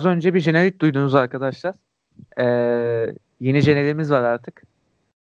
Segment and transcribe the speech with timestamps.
[0.00, 1.74] Az önce bir jenerik duydunuz arkadaşlar.
[2.38, 4.62] Ee, yeni jeneriğimiz var artık.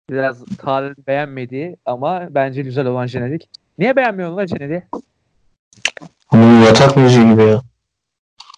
[0.10, 3.50] Biraz Tarık beğenmediği ama bence güzel olan jenerik.
[3.78, 4.84] Niye beğenmiyorsun lan jeneriği?
[6.30, 7.62] Ama yatak müziği gibi ya.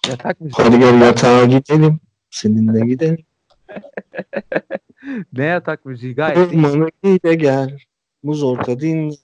[0.09, 0.65] Yatak müziği.
[0.65, 1.99] Hadi gel yatağa gidelim.
[2.29, 3.25] Seninle gidelim.
[5.33, 6.65] Ne yatak müziği gayet iyi.
[6.65, 7.77] Ormanı de gel.
[8.23, 9.15] Muz orta din.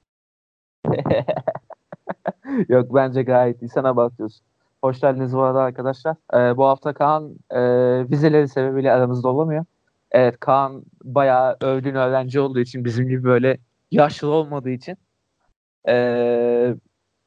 [2.70, 3.70] Yok bence gayet iyi.
[3.70, 4.46] Sana bakıyorsun.
[4.82, 6.16] Hoş geldiniz bu arada arkadaşlar.
[6.34, 7.60] Ee, bu hafta Kaan e,
[8.10, 9.66] vizeleri sebebiyle aramızda olamıyor.
[10.12, 13.58] Evet Kaan bayağı övgün öğrenci olduğu için bizim gibi böyle
[13.92, 14.98] yaşlı olmadığı için
[15.88, 15.96] e,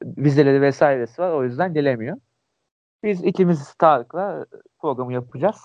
[0.04, 1.30] vizeleri vesairesi var.
[1.30, 2.16] O yüzden gelemiyor.
[3.02, 4.46] Biz ikimiz Tarık'la
[4.80, 5.56] programı yapacağız.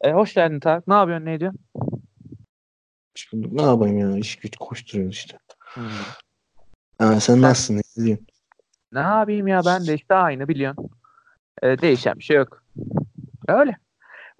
[0.00, 0.88] E, hoş geldin Tarık.
[0.88, 1.26] Ne yapıyorsun?
[1.26, 1.60] Ne ediyorsun?
[3.34, 4.18] Ne yapayım ya?
[4.18, 5.38] İş güç koşturuyoruz işte.
[5.74, 5.84] Hmm.
[6.98, 7.82] Ha, sen nasılsın?
[7.96, 8.18] Ne?
[8.92, 10.90] Ne yapayım ya ben de işte aynı biliyorsun.
[11.62, 12.62] Ee, değişen bir şey yok.
[13.48, 13.76] Öyle.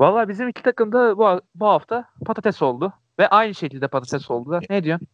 [0.01, 2.93] Vallahi bizim iki takım da bu, bu hafta patates oldu.
[3.19, 4.61] Ve aynı şekilde patates oldu.
[4.71, 5.09] Ne diyorsun?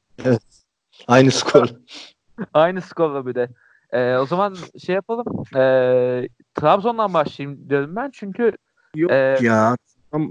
[1.09, 1.69] Aynı skor.
[2.55, 3.48] aynı skorla bir de.
[3.93, 5.27] Ee, o zaman şey yapalım.
[5.57, 8.11] Ee, Trabzon'dan başlayayım diyorum ben.
[8.11, 8.53] Çünkü
[8.95, 9.77] Yok Ee, ya.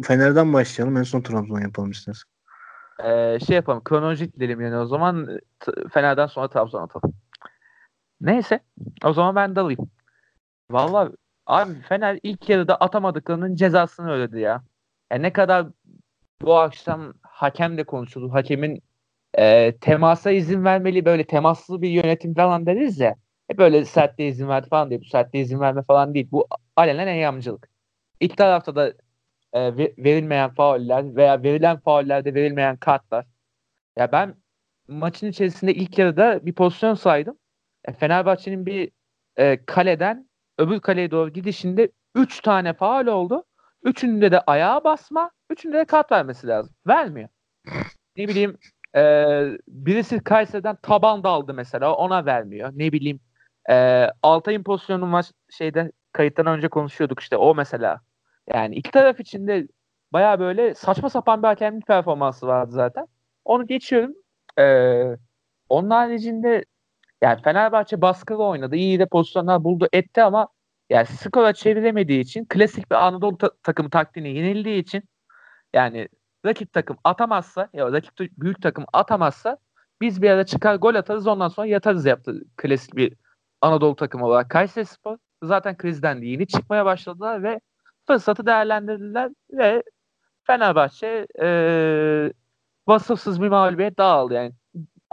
[0.04, 0.98] Fener'den başlayalım.
[0.98, 2.30] En son Trabzon yapalım istersen.
[3.04, 3.84] e, şey yapalım.
[3.84, 5.40] Kronolojik gidelim yani o zaman.
[5.94, 7.14] Fener'den sonra Trabzon atalım.
[8.22, 8.60] Neyse.
[9.04, 9.92] O zaman ben dalayım.
[10.72, 11.12] Vallahi
[11.46, 14.64] abi Fener ilk yarıda atamadıklarının cezasını ödedi ya.
[15.12, 15.68] Yani ne kadar
[16.42, 18.34] bu akşam hakem de konuşuldu.
[18.34, 18.84] Hakemin
[19.38, 23.16] e, temasa izin vermeli böyle temaslı bir yönetim falan deriz ya.
[23.48, 25.02] Hep böyle sertliğe izin verdi falan diye.
[25.02, 26.28] Bu sertliğe izin verme falan değil.
[26.32, 27.70] Bu alenen eyyamcılık.
[28.20, 28.94] İlk tarafta da
[29.54, 33.26] e, ve- verilmeyen fauller veya verilen faullerde verilmeyen kartlar.
[33.98, 34.36] Ya ben
[34.88, 37.38] maçın içerisinde ilk yarıda bir pozisyon saydım.
[37.86, 38.92] E, Fenerbahçe'nin bir
[39.38, 40.25] e, kaleden
[40.58, 43.44] öbür kaleye doğru gidişinde 3 tane faul oldu.
[43.84, 46.76] Üçünde de ayağa basma, üçünde de kart vermesi lazım.
[46.88, 47.30] Vermiyor.
[48.18, 48.58] Ne bileyim
[48.96, 49.02] e,
[49.68, 52.72] birisi Kayseri'den taban daldı mesela ona vermiyor.
[52.76, 53.20] Ne bileyim
[53.70, 58.02] e, Altay'ın pozisyonu maç şeyde kayıttan önce konuşuyorduk işte o mesela.
[58.48, 59.68] Yani iki taraf için de
[60.14, 63.08] baya böyle saçma sapan bir hakemlik performansı vardı zaten.
[63.46, 64.14] Onu geçiyorum.
[64.60, 64.64] E,
[65.70, 66.66] onun haricinde
[67.26, 68.76] yani Fenerbahçe baskılı oynadı.
[68.76, 70.48] İyi de pozisyonlar buldu etti ama
[70.90, 75.04] yani skora çeviremediği için klasik bir Anadolu ta- takımı taktiğine yenildiği için
[75.74, 76.10] yani
[76.46, 79.58] rakip takım atamazsa ya rakip büyük takım atamazsa
[80.02, 83.14] biz bir ara çıkar gol atarız ondan sonra yatarız yaptı klasik bir
[83.62, 85.18] Anadolu takımı olarak Kayserispor.
[85.44, 87.60] Zaten krizden de yeni çıkmaya başladılar ve
[88.08, 89.84] fırsatı değerlendirdiler ve
[90.44, 92.34] Fenerbahçe eee
[92.88, 94.54] vasıfsız bir mağlubiyet daha aldı yani.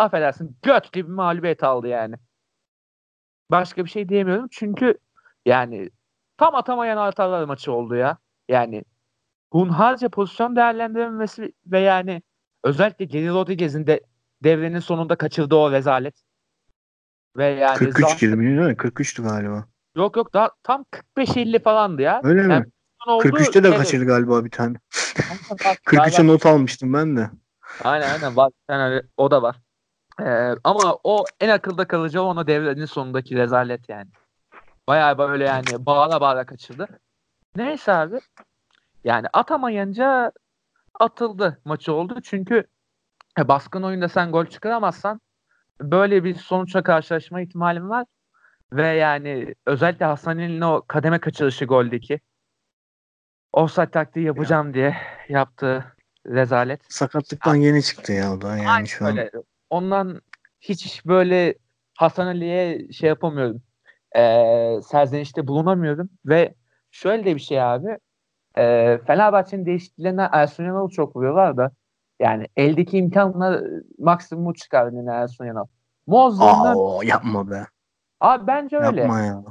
[0.02, 2.14] Affedersin göt gibi mağlubiyet aldı yani.
[3.50, 4.98] Başka bir şey diyemiyorum çünkü
[5.46, 5.90] yani
[6.36, 8.18] tam atamayan hatalar maçı oldu ya.
[8.48, 8.84] Yani
[9.52, 12.22] hunharca pozisyon değerlendirilmesi ve yani
[12.64, 14.00] özellikle Geri Rodriguez'in de
[14.44, 16.22] devrenin sonunda kaçırdığı o rezalet.
[17.36, 18.76] Ve yani 43 Zan- girdi değil mi?
[18.76, 19.64] 43'tü galiba.
[19.96, 20.84] Yok yok daha tam
[21.16, 22.20] 45-50 falandı ya.
[22.24, 22.66] Öyle Yani mi?
[23.06, 23.78] Oldu, 43'te de evet.
[23.78, 24.76] kaçırdı galiba bir tane.
[25.30, 26.26] Aynen, var, 43'e var, var.
[26.26, 27.30] not almıştım ben de.
[27.84, 28.52] Aynen aynen var.
[28.68, 29.56] Öyle- o da var.
[30.20, 34.10] Ee, ama o en akılda kalıcı olan o devrenin sonundaki rezalet yani.
[34.88, 36.86] Bayağı böyle yani bağla bağla kaçırdı.
[37.56, 38.20] Neyse abi.
[39.04, 40.32] Yani atamayınca
[41.00, 42.20] atıldı maçı oldu.
[42.22, 42.64] Çünkü
[43.38, 45.20] e, baskın oyunda sen gol çıkaramazsan
[45.80, 48.06] böyle bir sonuçla karşılaşma ihtimalin var.
[48.72, 52.20] Ve yani özellikle Hasan'ın o kademe kaçırışı goldeki
[53.52, 54.96] offside taktiği yapacağım diye
[55.28, 55.84] yaptığı
[56.26, 56.80] rezalet.
[56.88, 59.10] Sakatlıktan yeni çıktı ya o da yani Aynen şu an.
[59.10, 59.30] öyle.
[59.72, 60.20] Ondan
[60.60, 61.54] hiç böyle
[61.98, 63.62] Hasan Ali'ye şey yapamıyorum.
[64.16, 66.10] Ee, serzenişte bulunamıyorum.
[66.26, 66.54] Ve
[66.90, 67.98] şöyle de bir şey abi.
[68.58, 71.70] E, Fenerbahçe'nin değişikliklerinden Ersun Yanal'ı çok vuruyorlar da
[72.20, 73.60] yani eldeki imkanla
[73.98, 75.66] maksimumu çıkardı yine Ersun Yanal.
[76.06, 77.66] Mozlu'ndan Aa, yapma be.
[78.20, 79.00] abi bence öyle.
[79.00, 79.44] Yapma ya.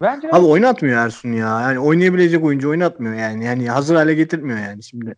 [0.00, 0.36] Bence öyle.
[0.36, 1.60] Abi oynatmıyor Ersun ya.
[1.60, 3.44] Yani oynayabilecek oyuncu oynatmıyor yani.
[3.44, 5.14] Yani hazır hale getirmiyor yani şimdi.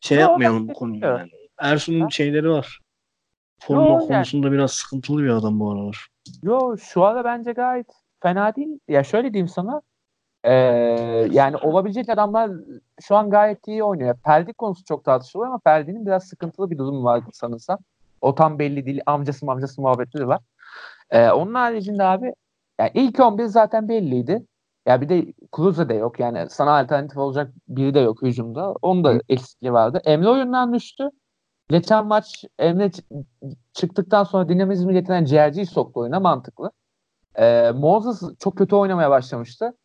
[0.00, 1.04] Şey Yo, yapmayalım bu konuyu.
[1.04, 1.30] Yani.
[1.58, 2.81] Ersun'un şeyleri var.
[3.66, 4.08] Forma Yo, yani.
[4.08, 6.08] konusunda biraz sıkıntılı bir adam bu aralar.
[6.42, 7.86] Yo şu anda bence gayet
[8.20, 8.78] fena değil.
[8.88, 9.82] Ya şöyle diyeyim sana.
[10.44, 10.52] Ee,
[11.30, 12.50] yani olabilecek adamlar
[13.00, 14.16] şu an gayet iyi oynuyor.
[14.24, 17.78] Ferdi konusu çok tartışılıyor ama Ferdi'nin biraz sıkıntılı bir durumu var sanırsam.
[18.20, 19.00] O tam belli değil.
[19.06, 20.40] Amcası amcası muhabbetleri var.
[21.10, 22.34] Ee, onun haricinde abi
[22.80, 24.46] yani ilk 11 zaten belliydi.
[24.86, 26.20] Ya bir de Klose de yok.
[26.20, 28.72] Yani sana alternatif olacak biri de yok hücumda.
[28.82, 30.00] Onun da eksikliği vardı.
[30.04, 31.10] Emre oyundan düştü.
[31.72, 32.90] Geçen maç Emre
[33.74, 36.70] çıktıktan sonra dinamizmi getiren ciğerciyi soktu oyuna mantıklı.
[37.38, 39.76] Ee, Moses çok kötü oynamaya başlamıştı.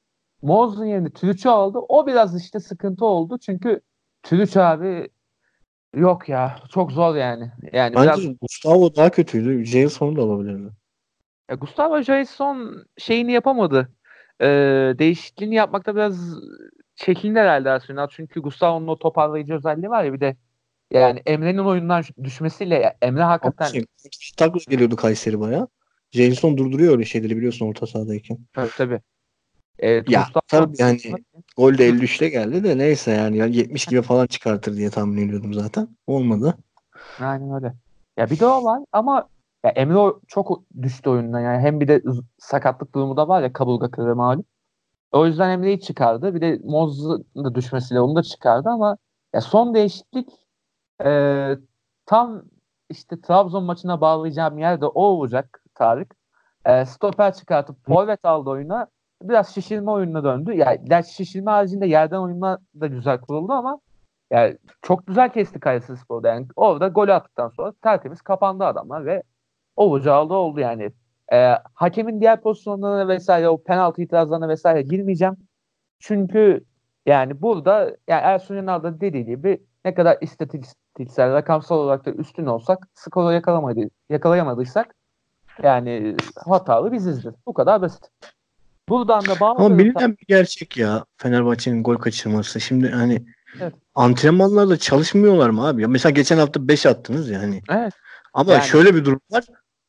[0.41, 1.79] Moz'un yerine Türüç'ü aldı.
[1.89, 3.37] O biraz işte sıkıntı oldu.
[3.37, 3.81] Çünkü
[4.23, 5.09] Türüç abi
[5.95, 6.55] yok ya.
[6.69, 7.51] Çok zor yani.
[7.73, 9.65] Yani Bence biraz Gustavo daha kötüydü.
[9.65, 10.71] Jailson'u da alabilirdi.
[11.49, 13.89] ya Gustavo Jason şeyini yapamadı.
[14.41, 14.47] Ee,
[14.99, 16.35] değişikliğini yapmakta biraz
[16.95, 18.07] çekindi herhalde Arsenal.
[18.11, 20.37] Çünkü Gustavo'nun o toparlayıcı özelliği var ya bir de
[20.91, 23.85] yani Emre'nin oyundan düşmesiyle Emre hakikaten şey,
[24.39, 25.67] Douglas geliyordu Kayseri baya.
[26.11, 28.37] Jailson durduruyor öyle şeyleri biliyorsun orta sahadayken.
[28.53, 29.01] tabii tabii.
[29.79, 30.99] Ee, Ya, Gustavo- tabii yani
[31.57, 35.53] Gol de 53'te geldi de neyse yani, yani 70 gibi falan çıkartır diye tahmin ediyordum
[35.53, 35.87] zaten.
[36.07, 36.57] Olmadı.
[37.21, 37.73] Aynen öyle.
[38.17, 39.29] Ya bir de o var ama
[39.65, 42.03] ya Emre çok düştü oyundan yani hem bir de
[42.37, 44.45] sakatlık durumu da var ya kaburga kırığı malum.
[45.11, 46.35] O yüzden Emre'yi çıkardı.
[46.35, 48.97] Bir de Moz'un da düşmesiyle onu da çıkardı ama
[49.33, 50.29] ya son değişiklik
[51.05, 51.57] e,
[52.05, 52.43] tam
[52.89, 56.15] işte Trabzon maçına bağlayacağım yer de o olacak Tarık.
[56.65, 58.87] E, stoper çıkartıp forvet aldı oyuna.
[59.23, 60.53] Biraz şişirme oyununa döndü.
[60.53, 63.79] Yani şişirme haricinde yerden oyunlar da güzel kuruldu ama
[64.31, 66.27] yani çok güzel kesti Kayseri Spor'da.
[66.27, 69.23] Yani orada golü attıktan sonra tertemiz kapandı adamlar ve
[69.75, 70.91] olacağı da oldu yani.
[71.33, 75.37] Ee, hakemin diğer pozisyonlarına vesaire o penaltı itirazlarına vesaire girmeyeceğim.
[75.99, 76.65] Çünkü
[77.05, 80.17] yani burada yani Ersun Yanal da dediği gibi ne kadar
[80.99, 83.79] istatistiksel, rakamsal olarak da üstün olsak skoru yakalamadı,
[84.09, 84.87] yakalayamadıysak
[85.63, 86.15] yani
[86.45, 87.35] hatalı bizizdir.
[87.45, 88.09] Bu kadar basit.
[88.89, 89.77] Buradan da Ama bağlı.
[89.77, 92.59] bilinen bir gerçek ya Fenerbahçe'nin gol kaçırması.
[92.59, 93.25] Şimdi hani
[93.61, 93.73] Evet.
[93.95, 95.81] antrenmanlarda çalışmıyorlar mı abi?
[95.81, 97.61] Ya mesela geçen hafta 5 attınız ya hani.
[97.69, 97.93] Evet.
[98.33, 99.43] Ama Yani- şöyle bir durum var.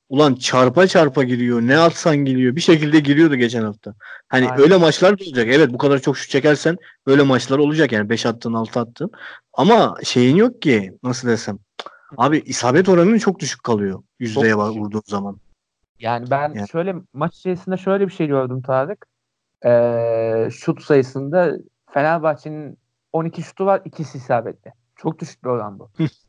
[0.09, 1.61] Ulan çarpa çarpa giriyor.
[1.63, 2.57] Ne atsan giriyor.
[2.57, 3.95] Bir şekilde giriyordu geçen hafta.
[4.29, 4.63] Hani Aynen.
[4.63, 5.47] öyle maçlar olacak.
[5.51, 6.77] Evet bu kadar çok şut çekersen
[7.07, 9.11] öyle maçlar olacak yani 5 attın 6 attın.
[9.53, 11.59] Ama şeyin yok ki nasıl desem.
[12.17, 14.03] Abi isabet oranın çok düşük kalıyor.
[14.19, 15.37] Yüzdeye Çok vurduğun zaman.
[16.01, 16.69] Yani ben Yani.
[16.69, 19.07] şöyle maç içerisinde şöyle bir şey gördüm Tarık.
[19.65, 21.57] Ee, şut sayısında
[21.91, 22.79] Fenerbahçe'nin
[23.13, 24.73] 12 şutu var, ikisi isabetli.
[24.97, 25.91] Çok düşük bir oran bu.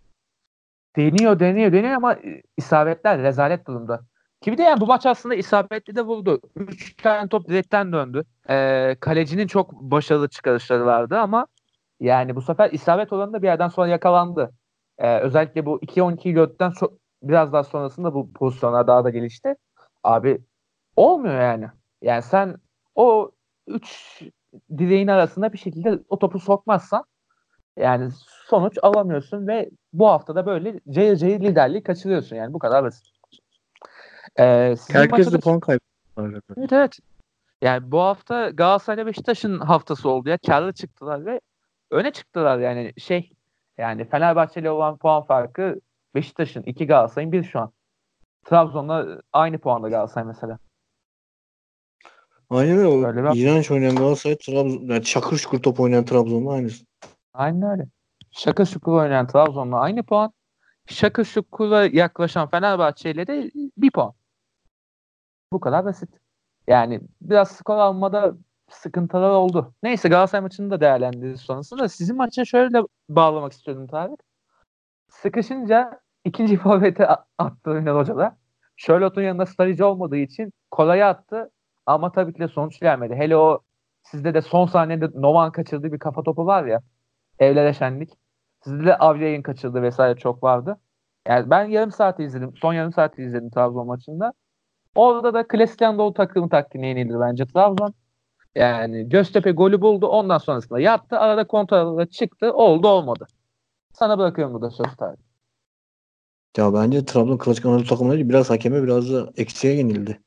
[0.98, 4.02] deniyor, deniyor, deniyor ama e, isabetler rezalet durumda.
[4.42, 6.42] Ki bir de yani bu maç aslında isabetli de vurdu.
[6.56, 8.24] 3 tane top direkten döndü.
[8.50, 11.48] Ee, kalecinin çok başarılı çıkarışları vardı ama
[12.00, 14.52] yani bu sefer isabet oranı da bir yerden sonra yakalandı.
[14.98, 19.56] Ee, özellikle bu 2-12'yi gördükten so- biraz daha sonrasında bu pozisyonlar daha da gelişti.
[20.04, 20.42] Abi
[20.96, 21.68] olmuyor yani.
[22.02, 22.56] Yani sen
[22.96, 23.32] o
[23.68, 24.22] 3
[24.78, 27.04] direğin arasında bir şekilde o topu sokmazsan
[27.78, 28.10] yani
[28.50, 33.06] sonuç alamıyorsun ve bu haftada böyle cayır cayır liderliği kaçırıyorsun yani bu kadar basit.
[34.40, 36.42] Ee, Herkes de puan kaybediyor.
[36.58, 37.00] Evet evet.
[37.62, 40.38] Yani bu hafta Galatasaray Beşiktaş'ın haftası oldu ya.
[40.48, 41.42] Karlı çıktılar ve
[41.92, 43.32] öne çıktılar yani şey
[43.78, 45.82] yani Fenerbahçe ile olan puan farkı
[46.16, 47.72] Beşiktaş'ın 2 Galatasaray'ın 1 şu an.
[48.46, 50.60] Trabzon'la aynı puanda Galatasaray mesela.
[52.50, 53.08] Aynen öyle.
[53.08, 56.86] Öyle bir- iğrenç oynayan Galatasaray, Trabzon, yani çakır şukur top oynayan Trabzon'la aynısı.
[57.34, 57.88] Aynen öyle.
[58.32, 60.34] Şaka şukur oynayan Trabzon'la aynı puan.
[60.88, 64.14] Şaka şukura yaklaşan Fenerbahçe ile de bir puan.
[65.54, 66.10] Bu kadar basit.
[66.68, 68.34] Yani biraz skor almada
[68.70, 69.74] sıkıntılar oldu.
[69.84, 71.90] Neyse Galatasaray maçını da değerlendiririz sonrasında.
[71.90, 74.20] Sizin maça şöyle bağlamak istiyordum Tarık.
[75.10, 78.38] Sıkışınca ikinci forvete a- attı Ünal Hoca da.
[78.78, 81.52] Charlotte'un yanında strateji olmadığı için kolaya attı.
[81.86, 83.16] Ama tabii ki de sonuç gelmedi.
[83.16, 83.62] Hele o
[84.04, 86.82] sizde de son saniyede Novan kaçırdığı bir kafa topu var ya.
[87.40, 88.10] Evlere şenlik.
[88.64, 90.78] Sizde de Avriyay'ın kaçırdığı vesaire çok vardı.
[91.28, 92.54] Yani ben yarım saat izledim.
[92.62, 94.34] Son yarım saat izledim Trabzon maçında.
[94.96, 97.94] Orada da klasik Anadolu takımı taktiğine yenildi bence Trabzon.
[98.56, 100.08] Yani Göztepe golü buldu.
[100.08, 101.20] Ondan sonrasında yattı.
[101.20, 102.54] Arada kontralara çıktı.
[102.54, 103.28] Oldu olmadı.
[103.94, 105.20] Sana bırakıyorum burada sözü Tarık.
[106.58, 110.22] Ya bence Trabzon klasik Anadolu takımları değil, biraz hakeme biraz da eksiğe yenildi.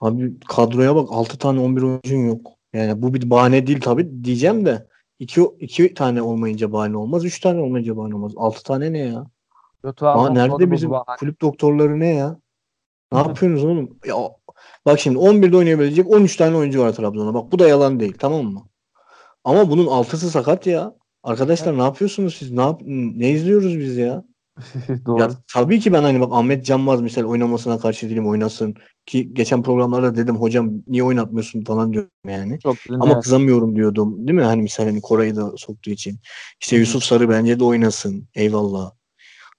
[0.00, 2.50] Abi kadroya bak 6 tane 11 oyuncun yok.
[2.72, 4.86] Yani bu bir bahane değil tabii diyeceğim de
[5.22, 7.24] 2 2 tane olmayınca bahane olmaz.
[7.24, 8.32] 3 tane olmayınca bahane olmaz.
[8.36, 9.26] 6 tane ne ya?
[9.82, 11.16] Trabzon Aa, nerede bizim bahane.
[11.18, 12.38] kulüp doktorları ne ya?
[13.12, 13.98] Ne yapıyorsunuz oğlum?
[14.06, 14.14] Ya,
[14.86, 17.34] bak şimdi 11'de oynayabilecek 13 tane oyuncu var Trabzon'da.
[17.34, 18.62] Bak bu da yalan değil tamam mı?
[19.44, 20.94] Ama bunun altısı sakat ya.
[21.22, 22.52] Arkadaşlar ne yapıyorsunuz siz?
[22.52, 24.24] Ne yap ne izliyoruz biz ya?
[25.06, 25.20] Doğru.
[25.20, 28.74] Ya tabii ki ben hani bak Ahmet Canmaz misal oynamasına karşı değilim oynasın.
[29.06, 32.58] Ki geçen programlarda dedim hocam niye oynatmıyorsun falan diyorum yani.
[32.60, 33.22] Çok Ama evet.
[33.22, 34.26] kızamıyorum diyordum.
[34.28, 34.42] Değil mi?
[34.44, 36.18] Hani misal hani Koray'ı da soktuğu için.
[36.60, 36.76] İşte.
[36.76, 38.28] Yusuf Sarı bence de oynasın.
[38.34, 38.92] Eyvallah.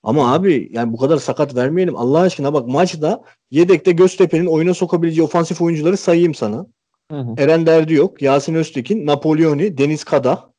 [0.04, 1.96] Ama abi yani bu kadar sakat vermeyelim.
[1.96, 3.22] Allah aşkına bak maçta
[3.52, 6.66] yedekte Göztepe'nin oyuna sokabileceği ofansif oyuncuları sayayım sana.
[7.12, 8.22] Hı hı, Eren Derdi yok.
[8.22, 10.54] Yasin Öztekin, Napolyoni, Deniz Kada.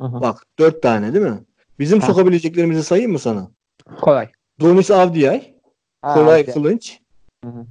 [0.00, 0.20] hı hı.
[0.20, 1.44] Bak dört tane değil mi?
[1.78, 2.06] Bizim Ha.
[2.06, 3.50] sokabileceklerimizi sayayım mı sana?
[4.00, 4.28] Kolay.
[4.60, 5.54] Donis Avdiyay,
[6.02, 6.52] Ha, Koray işte.
[6.52, 7.00] Kılınç.
[7.44, 7.66] Hı hı.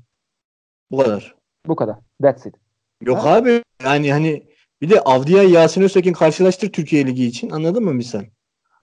[0.91, 1.35] Bu kadar.
[1.67, 1.95] Bu kadar.
[2.21, 2.55] That's it.
[3.01, 4.47] Yok abi yani hani
[4.81, 8.23] bir de Avdiya Yasin Öztekin karşılaştır Türkiye Ligi için anladın mı misal?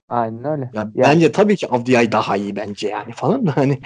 [0.09, 0.71] Aynen öyle.
[0.73, 3.79] Ya Yani- bence tabii ki Avdiyay daha iyi bence yani falan da hani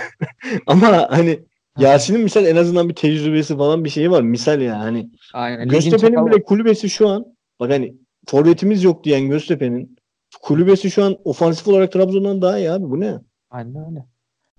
[0.66, 1.44] ama hani
[1.78, 4.22] Yasin'in misal en azından bir tecrübesi falan bir şeyi var.
[4.22, 5.68] Misal yani hani Aynen.
[5.68, 7.26] Göztepe'nin bile kulübesi şu an
[7.60, 7.94] bak hani
[8.26, 9.97] forvetimiz yok diyen Göztepe'nin
[10.42, 13.18] kulübesi şu an ofansif olarak Trabzon'dan daha iyi abi bu ne?
[13.50, 14.06] Aynen öyle.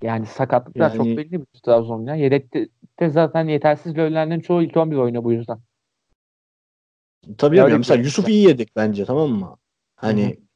[0.01, 2.15] Yani sakatlıklar çok Yani- belli bir Trabzon ya.
[2.15, 5.59] Yedekte de zaten yetersiz görülenlerin çoğu ilk 11 oynuyor bu yüzden.
[7.37, 9.57] Tabii Ya mesela Yusuf iyi yedek bence tamam mı?
[9.95, 10.49] Hani Hı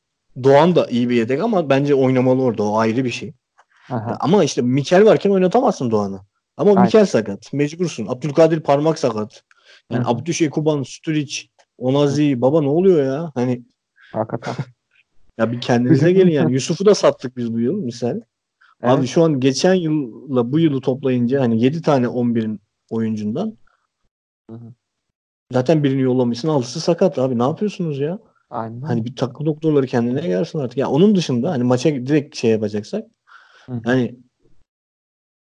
[0.43, 3.34] Doğan da iyi bir yedek ama bence oynamalı orada o ayrı bir şey.
[3.89, 4.17] Aha.
[4.20, 6.22] Ama işte Mikel varken oynatamazsın Doğan'ı.
[6.58, 6.84] Ama Aynen.
[6.84, 7.53] Mikel sakat.
[7.53, 8.08] Mecbursun.
[8.08, 9.43] Abdülkadir parmak sakat.
[9.91, 10.12] Yani Hı hı.
[10.12, 13.32] Abdüşekuban, Sturic, Onazi baba ne oluyor ya?
[13.36, 13.63] Hani
[14.12, 14.55] Hakikaten.
[15.38, 16.54] Ya bir kendinize gelin yani.
[16.54, 18.22] Yusuf'u da sattık biz bu yıl misal.
[18.84, 19.10] Abi Evet.
[19.10, 22.60] şu an geçen yılla bu yılı toplayınca hani 7 tane 11'in
[22.90, 23.58] oyuncundan
[24.50, 24.74] Hı hı.
[25.52, 28.20] zaten birini yollamışsın altısı sakat abi ne yapıyorsunuz ya?
[28.50, 28.82] Aynen.
[28.82, 30.78] Hani bir takım doktorları kendine gelsin artık.
[30.78, 33.04] Ya onun dışında hani maça direkt şey yapacaksak
[33.66, 33.82] Hı hı.
[33.86, 34.16] yani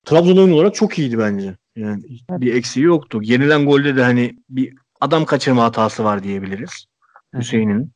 [0.05, 1.55] Trabzon oyun olarak çok iyiydi bence.
[1.75, 2.41] Yani Evet.
[2.41, 3.19] bir eksiği yoktu.
[3.23, 6.85] Yenilen golde de hani bir adam kaçırma hatası var diyebiliriz.
[7.33, 7.91] Hüseyin'in.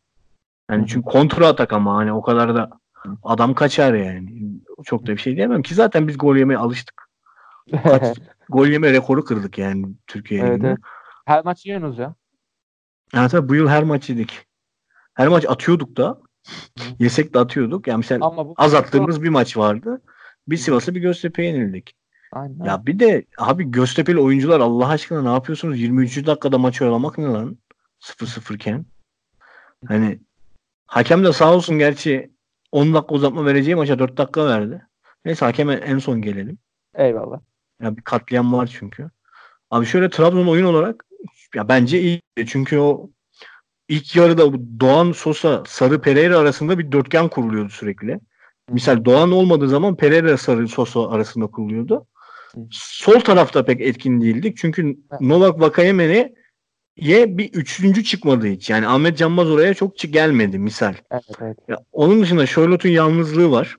[0.72, 2.70] Yani çünkü kontra atak ama hani o kadar da
[3.24, 4.52] adam kaçar yani.
[4.84, 7.10] Çok da bir şey diyemem ki zaten biz gol yemeye alıştık.
[7.84, 8.18] Kaç
[8.50, 10.78] gol yeme rekoru kırdık yani Türkiye evet, evet.
[11.26, 12.16] Her maç yiyorsunuz ya.
[13.14, 14.46] Yani tabii bu yıl her maç yedik.
[15.14, 16.20] Her maç atıyorduk da.
[17.00, 17.88] Yesek de atıyorduk.
[17.88, 20.02] Yani mesela Ama bu az attığımız bir maç vardı.
[20.48, 21.96] Bir Sivas'a bir Göztepe'ye yenildik.
[22.32, 22.66] Aynen.
[22.66, 25.80] Ya bir de abi Göztepe'li oyuncular Allah aşkına ne yapıyorsunuz?
[25.80, 26.26] 23.
[26.26, 27.58] dakikada maçı oyalamak ne lan?
[28.02, 28.86] 0-0 iken.
[29.88, 30.20] Hani
[30.88, 32.32] hakem de sağ olsun gerçi
[32.72, 34.82] 10 dakika uzatma vereceği maça 4 dakika verdi.
[35.26, 36.58] Neyse hakeme en son gelelim.
[36.96, 37.40] Eyvallah.
[37.82, 39.10] Ya bir katliam var çünkü.
[39.72, 41.06] Abi şöyle Trabzon oyun olarak
[41.56, 42.22] ya bence iyi.
[42.48, 43.10] Çünkü o
[43.90, 48.20] ilk yarıda Doğan Sosa Sarı Pereira arasında bir dörtgen kuruluyordu sürekli.
[48.70, 52.08] Misal Doğan olmadığı zaman Pereira Sarı Sosa arasında kuruluyordu.
[52.72, 54.58] Sol tarafta pek etkin değildik.
[54.58, 54.98] Çünkü.
[55.20, 56.34] Novak Vakayemen'e
[56.98, 58.70] ye bir üçüncü çıkmadı hiç.
[58.70, 60.94] Yani Ahmet Canbaz oraya çok gelmedi misal.
[61.12, 61.58] Evet evet.
[61.68, 63.76] Ya onun dışında Charlotte'un yalnızlığı var.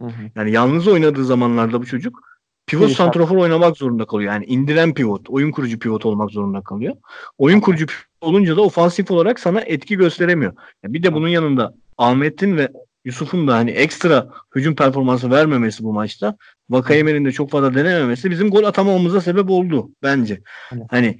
[0.00, 0.22] Hı hı.
[0.36, 2.20] Yani yalnız oynadığı zamanlarda bu çocuk
[2.66, 3.04] pivot Perişan.
[3.04, 4.32] santrafor oynamak zorunda kalıyor.
[4.32, 6.96] Yani indiren pivot, oyun kurucu pivot olmak zorunda kalıyor.
[7.38, 10.52] Oyun kurucu pivot olunca da ofansif olarak sana etki gösteremiyor.
[10.82, 12.68] Ya bir de bunun yanında Ahmet'in ve
[13.04, 16.36] Yusuf'un da hani ekstra hücum performansı vermemesi bu maçta.
[16.70, 20.40] Vakayemen'in de çok fazla denememesi bizim gol atamamamıza sebep oldu bence.
[20.72, 20.82] Evet.
[20.90, 21.18] Hani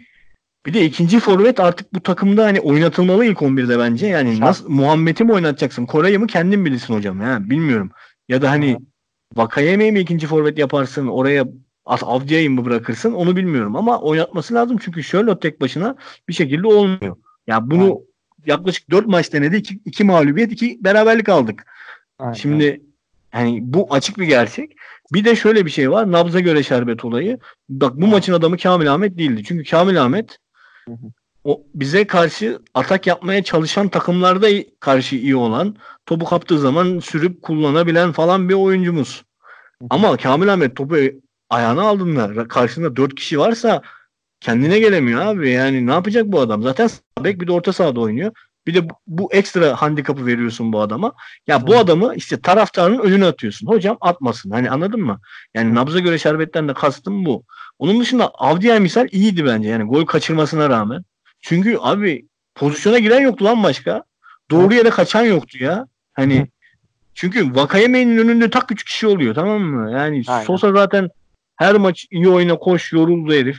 [0.66, 4.06] bir de ikinci forvet artık bu takımda hani oynatılmalı ilk 11'de bence.
[4.06, 4.40] Yani Şart.
[4.40, 5.86] nasıl Muhammed'i mi oynatacaksın?
[5.86, 7.90] Koray'ı mı kendin bilirsin hocam ya bilmiyorum.
[8.28, 8.78] Ya da hani.
[9.36, 11.06] Vakayeme'yi mi ikinci forvet yaparsın?
[11.06, 11.44] Oraya
[11.84, 13.12] Avdia'yı mı bırakırsın?
[13.12, 15.96] Onu bilmiyorum ama oynatması lazım çünkü Charlotte tek başına
[16.28, 17.16] bir şekilde olmuyor.
[17.46, 17.96] Ya bunu Aynen.
[18.46, 19.56] yaklaşık 4 maç denedi.
[19.56, 21.66] 2, iki mağlubiyet, 2 beraberlik aldık.
[22.18, 22.32] Aynen.
[22.32, 22.82] Şimdi
[23.30, 24.76] hani bu açık bir gerçek.
[25.12, 26.12] Bir de şöyle bir şey var.
[26.12, 27.38] Nabza göre şerbet olayı.
[27.68, 29.42] Bak bu maçın adamı Kamil Ahmet değildi.
[29.44, 30.38] Çünkü Kamil Ahmet.
[31.44, 34.48] O bize karşı atak yapmaya çalışan takımlarda
[34.80, 39.24] karşı iyi olan, topu kaptığı zaman sürüp kullanabilen falan bir oyuncumuz.
[39.90, 40.96] Ama Kamil Ahmet topu
[41.50, 43.82] ayağına aldığında karşısında 4 kişi varsa
[44.40, 45.50] kendine gelemiyor abi.
[45.50, 46.62] Yani ne yapacak bu adam?
[46.62, 46.90] Zaten
[47.24, 48.32] bek bir de orta sahada oynuyor.
[48.66, 51.12] Bir de bu, bu ekstra handikapı veriyorsun bu adama.
[51.46, 53.66] Ya bu adamı işte taraftarın önüne atıyorsun.
[53.66, 54.50] Hocam atmasın.
[54.50, 55.20] Hani anladın mı?
[55.54, 57.44] Yani nabza göre şerbetten de kastım bu.
[57.80, 59.68] Onun dışında Avdiay misal iyiydi bence.
[59.68, 61.02] Yani gol kaçırmasına rağmen.
[61.40, 64.04] Çünkü abi pozisyona giren yoktu lan başka.
[64.50, 65.86] Doğru yere kaçan yoktu ya.
[66.12, 66.46] Hani
[67.14, 69.92] çünkü Vakayeme'nin önünde tak üç kişi oluyor tamam mı?
[69.92, 70.44] Yani Aynen.
[70.44, 71.08] Sosa zaten
[71.56, 73.58] her maç iyi oyna koş yoruldu herif.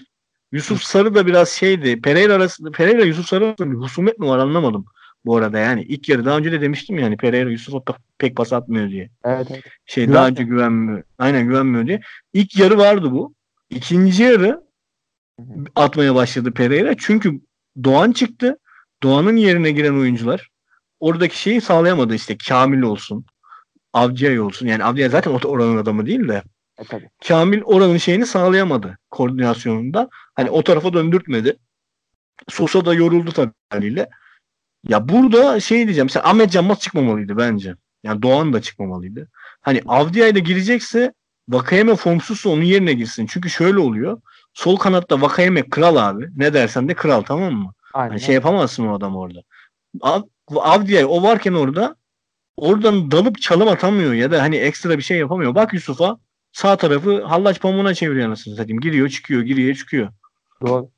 [0.51, 2.01] Yusuf Sarı da biraz şeydi.
[2.01, 4.85] Pereira arasında Pereira Yusuf Sarı arasında bir husumet mi var anlamadım
[5.25, 5.83] bu arada yani.
[5.83, 9.09] ilk yarı daha önce de demiştim yani Pereira Yusuf'a pe- pek pas atmıyor diye.
[9.25, 9.63] Evet evet.
[9.85, 10.21] Şey Güvenmiyor.
[10.21, 11.03] daha önce güvenmiyor.
[11.19, 12.01] Aynen güvenmiyor diye.
[12.33, 13.33] İlk yarı vardı bu.
[13.71, 14.63] İkinci yarı
[15.75, 16.95] atmaya başladı Pereira.
[16.97, 17.41] Çünkü
[17.83, 18.57] Doğan çıktı.
[19.03, 20.49] Doğan'ın yerine giren oyuncular
[20.99, 22.37] oradaki şeyi sağlayamadı işte.
[22.37, 23.25] Kamil olsun.
[23.93, 24.67] Avcay olsun.
[24.67, 26.43] Yani Avcay zaten or- oranın adamı değil de.
[26.79, 27.09] E tabii.
[27.27, 30.09] Kamil oranın şeyini sağlayamadı koordinasyonunda.
[30.35, 31.57] Hani o tarafa döndürtmedi.
[32.49, 34.09] Sosa da yoruldu tabii haliyle.
[34.87, 36.05] Ya burada şey diyeceğim.
[36.05, 37.75] Mesela Ahmet Canmaz çıkmamalıydı bence.
[38.03, 39.29] Yani Doğan da çıkmamalıydı.
[39.61, 41.13] Hani Avdiay da girecekse
[41.51, 43.25] Vakayeme formsuzsa onun yerine girsin.
[43.25, 44.21] Çünkü şöyle oluyor.
[44.53, 46.29] Sol kanatta Vakayeme kral abi.
[46.35, 47.73] Ne dersen de kral tamam mı?
[47.93, 48.09] Aynen.
[48.09, 49.39] Hani şey yapamazsın o adam orada.
[50.01, 50.21] Av,
[50.55, 51.95] Avdiay o varken orada
[52.57, 55.55] oradan dalıp çalım atamıyor ya da hani ekstra bir şey yapamıyor.
[55.55, 56.17] Bak Yusuf'a
[56.51, 58.79] sağ tarafı hallaç pamuğuna çeviriyor anasını satayım.
[58.79, 60.09] Giriyor çıkıyor giriyor çıkıyor.
[60.61, 60.89] Doğru.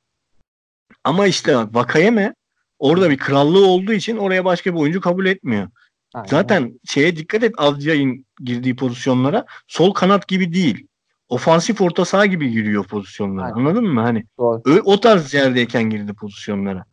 [1.03, 2.35] Ama işte bak Vakayeme
[2.79, 5.69] orada bir krallığı olduğu için oraya başka bir oyuncu kabul etmiyor.
[6.13, 6.27] Aynen.
[6.27, 10.87] Zaten şeye dikkat et Avcı'nın girdiği pozisyonlara sol kanat gibi değil.
[11.29, 13.45] Ofansif orta saha gibi giriyor pozisyonlara.
[13.45, 13.55] Aynen.
[13.55, 14.01] Anladın mı?
[14.01, 14.81] Hani Doğru.
[14.85, 16.85] O tarz yerdeyken girdi pozisyonlara.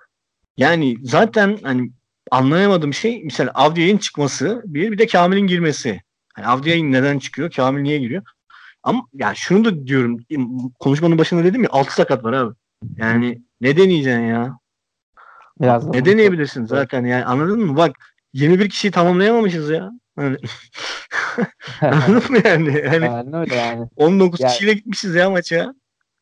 [0.56, 1.90] Yani zaten hani
[2.30, 6.00] anlayamadığım şey mesela Avdia'nın çıkması bir bir de Kamil'in girmesi.
[6.38, 7.50] Yani Avdia'nın neden çıkıyor?
[7.50, 8.22] Kamil niye giriyor?
[8.82, 10.18] Ama yani şunu da diyorum
[10.78, 12.54] konuşmanın başında dedim ya 6 sakat var abi.
[12.96, 14.58] Yani ne deneyeceksin ya?
[15.60, 17.76] Biraz Ne deneyebilirsin zaten yani anladın mı?
[17.76, 17.96] Bak
[18.32, 19.90] 21 kişiyi tamamlayamamışız ya.
[20.16, 20.36] Hani,
[21.80, 22.82] anladın mı yani?
[22.88, 23.88] Hani yani öyle yani.
[23.96, 25.74] 19 Yani- kişiyle gitmişiz ya maça.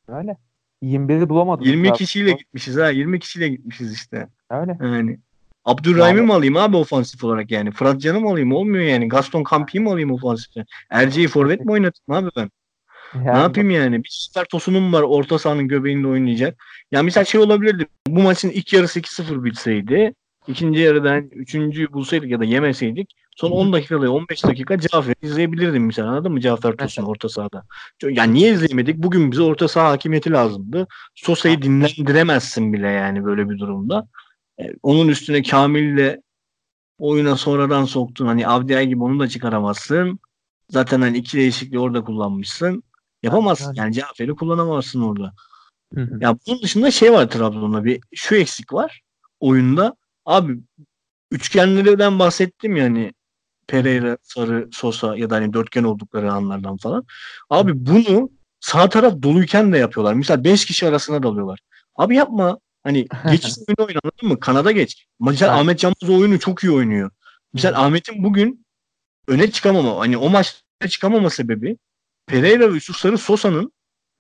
[0.09, 0.37] Öyle.
[0.83, 1.65] 21'i bulamadım.
[1.67, 1.97] 20 Trabzon.
[1.99, 2.91] kişiyle gitmişiz ha.
[2.91, 4.29] 20 kişiyle gitmişiz işte.
[4.51, 4.77] Öyle.
[4.81, 5.19] Yani
[5.65, 7.71] Abdurrahim'i Yani- mi alayım abi ofansif olarak yani?
[7.71, 8.53] Fırat Can'ı mı alayım?
[8.53, 9.09] Olmuyor yani.
[9.09, 10.65] Gaston Campi'yi mi alayım ofansifte?
[10.91, 12.51] Erce'yi forvet mi oynatayım abi ben?
[13.15, 14.05] Yani ne yapayım yani?
[14.05, 16.59] Bir süper tosunum var orta sahanın göbeğinde oynayacak.
[16.91, 17.87] Ya mesela şey olabilirdi.
[18.07, 20.15] Bu maçın ilk yarısı 2-0 bitseydi.
[20.49, 25.87] İkinci yarıda hani üçüncüyü bulsaydık ya da yemeseydik son 10 dakikada 15 dakika Cafer izleyebilirdim
[25.87, 27.65] mesela anladın mı Cafer Tosun orta sahada.
[28.03, 28.97] Yani niye izleyemedik?
[28.97, 30.87] Bugün bize orta saha hakimiyeti lazımdı.
[31.15, 34.09] Sosa'yı dinlendiremezsin bile yani böyle bir durumda.
[34.61, 36.17] E, onun üstüne Kamil'le
[36.99, 38.27] oyuna sonradan soktun.
[38.27, 40.19] Hani Avdiay gibi onu da çıkaramazsın.
[40.71, 42.83] Zaten hani iki değişikliği orada kullanmışsın.
[43.23, 43.75] Yapamazsın.
[43.75, 43.79] Yani.
[43.79, 45.33] Yani Cafer'i kullanamazsın orada.
[45.95, 46.19] Hı hı.
[46.21, 49.01] Ya bunun dışında şey var Trabzon'da bir şu eksik var
[49.41, 49.97] oyunda.
[50.29, 50.59] Abi
[51.31, 53.13] üçgenlerden bahsettim yani
[53.67, 57.05] Pereira, Sarı, Sosa ya da hani dörtgen oldukları anlardan falan.
[57.51, 58.31] Abi bunu
[58.61, 60.15] sağ taraf doluyken de yapıyorlar.
[60.15, 61.61] Mesela 5 kişi arasına dalıyorlar.
[61.97, 62.59] Abi yapma.
[62.83, 64.41] Hani geç oyunu oyna anladın mı?
[64.41, 65.07] Kanada geç.
[65.21, 65.61] Mesela Evet.
[65.61, 67.11] Ahmet Canmaz o oyunu çok iyi oynuyor.
[67.53, 68.67] Mesela Ahmet'in bugün
[69.29, 71.77] öne çıkamama hani o maçta çıkamama sebebi
[72.27, 73.73] Pereira ve Yusuf Sarı Sosa'nın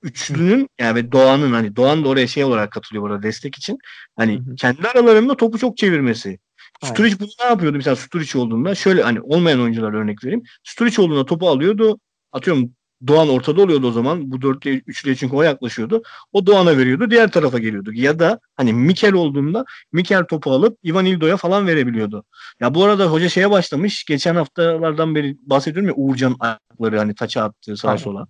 [0.02, 3.78] üçlünün yani Doğan'ın hani Doğan da oraya şey olarak katılıyor orada destek için.
[4.16, 4.54] Hani Hı hı.
[4.54, 6.38] kendi aralarında topu çok çevirmesi.
[6.84, 7.76] Sturridge bunu ne yapıyordu?
[7.76, 10.42] Mesela Sturridge olduğunda şöyle hani olmayan oyuncular örnek vereyim.
[10.64, 12.00] Sturridge olduğunda topu alıyordu.
[12.32, 12.72] Atıyorum
[13.06, 14.30] Doğan ortada oluyordu o zaman.
[14.32, 16.02] Bu dörtlüye, üçlüye çünkü o yaklaşıyordu.
[16.32, 17.10] O Doğan'a veriyordu.
[17.10, 17.92] Diğer tarafa geliyordu.
[17.92, 22.24] Ya da hani Mikel olduğunda Mikel topu alıp Ivan İldo'ya falan verebiliyordu.
[22.60, 24.04] Ya bu arada hoca şeye başlamış.
[24.04, 28.26] Geçen haftalardan beri bahsediyorum ya Uğurcan ayakları hani taça attığı sağa sola.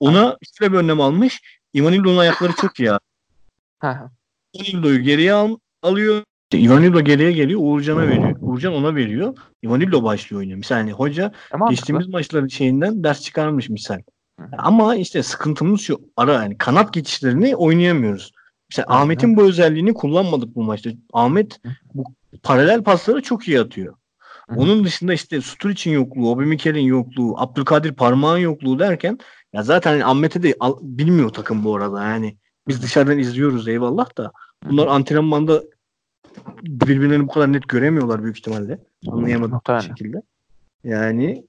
[0.00, 1.40] Ona şöyle bir önlem almış.
[1.76, 2.98] Ivan İldo'nun ayakları çok iyi hı.
[4.54, 6.22] Ivanildo'yu geriye al, alıyor.
[6.54, 7.60] Ivanildo geriye geliyor.
[7.62, 8.36] Uğurcan'a veriyor.
[8.40, 9.36] Uğurcan ona veriyor.
[9.64, 10.56] Ivanildo başlıyor oyuna.
[10.56, 13.98] Misal hani hoca Ama geçtiğimiz maçların şeyinden ders çıkarmış misal.
[14.40, 14.46] Hı.
[14.58, 18.32] Ama işte sıkıntımız şu ara yani kanat geçişlerini oynayamıyoruz.
[18.70, 18.96] Mesela Hı hı.
[18.96, 20.90] Ahmet'in bu özelliğini kullanmadık bu maçta.
[21.12, 21.60] Ahmet
[21.94, 22.04] bu
[22.42, 23.94] paralel pasları çok iyi atıyor.
[24.56, 29.18] Onun dışında işte Sturic'in yokluğu, Obamikel'in yokluğu, Abdülkadir Parmağan yokluğu derken
[29.52, 32.36] ya zaten hani Ahmet'e de al- bilmiyor takım bu arada yani.
[32.68, 34.32] Biz dışarıdan izliyoruz eyvallah da
[34.64, 35.62] bunlar antrenmanda
[36.62, 38.78] birbirlerini bu kadar net göremiyorlar büyük ihtimalle.
[39.08, 40.22] Anlayamadık bir şekilde.
[40.84, 41.46] Yani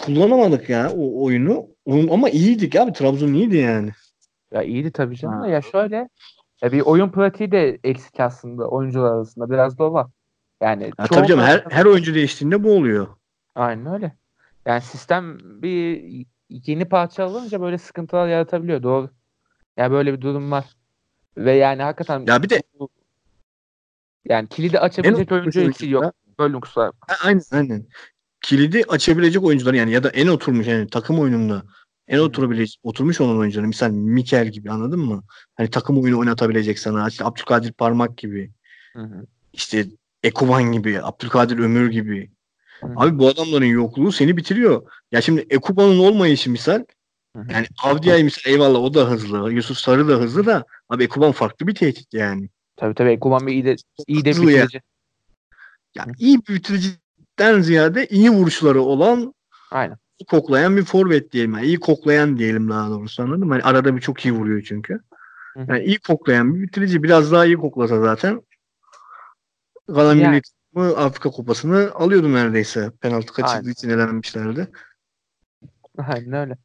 [0.00, 1.66] kullanamadık ya o oyunu.
[1.84, 2.92] Oyun- Ama iyiydik abi.
[2.92, 3.90] Trabzon iyiydi yani.
[4.52, 6.08] Ya iyiydi tabii canım da ya şöyle
[6.62, 10.06] ya bir oyun pratiği de eksik aslında oyuncular arasında biraz da o var.
[10.62, 13.06] Yani Ya tabii canım her, her oyuncu değiştiğinde bu oluyor.
[13.54, 14.16] Aynen öyle.
[14.66, 16.04] Yani sistem bir
[16.48, 18.82] yeni parça alınca böyle sıkıntılar yaratabiliyor.
[18.82, 19.10] Doğru.
[19.76, 20.64] Yani böyle bir durum var.
[21.36, 22.62] Ve yani hakikaten Ya bir de
[24.28, 26.14] yani kilidi açabilecek En oyuncu eksiği yok.
[26.38, 26.92] Böyle kusura.
[27.24, 27.86] Aynen aynen.
[28.40, 31.62] Kilidi açabilecek oyuncular yani ya da en oturmuş yani takım oyununda
[32.08, 35.22] en oturabilecek oturmuş olan oyuncular misal Mikel gibi anladın mı?
[35.54, 38.50] Hani takım oyunu oynatabilecek sana işte Abdülkadir Parmak gibi
[38.92, 39.26] Hı hı.
[39.52, 39.86] işte
[40.22, 42.30] Ekuban gibi Abdülkadir Ömür gibi.
[42.80, 42.92] Hı hı.
[42.96, 44.82] Abi bu adamların yokluğu seni bitiriyor.
[45.14, 46.84] Ya şimdi Ekuban'ın olmayışı misal
[47.48, 49.52] yani Avdiay misal eyvallah o da hızlı.
[49.52, 52.48] Yusuf Sarı da hızlı da abi Ekuban farklı bir tehdit yani.
[52.76, 53.20] Tabii tabii.
[53.20, 54.64] Kuban bir iyi de iyi de Hızlı ya.
[54.64, 54.80] bitirici.
[55.94, 59.34] Ya iyi bir bitiriciden ziyade iyi vuruşları olan
[59.70, 59.96] Aynen.
[60.26, 61.54] koklayan bir forvet diyelim.
[61.54, 63.52] Yani iyi koklayan diyelim daha doğrusu anladın mı?
[63.52, 65.00] Hani arada bir çok iyi vuruyor çünkü.
[65.56, 67.02] Yani iyi koklayan bir bitirici.
[67.02, 68.42] Biraz daha iyi koklasa zaten
[69.86, 70.40] kalan Yani.
[70.76, 72.90] milli Afrika kupasını alıyordu neredeyse.
[73.00, 74.68] Penaltı kaçırdığı için elenmişlerdi.
[76.08, 76.58] Aynen öyle.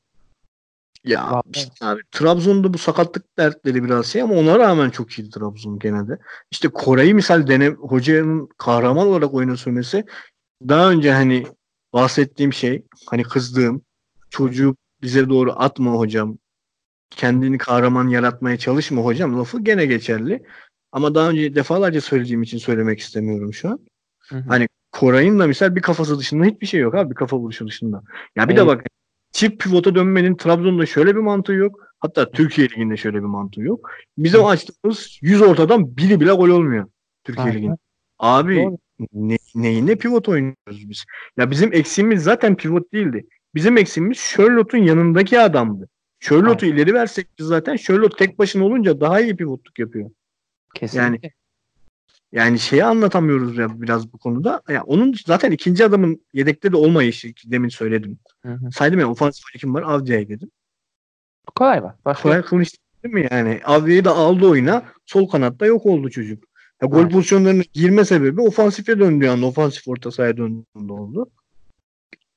[1.03, 1.43] Ya Vallahi.
[1.55, 6.17] işte abi Trabzon'da bu sakatlık dertleri biraz şey ama ona rağmen çok iyiydi Trabzon genelde.
[6.51, 10.05] İşte Kore'yi misal dene hocanın kahraman olarak oyuna sürmesi
[10.67, 11.45] daha önce hani
[11.93, 13.81] bahsettiğim şey hani kızdığım
[14.29, 16.37] çocuğu bize doğru atma hocam
[17.09, 20.43] kendini kahraman yaratmaya çalışma hocam lafı gene geçerli.
[20.91, 23.79] Ama daha önce defalarca söylediğim için söylemek istemiyorum şu an.
[24.29, 24.43] Hı hı.
[24.47, 28.03] Hani Koray'ın da misal bir kafası dışında hiçbir şey yok abi bir kafa vuruşu dışında.
[28.35, 28.67] Ya bir de Evet.
[28.67, 28.83] bak
[29.31, 31.87] çift pivota dönmenin Trabzon'da şöyle bir mantığı yok.
[31.99, 33.91] Hatta Türkiye Ligi'nde şöyle bir mantığı yok.
[34.17, 36.85] Bizim açtığımız 100 ortadan biri bile gol olmuyor
[37.23, 37.57] Türkiye Aynen.
[37.57, 37.75] Ligi'nde.
[38.19, 38.77] Abi Doğru.
[39.13, 41.05] ne, neyine pivot oynuyoruz biz?
[41.37, 43.27] Ya bizim eksiğimiz zaten pivot değildi.
[43.55, 45.89] Bizim eksiğimiz Charlotte'un yanındaki adamdı.
[46.19, 50.09] Charlotte'u ileri versek biz zaten Charlotte tek başına olunca daha iyi pivotluk yapıyor.
[50.75, 51.31] Kesinlikle.
[52.31, 54.61] Yani şeyi anlatamıyoruz ya biraz bu konuda.
[54.69, 58.19] Ya onun zaten ikinci adamın yedekte de olmayışı demin söyledim.
[58.45, 58.71] Hı hı.
[58.71, 59.81] Saydım ya ofansif kim var?
[59.83, 60.51] Avcı'ya dedim.
[61.55, 61.95] Kolay var.
[62.05, 63.61] Başka Kolay kılıç değil mi yani?
[63.65, 64.83] Avcı'yı da aldı oyuna.
[65.05, 66.43] Sol kanatta yok oldu çocuk.
[66.81, 67.09] Ya gol Aynen.
[67.09, 69.45] pozisyonlarına girme sebebi ofansife döndü yani.
[69.45, 71.29] Ofansif orta sahaya döndüğünde oldu.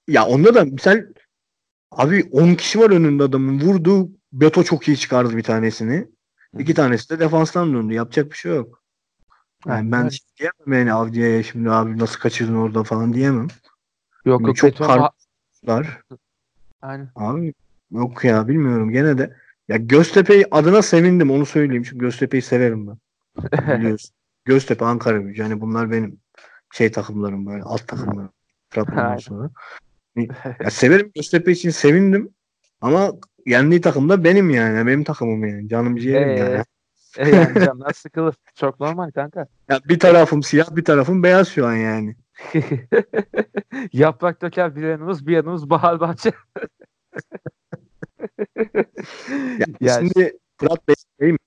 [0.09, 1.05] Ya onda da misal
[1.91, 3.61] abi 10 kişi var önünde adamın.
[3.61, 4.09] Vurdu.
[4.33, 6.09] Beto çok iyi çıkardı bir tanesini.
[6.59, 7.95] İki tanesi de defanstan döndü.
[7.95, 8.83] Yapacak bir şey yok.
[9.67, 13.49] Yani ben şey diyemem yani Avcı'ya şimdi abi nasıl kaçırdın orada falan diyemem.
[14.25, 14.57] Yok yok.
[14.57, 15.11] çok Beton- kar-
[15.65, 16.01] Var.
[16.83, 17.09] Aynen.
[17.17, 17.55] Abi
[17.91, 19.37] yok ya bilmiyorum gene de.
[19.69, 21.83] Ya Göztepe adına sevindim onu söyleyeyim.
[21.83, 22.99] Çünkü Göztepe'yi severim ben.
[23.79, 24.11] Biliyorsun.
[24.45, 25.43] Göztepe, Ankara gücü.
[25.43, 26.19] Yani bunlar benim
[26.73, 28.31] şey takımlarım böyle alt takımlarım.
[28.71, 29.51] Trabzon'dan sonra.
[30.61, 32.31] Ya severim Göztepe için sevindim.
[32.81, 33.13] Ama
[33.47, 34.87] yendiği takım da benim yani.
[34.87, 35.69] Benim takımım yani.
[35.69, 36.65] Canım ciğerim Ee, yani.
[37.19, 38.35] e yani canlar sıkılır.
[38.55, 39.47] Çok normal kanka.
[39.69, 42.17] Ya bir tarafım siyah bir tarafım beyaz şu an yani.
[43.93, 46.33] Yaprak döker bir yanımız bir yanımız bahar bahçe.
[49.59, 50.89] Ya Ya şimdi Fırat
[51.21, 51.39] Bey mi?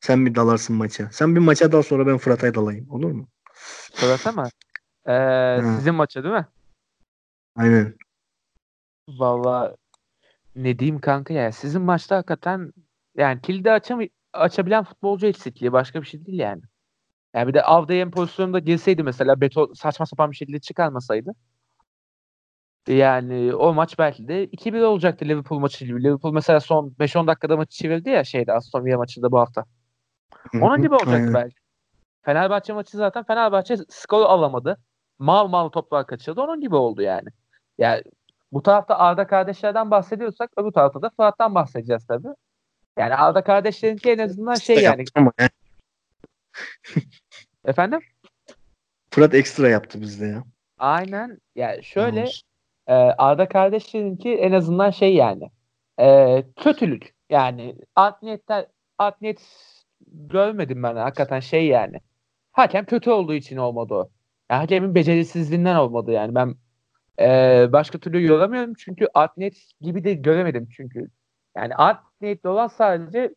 [0.00, 1.08] Sen bir dalarsın maça.
[1.12, 2.90] Sen bir maça dal sonra ben Fırat'a dalayım.
[2.90, 3.28] Olur mu?
[3.94, 4.48] Fırat ama
[5.08, 6.46] ee, sizin maça değil mi?
[7.56, 7.94] Aynen.
[9.08, 9.76] Valla
[10.56, 12.72] ne diyeyim kanka ya sizin maçta hakikaten
[13.16, 14.00] yani kilidi açam
[14.32, 16.62] açabilen futbolcu eksikliği başka bir şey değil yani.
[17.38, 21.34] Yani bir de Avday'ın pozisyonunda girseydi mesela Beto saçma sapan bir şekilde çıkarmasaydı.
[22.88, 26.04] Yani o maç belki de 2-1 olacaktı Liverpool maçı gibi.
[26.04, 29.64] Liverpool mesela son 5-10 dakikada maçı çevirdi ya şeyde Aston Villa maçında bu hafta.
[30.54, 31.34] Onun gibi olacaktı Aynen.
[31.34, 31.56] belki.
[32.22, 34.76] Fenerbahçe maçı zaten Fenerbahçe skoru alamadı.
[35.18, 36.40] Mal mal toplar kaçırdı.
[36.40, 37.28] Onun gibi oldu yani.
[37.78, 38.02] Yani
[38.52, 42.28] bu tarafta Arda kardeşlerden bahsediyorsak öbür tarafta da Fırat'tan bahsedeceğiz tabii.
[42.98, 44.88] Yani Arda kardeşlerinki en azından şey.
[44.88, 45.50] Ama yani
[47.68, 48.00] Efendim?
[49.10, 50.44] Fırat ekstra yaptı bizde ya.
[50.78, 51.38] Aynen.
[51.54, 52.24] Yani şöyle
[52.86, 55.50] e, Arda kardeşlerinki en azından şey yani.
[56.00, 57.14] E, kötülük.
[57.30, 58.66] Yani art niyetler
[58.98, 59.40] art niyet
[60.06, 62.00] görmedim ben hakikaten şey yani.
[62.52, 64.10] Hakem kötü olduğu için olmadı o.
[64.50, 66.34] Yani hakemin becerisizliğinden olmadı yani.
[66.34, 66.54] Ben
[67.20, 71.10] e, başka türlü göremiyorum çünkü art niyet gibi de göremedim çünkü.
[71.56, 73.34] Yani art niyetli olan sadece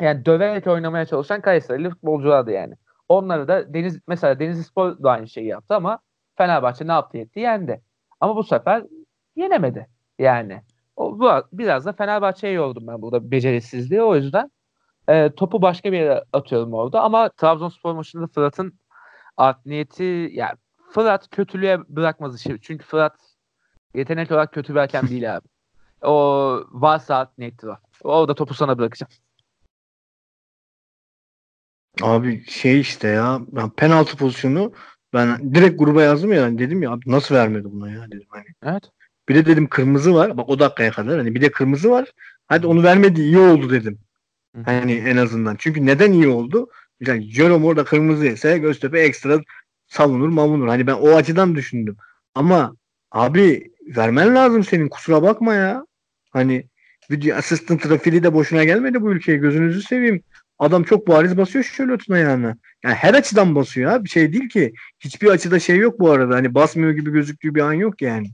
[0.00, 2.74] yani döverek oynamaya çalışan Kayseri'li futbolculardı yani.
[3.12, 5.98] Onları da Deniz mesela Denizlispor da aynı şeyi yaptı ama
[6.36, 7.82] Fenerbahçe ne yaptı etti yendi.
[8.20, 8.84] Ama bu sefer
[9.36, 10.62] yenemedi yani.
[10.96, 14.02] O, bu, biraz da Fenerbahçe'ye yordum ben burada becerisizliği.
[14.02, 14.50] O yüzden
[15.08, 17.02] e, topu başka bir yere atıyorum orada.
[17.02, 18.78] Ama Trabzonspor maçında Fırat'ın
[19.36, 20.56] art niyeti yani
[20.90, 22.58] Fırat kötülüğe bırakmaz işi.
[22.62, 23.16] Çünkü Fırat
[23.94, 25.46] yetenek olarak kötü bir hakem değil abi.
[26.02, 26.14] O
[26.70, 27.78] varsa art niyeti var.
[28.04, 29.12] Orada topu sana bırakacağım.
[32.00, 34.72] Abi şey işte ya ben penaltı pozisyonu
[35.12, 38.44] ben direkt gruba yazdım ya dedim ya abi nasıl vermedi buna ya dedim hani.
[38.62, 38.82] Evet.
[39.28, 40.36] Bir de dedim kırmızı var.
[40.36, 42.12] Bak o dakikaya kadar hani bir de kırmızı var.
[42.46, 43.98] Hadi onu vermedi iyi oldu dedim.
[44.56, 44.62] Hı.
[44.64, 45.56] Hani en azından.
[45.58, 46.70] Çünkü neden iyi oldu?
[47.00, 49.40] Yani Jerome orada kırmızı yese Göztepe ekstra
[49.86, 50.68] savunur mavunur.
[50.68, 51.96] Hani ben o açıdan düşündüm.
[52.34, 52.76] Ama
[53.10, 55.86] abi vermen lazım senin kusura bakma ya.
[56.30, 56.68] Hani
[57.10, 60.22] video assistant trafiği de boşuna gelmedi bu ülkeye gözünüzü seveyim.
[60.62, 62.56] Adam çok bariz basıyor Charlotte'un ayağına.
[62.84, 64.04] Yani her açıdan basıyor ha.
[64.04, 64.72] Bir şey değil ki.
[65.00, 66.34] Hiçbir açıda şey yok bu arada.
[66.34, 68.26] Hani basmıyor gibi gözüktüğü bir an yok yani.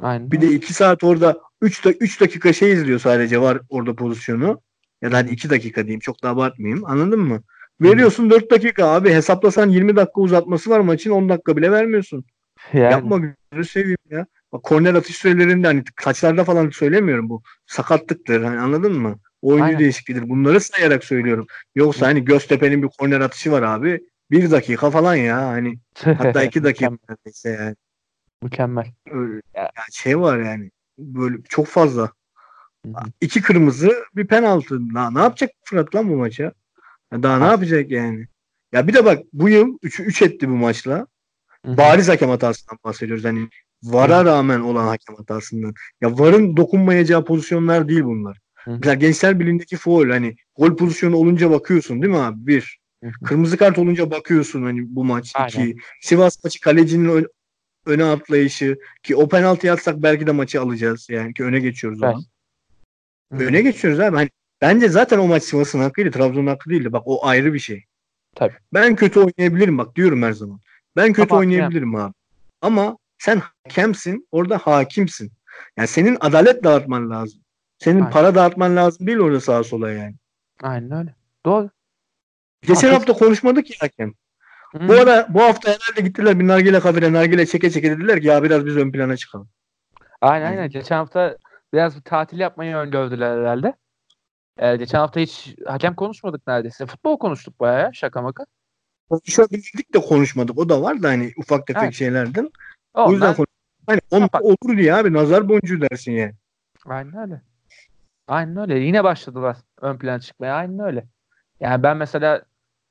[0.00, 0.30] Aynen.
[0.30, 4.60] Bir de iki saat orada 3 da, üç dakika şey izliyor sadece var orada pozisyonu.
[5.02, 6.84] Ya da hadi 2 dakika diyeyim çok da abartmayayım.
[6.84, 7.42] Anladın mı?
[7.80, 12.24] Veriyorsun 4 dakika abi hesaplasan 20 dakika uzatması var maçın 10 dakika bile vermiyorsun.
[12.72, 14.26] yani, Yapma gözünü seveyim ya.
[14.52, 17.42] Bak korner atış sürelerinde hani kaçlarda falan söylemiyorum bu.
[17.66, 19.18] Sakatlıktır hani anladın mı?
[19.42, 19.78] Oyuncu Aynen.
[19.78, 20.28] değişikliğidir.
[20.28, 21.46] Bunları sayarak söylüyorum.
[21.74, 24.00] Yoksa hani Göztepe'nin bir korner atışı var abi.
[24.30, 27.76] Bir dakika falan ya hani hatta iki dakika neredeyse yani.
[28.42, 28.86] Mükemmel.
[29.10, 29.62] Öyle, Ya.
[29.62, 32.02] yani şey var yani böyle çok fazla.
[32.86, 33.04] Hı hı.
[33.20, 34.94] İki kırmızı bir penaltı.
[34.94, 36.52] Na, ne yapacak Fırat lan bu maça?
[37.12, 38.26] Daha ne yapacak yani?
[38.72, 41.06] Ya bir de bak bu yıl 3'ü 3 etti bu maçla.
[41.66, 41.76] Hı hı.
[41.76, 43.24] Bariz hakem hatasından bahsediyoruz.
[43.24, 43.48] Hani
[43.82, 45.74] VAR'a rağmen olan hakem hatasından.
[46.00, 48.38] Ya VAR'ın dokunmayacağı pozisyonlar değil bunlar.
[48.68, 48.72] Hı.
[48.72, 52.46] Mesela Gençler Birliği'ndeki foul hani gol pozisyonu olunca bakıyorsun değil mi abi?
[52.46, 52.78] Bir.
[53.04, 53.10] Hı.
[53.24, 55.32] Kırmızı kart olunca bakıyorsun hani bu maç.
[55.34, 55.48] Aynen.
[55.48, 55.76] iki.
[56.00, 57.28] Sivas maçı kalecinin ön-
[57.86, 61.06] öne atlayışı ki o penaltı atsak belki de maçı alacağız.
[61.10, 62.16] Yani ki öne geçiyoruz Evet.
[63.32, 63.44] Hı.
[63.44, 64.16] Öne geçiyoruz abi.
[64.16, 66.10] Hani bence zaten o maç Sivas'ın hakkıydı.
[66.10, 66.92] Trabzon'un hakkı değildi.
[66.92, 67.84] Bak o ayrı bir şey.
[68.34, 68.54] Tabii.
[68.74, 70.60] Ben kötü oynayabilirim bak diyorum her zaman.
[70.96, 72.14] Ben kötü Tamam, oynayabilirim abi.
[72.60, 74.28] Ama sen hakemsin.
[74.30, 75.32] Orada hakimsin.
[75.76, 77.40] Yani senin adalet dağıtman lazım.
[77.78, 78.10] Senin Aynen.
[78.10, 80.14] para dağıtman lazım değil orada sağa sola yani.
[80.62, 81.14] Aynen öyle.
[81.46, 81.70] Doğru.
[82.62, 84.14] Geçen hafta konuşmadık ya hakem.
[84.72, 84.88] Hı.
[84.88, 88.42] Bu ara bu hafta herhalde gittiler bir nargile kafede nargile çeke çeke dediler ki ya
[88.42, 89.48] biraz biz ön plana çıkalım.
[90.20, 90.50] Aynen Hı.
[90.50, 90.68] aynen.
[90.70, 91.36] Geçen hafta
[91.72, 93.74] biraz bir tatil yapmayı öngördüler herhalde.
[94.58, 96.86] Ee, geçen hafta hiç hakem konuşmadık neredeyse.
[96.86, 98.44] Futbol konuştuk bayağı ya şaka maka.
[99.10, 100.58] Konuşabildik de konuşmadık.
[100.58, 101.94] O da var da hani ufak tefek Evet.
[101.94, 102.50] şeylerden.
[102.94, 103.48] O O yüzden konuş-
[103.86, 106.34] hani on, olur diye abi nazar boncuğu dersin yani.
[106.86, 107.42] Aynen öyle.
[108.28, 108.78] Aynen öyle.
[108.78, 110.54] Yine başladılar ön plana çıkmaya.
[110.54, 111.08] Aynen öyle.
[111.60, 112.42] Yani ben mesela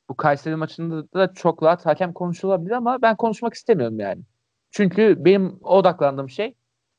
[0.10, 4.22] bu Kayseri maçında da çok rahat hakem konuşulabilir ama ben konuşmak istemiyorum yani.
[4.72, 6.56] Çünkü benim odaklandığım şey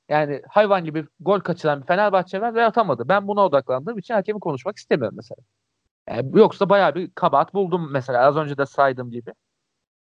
[0.09, 3.09] yani hayvan gibi gol kaçıran bir Fenerbahçe var ve atamadı.
[3.09, 5.39] Ben buna odaklandığım için hakemi konuşmak istemiyorum mesela.
[6.09, 9.33] Yani yoksa bayağı bir kabahat buldum mesela az önce de saydığım gibi.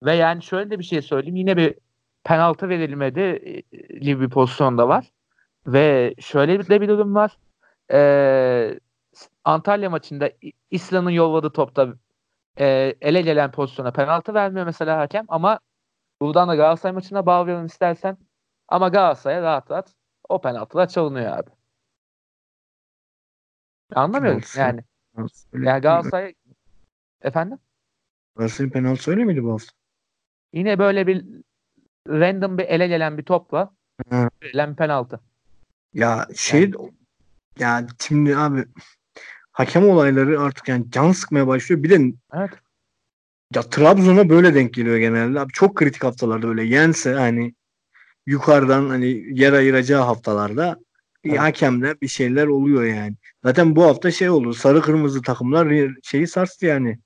[0.06, 1.36] Ve yani şöyle de bir şey söyleyeyim.
[1.36, 1.76] Yine bir
[2.24, 3.62] penaltı verilmedi e,
[4.00, 5.12] gibi bir pozisyonda var.
[5.68, 7.38] Ve şöyle de bir durum var.
[7.92, 8.80] Ee,
[9.44, 10.32] Antalya maçında
[10.72, 11.94] İslam'ın yolladığı topta
[12.60, 15.60] e, ele gelen pozisyona penaltı vermiyor mesela hakem ama
[16.22, 18.18] buradan da Galatasaray maçına bağlayalım istersen
[18.68, 19.94] ama Galatasaray'a rahat rahat
[20.30, 21.50] o penaltılar çalınıyor abi.
[23.96, 24.60] Anlamıyorum Penaltı.
[24.60, 24.84] yani.
[25.54, 26.34] Öyle, Yani Galatasaray
[27.22, 27.60] efendim
[28.36, 29.72] Galatasaray penaltı öyle miydi bu hafta?
[30.54, 31.26] yine böyle bir
[32.08, 33.74] random bir ele gelen bir topla
[34.44, 35.20] verilen penaltı.
[35.94, 36.72] Ya şey
[37.60, 38.66] ya şimdi abi
[39.52, 41.84] hakem olayları artık yani can sıkmaya başlıyor.
[41.84, 42.50] Bir de Evet.
[43.56, 45.40] ya Trabzon'a böyle denk geliyor genelde.
[45.40, 47.54] Abi çok kritik haftalarda öyle yense hani
[48.26, 50.80] yukarıdan hani yer ayıracağı haftalarda
[51.24, 51.40] Evet.
[51.40, 53.16] hakemle bir şeyler oluyor yani.
[53.44, 54.54] Zaten bu hafta şey oldu.
[54.54, 57.00] Sarı kırmızı takımlar şeyi sarstı yani.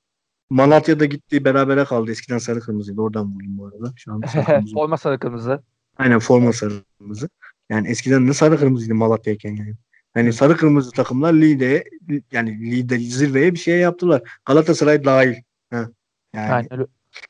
[0.49, 2.11] Malatya'da gitti berabere kaldı.
[2.11, 3.01] Eskiden sarı kırmızıydı.
[3.01, 3.93] Oradan bulayım bu arada.
[3.95, 4.73] Şu an sarı kırmızı.
[4.73, 5.63] Forma sarı kırmızı.
[5.97, 7.29] Aynen forma sarı kırmızı.
[7.69, 9.73] Yani eskiden ne sarı kırmızıydı Malatya'yken yani.
[10.13, 11.83] Hani sarı kırmızı takımlar lide
[12.31, 14.39] yani lide zirveye bir şey yaptılar.
[14.45, 15.35] Galatasaray dahil.
[15.69, 15.89] Ha.
[16.33, 16.85] Yani Aynen öyle.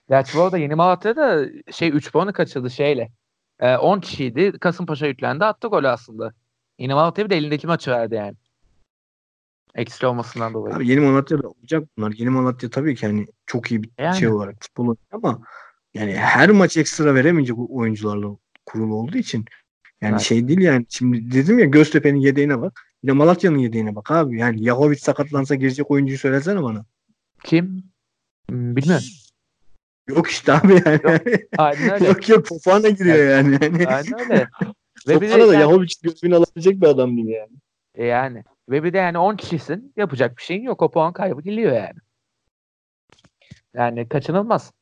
[0.10, 3.12] Gerçi bu arada Yeni Malatya'da şey 3 puanı kaçırdı şeyle.
[3.60, 4.52] Ee, 10 kişiydi.
[4.60, 5.46] Kasımpaşa yüklendi.
[5.46, 6.34] Attı golü aslında.
[6.80, 8.36] Yeni Malatya bir de elindeki maçı verdi yani.
[9.76, 10.76] Eksi olmasından dolayı.
[10.76, 12.12] abi Yeni Malatya'da olacak bunlar.
[12.18, 14.16] Yeni Malatya tabii ki hani çok iyi bir Yani.
[14.18, 15.42] şey olarak futbol ama
[15.94, 18.28] yani her maç ekstra veremeyecek oyuncularla
[18.66, 19.46] kurulu olduğu için
[20.02, 20.22] yani Evet.
[20.22, 20.86] şey değil yani.
[20.90, 22.82] Şimdi dedim ya Göztepe'nin yedeğine bak.
[23.04, 24.40] Bir de Malatya'nın yedeğine bak abi.
[24.40, 26.86] Yani Yahovic sakatlansa girecek oyuncuyu söylesene bana.
[27.44, 27.84] Kim?
[28.50, 29.06] Hmm, bilmiyorum.
[30.10, 31.02] Yok işte abi yani.
[31.58, 32.08] Aynen öyle.
[32.08, 33.58] yok yok Fofana giriyor yani.
[33.62, 33.88] yani.
[33.88, 34.48] Aynen öyle.
[35.08, 37.52] Ve bir de da yani, Yahovic gözünü alabilecek bir adam değil yani.
[37.96, 38.44] e yani.
[38.70, 39.94] Ve bir de yani 10 kişisin.
[39.98, 40.82] Yapacak bir şeyin yok.
[40.82, 42.00] O puan kaybı geliyor yani.
[43.74, 44.74] Yani kaçınılmaz.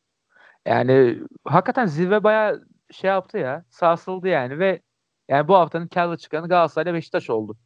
[0.66, 3.66] Yani hakikaten zirve bayağı şey yaptı ya.
[3.70, 4.82] Sarsıldı yani ve
[5.30, 7.58] yani bu haftanın karlı çıkanı Galatasaray ile Beşiktaş oldu.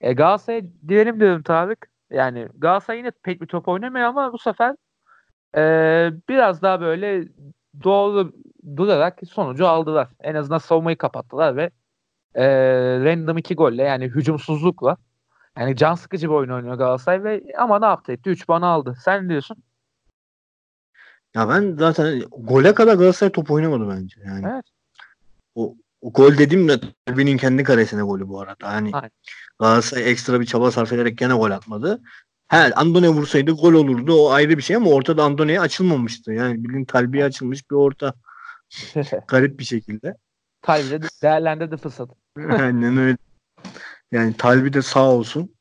[0.00, 1.90] E Galatasaray diyelim diyorum Tarık.
[2.10, 4.76] Yani Galatasaray yine pek bir top oynamıyor ama bu sefer
[5.56, 5.62] e,
[6.28, 7.28] biraz daha böyle
[7.84, 8.32] doğru
[8.76, 10.08] durarak sonucu aldılar.
[10.20, 11.70] En azından savunmayı kapattılar ve
[12.34, 12.46] e,
[13.04, 14.96] random iki golle yani hücumsuzlukla
[15.58, 18.30] yani can sıkıcı bir oyun oynuyor Galatasaray ve ama ne yaptı etti?
[18.30, 18.94] 3 puanı aldı.
[19.04, 19.56] Sen ne diyorsun?
[21.34, 24.20] Ya ben zaten gole kadar Galatasaray top oynamadı bence.
[24.26, 24.64] Yani Evet.
[25.54, 25.74] o
[26.14, 28.72] gol dediğim de Talbi'nin kendi karesine golü bu arada.
[28.72, 29.10] Hani Aynen.
[29.60, 32.02] Galatasaray ekstra bir çaba sarf ederek gene gol atmadı.
[32.48, 34.14] He Andone vursaydı gol olurdu.
[34.14, 36.32] O ayrı bir şey ama ortada Andone'ye açılmamıştı.
[36.32, 38.14] Yani bildiğin Talbi'ye açılmış bir orta.
[39.28, 40.16] Garip bir şekilde.
[40.62, 42.12] Talbi de değerlendirdi fırsatı.
[42.48, 43.16] Aynen öyle.
[44.12, 45.54] Yani Talbi de sağ olsun.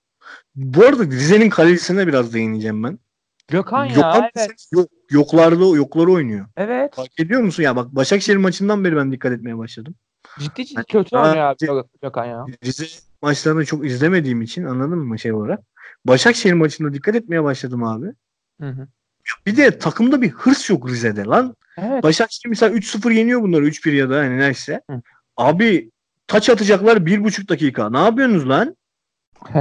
[0.56, 3.00] Bu arada Rize'nin kalecisine biraz değineceğim ben.
[3.48, 4.68] Gökhan Yok, ya evet.
[4.72, 6.48] yok, yoklarda yokları oynuyor.
[6.58, 6.96] Evet.
[6.96, 9.96] Fark ediyor musun ya bak Başakşehir maçından beri ben dikkat etmeye başladım.
[10.40, 12.46] Ciddi ciddi Hani kötü daha oynuyor abi Gökhan ya.
[12.64, 12.86] Rize
[13.22, 15.60] maçlarını çok izlemediğim için anladın mı şey olarak.
[16.06, 18.08] Başakşehir maçında dikkat etmeye başladım abi.
[18.62, 18.88] Hı hı.
[19.46, 21.56] Bir de takımda bir hırs yok Rize'de lan.
[21.78, 22.04] Evet.
[22.04, 24.82] Başakşehir mesela 3-0 yeniyor bunları 3-1 ya da hani neyse.
[24.90, 25.02] Hı.
[25.38, 25.92] Abi
[26.28, 27.90] taç atacaklar bir buçuk dakika.
[27.90, 28.76] Ne yapıyorsunuz lan?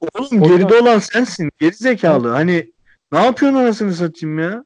[0.00, 1.50] Oğlum geride olan sensin.
[1.58, 2.28] Geri zekalı.
[2.28, 2.72] Hani
[3.12, 4.64] ne yapıyorsun anasını satayım ya?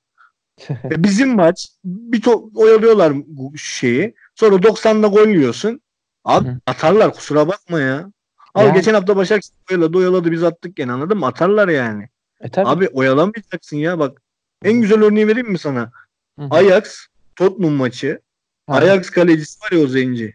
[0.91, 3.13] E, Bizim maç bir to- oyalıyorlar
[3.57, 4.15] şeyi.
[4.35, 5.81] Sonra 90'da gol yiyorsun.
[6.25, 6.59] Abi Hı.
[6.66, 8.11] atarlar kusura bakma ya.
[8.55, 8.75] Al Yani.
[8.75, 11.27] geçen hafta Başakşehir oyaladı oyaladı biz attık gene anladın mı?
[11.27, 12.09] Atarlar yani.
[12.40, 12.68] e tabii.
[12.68, 14.23] Abi oyalamayacaksın ya bak.
[14.64, 15.92] En güzel örneği vereyim mi sana?
[16.38, 16.49] Hı hı.
[16.51, 18.20] Ajax Tottenham maçı.
[18.68, 18.75] Hı.
[18.75, 20.35] Ajax kalecisi var ya o zenci.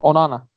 [0.00, 0.48] Onana.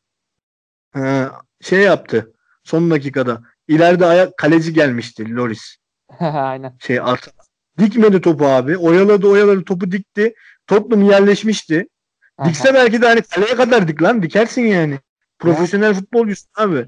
[0.93, 3.41] Ha, şey yaptı son dakikada.
[3.67, 5.75] İleride ayak kaleci gelmişti Loris.
[6.19, 6.75] Aynen.
[6.79, 7.33] Şey at.
[7.77, 8.77] Dikmedi topu abi.
[8.77, 10.33] Oyaladı oyaladı topu dikti.
[10.67, 11.87] Tottenham yerleşmişti.
[12.45, 14.23] Dikse belki de hani kaleye kadar dik lan.
[14.23, 14.99] Dikersin yani.
[15.39, 16.86] Profesyonel futbolcusun abi.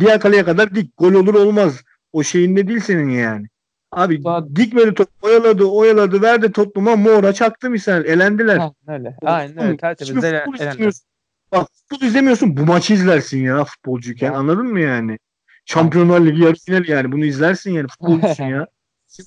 [0.00, 0.96] Diğer kaleye kadar dik.
[0.98, 1.80] Gol olur olmaz.
[2.12, 3.46] O şeyinde değil senin yani.
[3.92, 5.08] Abi Daha- dikmedi top.
[5.22, 6.22] Oyaladı oyaladı.
[6.22, 8.04] Verdi Tottenham'a Moura çaktı misal.
[8.04, 8.56] Elendiler.
[8.58, 9.16] Aynen öyle.
[9.24, 9.76] Aynen öyle.
[9.76, 10.10] Tertemiz.
[10.16, 10.70] Hiçbir Elen- futbol elendiler.
[10.72, 11.04] izlemiyorsun.
[11.52, 12.56] Bak futbol izlemiyorsun.
[12.56, 14.26] Bu maçı izlersin ya futbolcuyken.
[14.26, 14.36] Evet.
[14.36, 15.18] Anladın mı yani?
[15.66, 17.12] Şampiyonlar Ligi yarı finali yani.
[17.12, 17.88] Bunu izlersin yani.
[17.88, 18.66] Futbolcusun ya.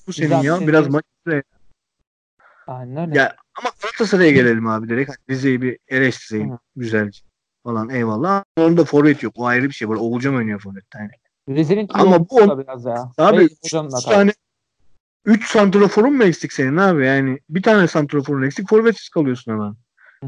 [0.06, 0.60] Bu senin ya.
[0.68, 1.42] Biraz maç izle.
[2.66, 3.18] Aynen öyle.
[3.18, 5.10] Ya ama Galatasaray'a gelelim abi direkt.
[5.10, 6.50] Hani Rize'yi bir eleştireyim.
[6.52, 6.58] Hı.
[6.76, 7.20] Güzelce
[7.64, 8.44] falan eyvallah.
[8.58, 9.32] Onda forvet yok.
[9.36, 9.88] O ayrı bir şey.
[9.88, 10.98] Böyle Oğulcan oynuyor forvette.
[10.98, 11.10] Yani.
[11.58, 13.12] Rize'nin Ama bu on- biraz ya.
[13.18, 14.08] Abi Bey hocanın üç hatası.
[14.08, 14.32] tane
[15.24, 17.06] 3 santraforun mu eksik senin abi?
[17.06, 19.74] Yani bir tane santraforun eksik forvetsiz kalıyorsun hemen.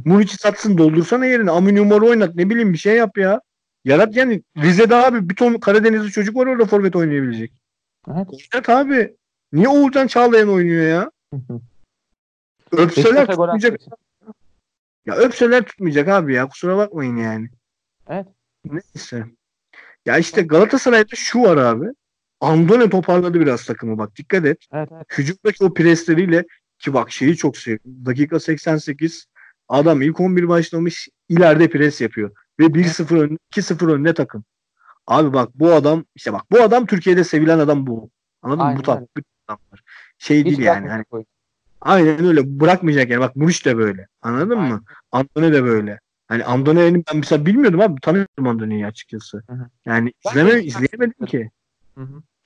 [0.05, 1.51] Muniç'i satsın doldursana yerine.
[1.51, 2.35] Ami numara oynat.
[2.35, 3.41] Ne bileyim bir şey yap ya.
[3.85, 7.53] Yarat yani Rize'de abi bir ton Karadenizli çocuk var orada forvet oynayabilecek.
[8.09, 8.27] Evet.
[8.55, 9.17] Oynat abi.
[9.53, 11.11] Niye Oğulcan Çağlayan oynuyor ya?
[12.73, 13.81] Öpseler tutmayacak.
[15.07, 16.49] Ya öpseler tutmayacak abi ya.
[16.49, 17.49] Kusura bakmayın yani.
[18.09, 18.27] Evet.
[18.65, 19.25] Neyse.
[20.07, 21.87] Ya işte Galatasaray'da şu var abi.
[22.41, 24.67] Andone toparladı biraz takımı bak dikkat et.
[24.73, 25.07] Evet evet.
[25.19, 26.45] Hücumdaki o presleriyle
[26.79, 28.07] ki bak şeyi çok seviyorum.
[28.07, 29.27] Dakika 88
[29.69, 32.31] adam ilk 11 başlamış ileride pres yapıyor.
[32.61, 34.45] Ve 1-0 önde 2-0 önde takım.
[35.07, 38.11] Abi bak bu adam işte bak bu adam Türkiye'de sevilen adam bu.
[38.43, 38.77] Anladın mı?
[38.79, 39.83] Bu tat, bu adamlar.
[40.19, 40.89] Şey Hiç değil yani.
[40.89, 41.05] Hani.
[41.81, 43.21] Aynen öyle bırakmayacak yani.
[43.21, 44.07] Bak Muriç de böyle.
[44.23, 44.73] Anladın Aynen.
[44.73, 44.83] mı?
[45.13, 46.01] Andone de böyle.
[46.29, 48.01] Hani Andone'yi ben mesela bilmiyordum abi.
[48.01, 49.43] Tanımıyordum Andone'yi açıkçası.
[49.87, 51.51] Yani izleme, izleyemedim ki.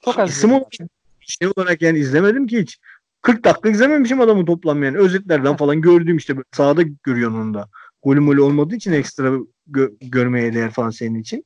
[0.04, 0.30] Çok az.
[0.30, 0.72] İsim olarak,
[1.20, 2.78] şey olarak yani izlemedim ki hiç.
[3.22, 4.98] 40 dakika izlememişim adamı toplam yani.
[4.98, 7.68] Özetlerden falan gördüğüm işte böyle sahada görüyorsun onu da.
[8.02, 9.28] Golü molü olmadığı için ekstra
[9.70, 11.44] gö- görmeye değer falan senin için.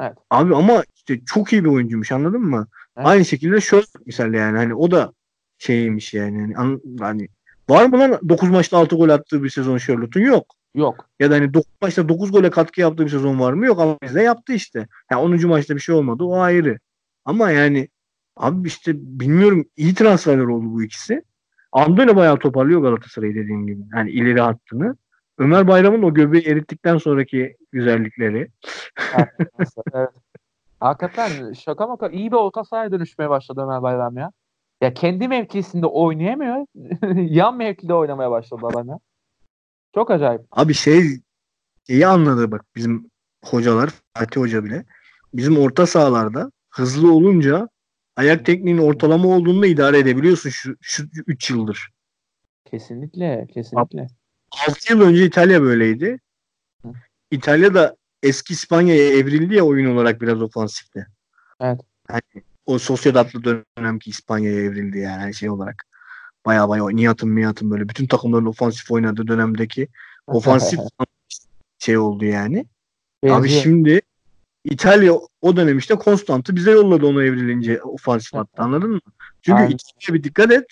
[0.00, 0.12] Evet.
[0.30, 2.66] Abi ama işte çok iyi bir oyuncuymuş anladın mı?
[2.96, 3.06] Evet.
[3.06, 5.12] Aynı şekilde şöyle misal yani hani o da
[5.58, 6.40] şeymiş yani.
[6.40, 7.28] Hani, an- hani
[7.68, 10.24] var mı lan 9 maçta 6 gol attığı bir sezon Charlotte'un?
[10.24, 10.46] Yok.
[10.74, 11.08] Yok.
[11.20, 13.66] Ya da hani 9 maçta 9 gole katkı yaptığı bir sezon var mı?
[13.66, 14.86] Yok ama bizde yaptı işte.
[15.10, 15.48] Yani 10.
[15.48, 16.78] maçta bir şey olmadı o ayrı.
[17.24, 17.88] Ama yani
[18.36, 21.22] abi işte bilmiyorum iyi transferler oldu bu ikisi.
[21.72, 23.82] Andone bayağı toparlıyor Galatasaray'ı dediğim gibi.
[23.96, 24.96] Yani ileri hattını.
[25.38, 28.48] Ömer Bayram'ın o göbeği erittikten sonraki güzellikleri.
[29.94, 30.10] evet.
[30.80, 34.32] Hakikaten şaka maka iyi bir orta sahaya dönüşmeye başladı Ömer Bayram ya.
[34.80, 36.66] Ya kendi mevkisinde oynayamıyor.
[37.16, 38.98] Yan mevkide oynamaya başladı adam ya.
[39.94, 40.42] Çok acayip.
[40.50, 41.20] Abi şey
[41.88, 43.10] iyi anladı bak bizim
[43.44, 44.84] hocalar Fatih Hoca bile.
[45.34, 47.68] Bizim orta sahalarda hızlı olunca
[48.16, 51.90] ayak tekniğinin ortalama olduğunu da idare edebiliyorsun şu, şu 3 yıldır.
[52.64, 53.46] Kesinlikle.
[53.54, 54.06] Kesinlikle.
[54.68, 56.20] 6 yıl önce İtalya böyleydi.
[56.82, 56.92] Hı.
[57.30, 61.06] İtalya da eski İspanya'ya evrildi ya oyun olarak biraz ofansifte.
[61.60, 61.80] Evet.
[62.08, 65.86] Hani o Sociedad'lı dönemki İspanya'ya evrildi yani hani şey olarak.
[66.46, 69.88] Baya baya Nihat'ın Mihat'ın böyle bütün takımların ofansif oynadığı dönemdeki
[70.26, 70.80] ofansif
[71.78, 72.66] şey oldu yani.
[73.24, 73.62] Abi Benziyor.
[73.62, 74.00] şimdi
[74.64, 79.00] İtalya o dönem işte Konstant'ı bize yolladı onu evrilince ofansif hatta anladın mı?
[79.42, 79.70] Çünkü Aynen.
[79.70, 80.64] İtalya'ya bir dikkat et.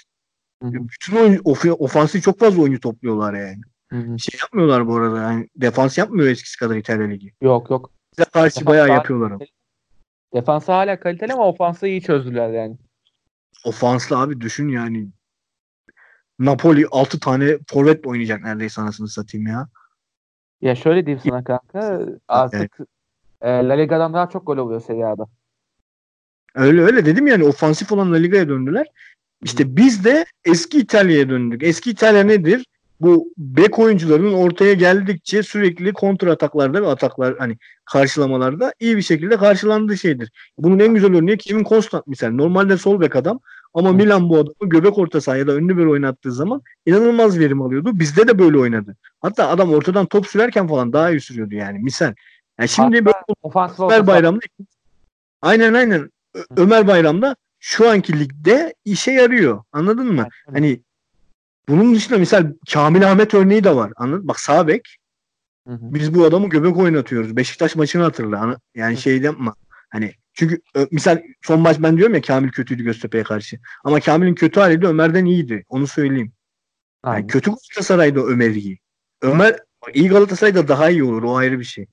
[0.62, 3.60] Bütün oyun, of, ofansif çok fazla oyuncu topluyorlar yani.
[3.90, 4.18] Hı hı.
[4.18, 5.22] Şey yapmıyorlar bu arada.
[5.22, 7.32] Yani defans yapmıyor eskisi kadar İtalya Ligi.
[7.40, 7.90] Yok yok.
[8.12, 9.48] Bize karşı Defans bayağı yapıyorlar.
[10.34, 12.76] Defansı hala kaliteli ama ofansı iyi çözdüler yani.
[13.64, 15.08] Ofanslı abi düşün yani.
[16.38, 19.68] Napoli 6 tane forvet oynayacak neredeyse anasını satayım ya.
[20.60, 22.78] Ya şöyle diyeyim sana kanka artık
[23.40, 25.26] e, La Liga'dan daha çok gol oluyor Serie A'da.
[26.54, 28.86] Öyle öyle dedim yani ofansif olan La Liga'ya döndüler.
[29.42, 31.62] İşte biz de eski İtalya'ya döndük.
[31.62, 32.66] Eski İtalya nedir?
[33.04, 39.36] Bu bek oyuncuların ortaya geldikçe sürekli kontra ataklarda ve ataklar hani karşılamalarda iyi bir şekilde
[39.36, 40.32] karşılandığı şeydir.
[40.58, 42.30] Bunun en güzel örneği Kevin Constant misal.
[42.30, 43.40] Normalde sol bek adam
[43.74, 43.92] ama.
[43.92, 47.90] Milan bu adamı göbek orta saha ya da önlü bir oynattığı zaman inanılmaz verim alıyordu.
[47.94, 48.96] Bizde de böyle oynadı.
[49.20, 52.14] Hatta adam ortadan top sürerken falan daha iyi sürüyordu yani misal.
[52.58, 54.40] Yani şimdi Hatta böyle Ofansif Ömer Bayram'da
[55.42, 56.10] aynen aynen
[56.56, 59.62] Ömer Bayram'da şu anki ligde işe yarıyor.
[59.72, 60.28] Anladın mı?
[60.52, 60.80] Hani
[61.68, 63.92] bunun dışında misal Kamil Ahmet örneği de var.
[63.96, 64.28] Anladın?
[64.28, 64.96] Bak sağ bek
[65.68, 65.94] Hı hı.
[65.94, 67.36] biz bu adamı göbek oynatıyoruz.
[67.36, 68.58] Beşiktaş maçını hatırla.
[68.74, 69.54] Yani şey yapma.
[69.90, 70.60] Hani çünkü
[70.90, 73.58] misal son maç ben diyorum ya Kamil kötüydü Göztepe'ye karşı.
[73.84, 75.64] Ama Kamil'in kötü hali de Ömer'den iyiydi.
[75.68, 76.32] Onu söyleyeyim.
[77.06, 78.78] Yani kötü Galatasaray'da Ömer iyi.
[79.22, 79.56] Ömer
[79.94, 81.22] iyi Galatasaray'da daha iyi olur.
[81.22, 81.86] O ayrı bir şey.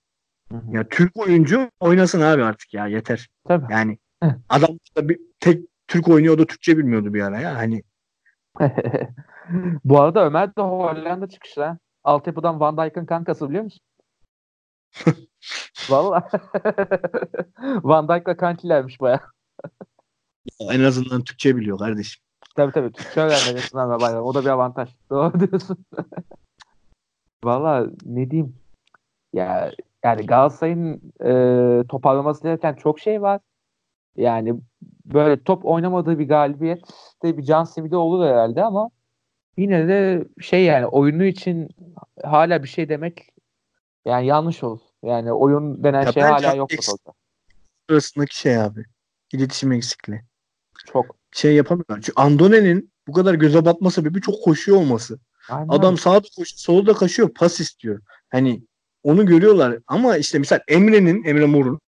[0.52, 0.76] Hı hı.
[0.76, 3.30] Ya Türk oyuncu oynasın abi artık ya yeter.
[3.48, 3.74] Tabii.
[3.74, 4.36] Yani Hı.
[4.50, 7.56] adam da bir tek Türk oynuyor o da Türkçe bilmiyordu bir ara ya.
[7.58, 7.84] Hani
[9.86, 11.78] Bu arada Ömer de Hollanda çıkışlı ha.
[12.04, 13.82] Altyapıdan Van Dijk'ın kankası biliyor musun?
[15.90, 16.30] Valla.
[17.84, 19.22] Van Dijk'la kankilermiş baya.
[20.60, 22.24] en azından Türkçe biliyor kardeşim.
[22.56, 22.92] Tabii tabii.
[22.92, 24.24] Türkçe öğrenmeli sınavla bayram.
[24.24, 24.90] O da bir avantaj.
[25.10, 25.86] Doğru diyorsun.
[27.44, 28.56] Valla ne diyeyim.
[29.34, 29.72] Ya
[30.04, 33.42] yani Galatasaray'ın e, toparlaması gereken çok şey var.
[34.16, 34.56] Yani
[35.06, 36.82] böyle top oynamadığı bir galibiyet
[37.24, 38.90] de bir can simidi olur herhalde ama
[39.58, 41.70] yine de şey yani oyunu için
[42.24, 43.30] hala bir şey demek
[44.06, 44.80] yani yanlış olur.
[45.04, 47.14] Yani oyun denen ya şey hala yok futbolda.
[47.90, 48.86] Arasındaki şey abi.
[49.34, 50.22] İletişim eksikliği.
[50.86, 51.16] Çok.
[51.32, 51.96] Şey yapamıyorlar.
[51.96, 55.20] Çünkü Andone'nin bu kadar göze batma sebebi çok koşuyor olması.
[55.50, 55.68] Aynen.
[55.70, 58.02] Adam sağda koşuyor, solda kaçıyor, pas istiyor.
[58.30, 58.64] Hani
[59.04, 61.80] onu görüyorlar ama işte mesela Emre'nin, Emre Mor'un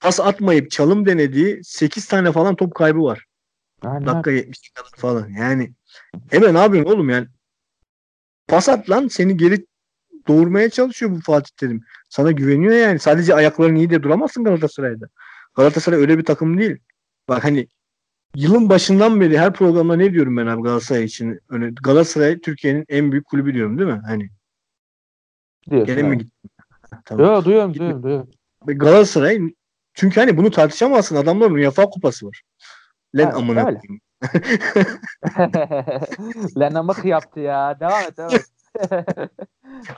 [0.00, 3.24] pas atmayıp çalım denediği 8 tane falan top kaybı var.
[3.82, 4.06] Aynen.
[4.06, 5.28] Dakika 70 kadar falan.
[5.28, 5.72] Yani
[6.32, 7.26] Emre ne yapıyorsun oğlum yani?
[8.48, 9.66] Pas at lan seni geri
[10.28, 11.84] doğurmaya çalışıyor bu Fatih Terim.
[12.08, 12.98] Sana güveniyor yani.
[12.98, 15.08] Sadece ayakların iyi de duramazsın Galatasaray'da.
[15.54, 16.76] Galatasaray öyle bir takım değil.
[17.28, 17.68] Bak hani
[18.34, 21.40] yılın başından beri her programda ne diyorum ben abi Galatasaray için?
[21.48, 24.00] Öyle, Galatasaray Türkiye'nin en büyük kulübü diyorum değil mi?
[24.06, 24.30] Hani.
[25.70, 26.50] Diyorsun Gene mi gittim?
[27.04, 27.26] tamam.
[27.26, 28.30] Yok duyuyorum duyuyorum duyuyorum.
[28.66, 29.40] Galatasaray
[29.94, 31.16] çünkü hani bunu tartışamazsın.
[31.16, 32.42] Adamların UEFA kupası var.
[33.16, 34.00] Len amına koyayım.
[36.60, 37.80] Len amık yaptı ya.
[37.80, 38.46] Devam et devam et.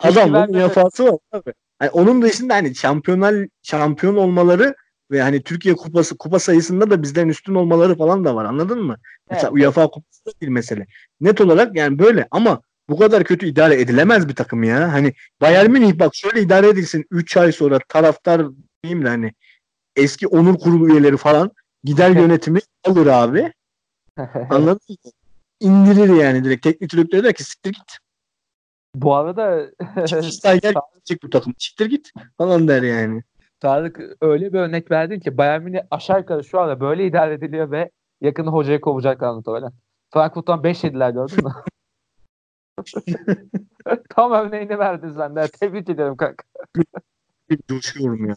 [0.03, 1.53] Adamın UEFA'sı var abi.
[1.83, 4.75] Yani onun dışında hani şampiyonel şampiyon olmaları
[5.11, 8.97] ve hani Türkiye kupası kupa sayısında da bizden üstün olmaları falan da var anladın mı?
[9.01, 9.31] Evet.
[9.31, 10.87] Mesela UEFA kupası da bir mesele.
[11.21, 14.93] Net olarak yani böyle ama bu kadar kötü idare edilemez bir takım ya.
[14.93, 18.43] Hani Bayern Münih bak şöyle idare edilsin 3 ay sonra taraftar
[18.83, 19.33] diyeyim de hani
[19.97, 21.51] eski onur kurulu üyeleri falan
[21.85, 23.53] gider yönetimi alır abi.
[24.51, 25.11] Anladın mı?
[25.61, 26.63] İndirir yani direkt.
[26.63, 27.99] Teknik direktör der ki siktir git.
[28.95, 29.71] Bu arada
[30.23, 31.55] Steiger gidecek bu takım.
[31.59, 33.23] Siktir git falan der yani.
[33.61, 37.71] Tarık öyle bir örnek verdin ki Bayern Münih aşağı yukarı şu anda böyle idare ediliyor
[37.71, 37.91] ve
[38.21, 39.73] yakında hocayı kovacaklar muhtemelen.
[40.13, 41.53] Frankfurt'tan 5 yediler gördün mü?
[44.09, 45.49] Tam örneğini verdin sen de.
[45.61, 46.45] Tebrik ederim kanka.
[47.69, 48.37] Coşuyorum ya.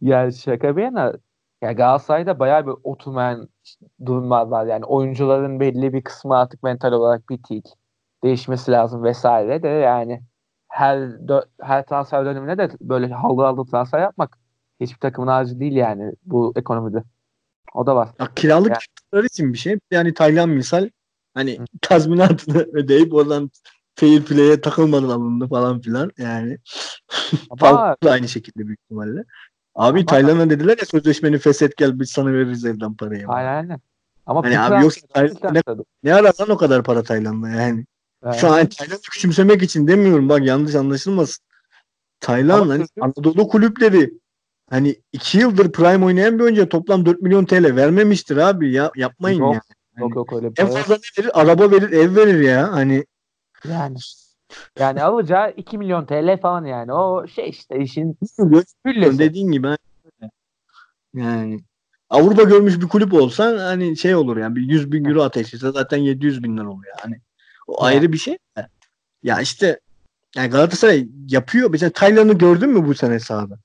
[0.00, 1.12] yani şaka bir yana
[1.62, 3.48] ya Galatasaray'da bayağı bir oturmayan
[4.06, 4.66] durumlar var.
[4.66, 7.66] Yani oyuncuların belli bir kısmı artık mental olarak bitik.
[8.24, 10.22] Değişmesi lazım vesaire de yani
[10.68, 14.38] her dö- her transfer döneminde de böyle halı halı transfer yapmak
[14.80, 17.02] hiçbir takımın harcı değil yani bu ekonomide.
[17.74, 18.08] O da var.
[18.20, 18.72] Ya, kiralık
[19.14, 19.26] yani.
[19.26, 19.78] için bir şey.
[19.90, 20.88] Yani Taylan misal
[21.34, 23.50] hani tazminatını ödeyip oradan
[23.94, 26.58] fair play'e takılmadın alındı falan filan yani.
[27.50, 29.24] Ama aynı şekilde büyük ihtimalle.
[29.74, 33.28] Abi Ama Tayland'a dediler ya sözleşmeni feshet gel biz sana veririz evden parayı.
[33.28, 33.80] Aynen.
[34.26, 35.62] Ama hani abi yoksa Tayland'a ne,
[36.02, 37.84] ne arasan o kadar para Tayland'a yani.
[38.22, 38.36] yani.
[38.38, 41.44] Şu an Tayland'ı küçümsemek için demiyorum bak yanlış anlaşılmasın.
[42.20, 44.12] Tayland hani Anadolu kulüpleri
[44.70, 49.40] hani iki yıldır Prime oynayan bir oyuncuya toplam 4 milyon TL vermemiştir abi ya yapmayın
[49.40, 49.60] yok, ya.
[49.96, 50.08] Yani.
[50.08, 51.40] Yok yok öyle bir En fazla ne verir?
[51.40, 52.72] Araba verir, ev verir ya.
[52.72, 53.04] Hani
[53.68, 53.96] yani
[54.78, 56.92] yani alacağı 2 milyon TL falan yani.
[56.92, 58.18] O şey işte işin
[58.86, 59.18] hüllesi.
[59.18, 59.68] Dediğin gibi.
[61.14, 61.60] Yani
[62.10, 65.98] Avrupa görmüş bir kulüp olsan hani şey olur yani bir 100 bin euro ateşlese zaten
[65.98, 66.94] 700 bin lira oluyor.
[67.00, 67.20] Hani
[67.66, 67.96] o yani.
[67.96, 68.38] ayrı bir şey.
[69.22, 69.80] Ya işte
[70.36, 71.70] yani Galatasaray yapıyor.
[71.70, 73.58] Mesela Taylan'ı gördün mü bu sene sahada?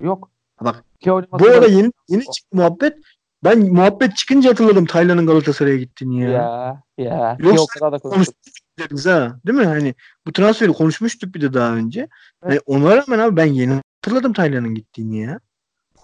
[0.00, 0.30] Yok.
[0.60, 0.84] Bak
[1.32, 2.98] bu arada yeni yeni çıktı muhabbet.
[3.44, 6.30] Ben muhabbet çıkınca hatırladım Taylan'ın Galatasaray'a gittiğini ya.
[6.30, 7.36] Ya ya.
[7.40, 8.36] Yoksa, kadar da konuştuk
[8.78, 9.38] deriz ha.
[9.46, 9.64] Değil mi?
[9.64, 9.94] Hani
[10.26, 12.00] bu transferi konuşmuştuk bir de daha önce.
[12.00, 12.10] Evet.
[12.40, 15.40] Hani ona rağmen abi ben yeni hatırladım Taylan'ın gittiğini ya.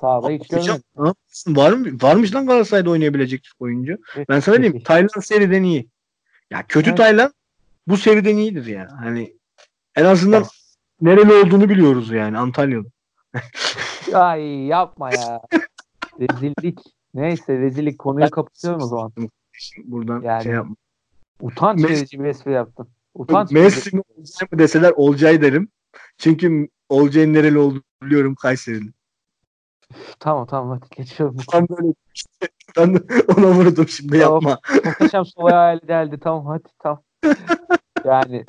[0.01, 0.83] Sağda hiç görmedim.
[1.47, 1.89] Var mı?
[2.03, 3.97] Varmış lan Galatasaray'da oynayabilecek oyuncu.
[4.17, 5.89] Evet, ben sana diyeyim Taylan seriden iyi.
[6.51, 6.99] Ya kötü evet.
[6.99, 7.33] Taylan
[7.87, 8.89] bu seriden iyidir ya.
[9.01, 9.37] Hani
[9.97, 10.51] en azından evet.
[11.01, 12.87] nereli olduğunu biliyoruz yani Antalyalı.
[14.15, 15.41] Ay yapma ya.
[16.21, 16.79] rezillik.
[17.15, 19.13] Neyse rezillik konuyu kapatıyorum o zaman.
[19.85, 20.77] Buradan yani, şey yapma.
[21.41, 22.89] Utanç Messi, verici bir espri yaptın.
[23.15, 25.69] Utanç Messi mi Olcay mı deseler Olcay derim.
[26.19, 28.95] Çünkü Olcay'ın nereli olduğunu biliyorum Kayseri'nin.
[30.21, 31.37] Tamam tamam hadi geçiyorum.
[31.51, 31.95] Tam böyle
[32.77, 33.01] ben
[33.37, 34.35] ona vurdum şimdi tamam.
[34.35, 34.59] yapma.
[34.85, 37.03] Muhteşem sol hayali geldi tamam hadi tamam.
[38.05, 38.45] yani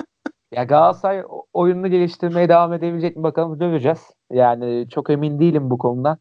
[0.52, 4.00] ya Galatasaray oyununu geliştirmeye devam edebilecek mi bakalım göreceğiz.
[4.32, 6.18] Yani çok emin değilim bu konudan.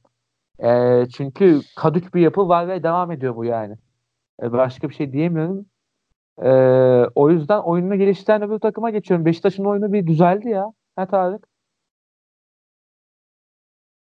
[0.64, 3.76] E, çünkü kadük bir yapı var ve devam ediyor bu yani.
[4.44, 5.66] E, başka bir şey diyemiyorum.
[6.44, 6.50] Ee,
[7.16, 9.26] o yüzden oyununu geliştiren öbür takıma geçiyorum.
[9.26, 10.66] Beşiktaş'ın oyunu bir düzeldi ya.
[10.96, 11.48] Ha Tarık?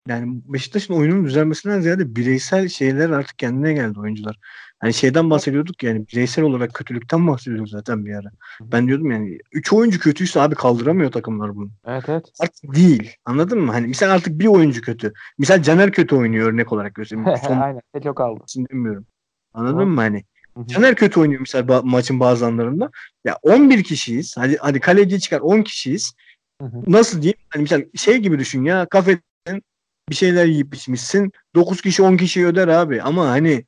[0.09, 4.37] yani Beşiktaş'ın oyunun düzelmesinden ziyade bireysel şeyler artık kendine geldi oyuncular.
[4.79, 8.29] Hani şeyden bahsediyorduk yani bireysel olarak kötülükten bahsediyorduk zaten bir ara.
[8.61, 11.71] Ben diyordum yani 3 oyuncu kötüyse abi kaldıramıyor takımlar bunu.
[11.87, 12.25] Evet evet.
[12.41, 13.17] Artık değil.
[13.25, 13.73] Anladın mı?
[13.73, 15.13] Hani misal artık bir oyuncu kötü.
[15.39, 17.37] Misal Caner kötü oynuyor örnek olarak göstereyim.
[17.47, 17.81] Son Aynen.
[18.03, 18.41] Çok aldı.
[18.43, 19.07] için demiyorum.
[19.55, 19.89] Anladın Evet.
[19.89, 20.25] mı hani?
[20.57, 20.67] Hı hı.
[20.67, 22.91] Caner kötü oynuyor misal ba- maçın bazı anlarında.
[23.25, 24.35] Ya 11 kişiyiz.
[24.39, 26.13] Hadi hadi kaleci çıkar 10 kişiyiz.
[26.61, 26.83] Hı hı.
[26.87, 27.39] Nasıl diyeyim?
[27.49, 29.63] Hani misal şey gibi düşün ya kafeden
[30.09, 31.33] bir şeyler yiyip içmişsin.
[31.55, 33.03] 9 kişi 10 kişiyi öder abi.
[33.03, 33.65] Ama hani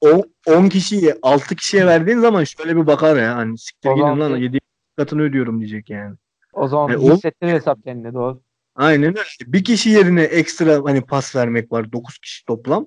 [0.00, 3.36] o 10 kişiyi 6 kişiye verdiğin zaman şöyle bir bakar ya.
[3.36, 4.58] Hani siktir gidin lan bir- 7
[4.96, 6.14] katını ödüyorum diyecek yani.
[6.52, 8.40] O zaman o- hissettirir hesap kendine doğru.
[8.76, 9.20] Aynen öyle.
[9.46, 11.92] Bir kişi yerine ekstra hani pas vermek var.
[11.92, 12.86] 9 kişi toplam.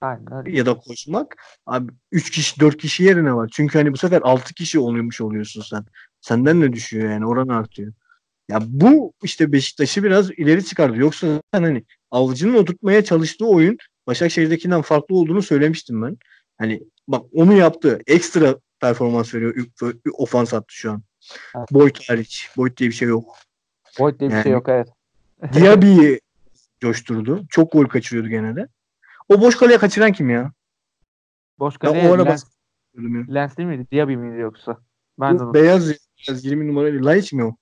[0.00, 0.56] Aynen öyle.
[0.56, 1.36] ya da koşmak
[1.66, 3.50] abi 3 kişi 4 kişi yerine var.
[3.52, 5.84] Çünkü hani bu sefer 6 kişi oluyormuş oluyorsun sen.
[6.20, 7.92] Senden de düşüyor yani oran artıyor.
[8.48, 10.96] Ya bu işte Beşiktaş'ı biraz ileri çıkardı.
[10.96, 13.76] Yoksa zaten hani Avcı'nın oturtmaya çalıştığı oyun
[14.06, 16.16] Başakşehir'dekinden farklı olduğunu söylemiştim ben.
[16.58, 17.98] Hani bak onu yaptı.
[18.06, 19.54] Ekstra performans veriyor.
[20.12, 21.02] Ofans attı şu an.
[21.56, 21.68] Evet.
[21.72, 22.50] Boyut hariç.
[22.56, 23.36] Boyut diye bir şey yok.
[23.98, 24.88] Void diye bir Yani- şey yok evet.
[25.54, 26.20] Diaby'i
[26.80, 27.46] coşturdu.
[27.50, 28.68] Çok gol kaçırıyordu gene de.
[29.28, 30.52] O boş kaleye kaçıran kim ya?
[31.58, 32.44] Boş Ya kaleye o ara Lens,
[32.94, 33.34] ya.
[33.34, 33.86] Lens değil miydi?
[33.92, 34.78] Diaby miydi yoksa?
[35.20, 35.88] Ben Yok, beyaz,
[36.28, 37.56] beyaz 20 numaralı Laiç mi o?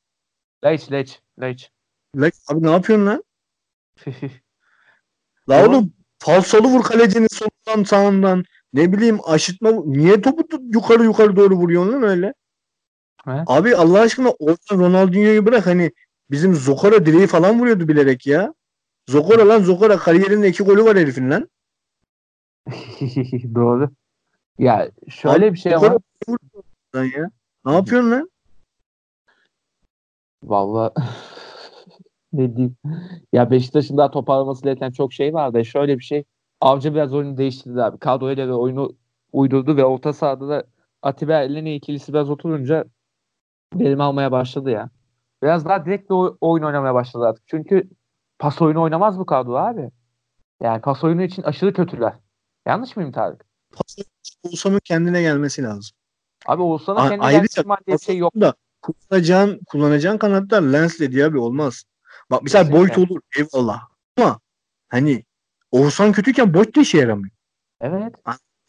[0.65, 1.71] Laiç, Laiç, Laiç.
[2.17, 3.25] Laiç, abi ne yapıyorsun lan?
[5.49, 8.45] La oğlum falsolu vur kalecinin solundan sağından.
[8.73, 12.35] Ne bileyim aşıtma niye topu yukarı yukarı doğru vuruyorsun lan öyle?
[13.25, 13.45] He?
[13.47, 15.93] Abi Allah aşkına orada Ronaldinho'yu bırak hani
[16.31, 18.55] bizim Zokora direği falan vuruyordu bilerek ya.
[19.09, 21.49] Zokora lan Zokora kariyerinde iki golü var herifin lan.
[23.55, 23.91] Doğru.
[24.59, 27.31] Ya şöyle Abi, bir şey ama ya.
[27.67, 28.31] Ne yapıyorsun lan?
[30.45, 30.93] Vallahi
[32.33, 32.77] ne diyeyim.
[33.33, 35.59] Ya Beşiktaş'ın daha toparlaması gereken çok şey vardı.
[35.59, 36.25] E Şöyle bir şey.
[36.61, 37.99] Avcı biraz oyunu değiştirdi abi.
[37.99, 38.97] Kadroyla ve oyunu
[39.33, 40.65] uydurdu ve orta sahada da
[41.03, 42.85] Atiba Elneny ikilisi biraz oturunca
[43.75, 44.91] verim almaya başladı ya.
[45.43, 47.43] Biraz daha direkt oy- oyun oynamaya başladı artık.
[47.47, 47.91] Çünkü
[48.39, 49.91] pas oyunu oynamaz bu kadro abi.
[50.63, 52.13] Yani pas oyunu için aşırı kötüler.
[52.67, 53.45] Yanlış mıyım Tarık?
[54.43, 55.97] Oğuzhan'ın kendine gelmesi lazım.
[56.47, 58.35] Abi Oğuzhan'a kendine ayrıca gelme ihtimali diye bir şey yok.
[58.41, 61.85] Da kullanacağın, kullanacağın kanatlar lens dedi abi olmaz.
[62.31, 62.97] Bak mesela Kesinlikle.
[62.97, 63.83] boyut olur eyvallah.
[64.17, 64.41] Ama
[64.89, 65.25] hani
[65.71, 67.31] Oğuzhan kötüyken boyut da işe yaramıyor.
[67.81, 68.15] Evet.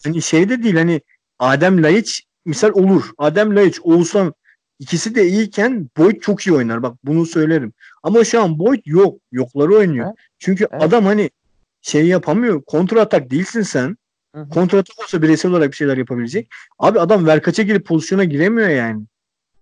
[0.03, 1.01] Hani şey de değil hani
[1.39, 3.09] Adem Laiç misal olur.
[3.17, 4.33] Adem Laiç, Oğuzhan
[4.79, 6.83] ikisi de iyiyken Boyd çok iyi oynar.
[6.83, 7.73] Bak bunu söylerim.
[8.03, 9.19] Ama şu an Boyd yok.
[9.31, 10.05] Yokları oynuyor.
[10.07, 10.15] Evet.
[10.39, 10.83] Çünkü Evet.
[10.83, 11.29] adam hani
[11.85, 12.63] şey yapamıyor.
[12.63, 13.97] Kontra atak değilsin sen.
[14.53, 16.49] Kontra atak olsa bireysel olarak bir şeyler yapabilecek.
[16.79, 19.05] Abi adam verkaça girip pozisyona giremiyor yani.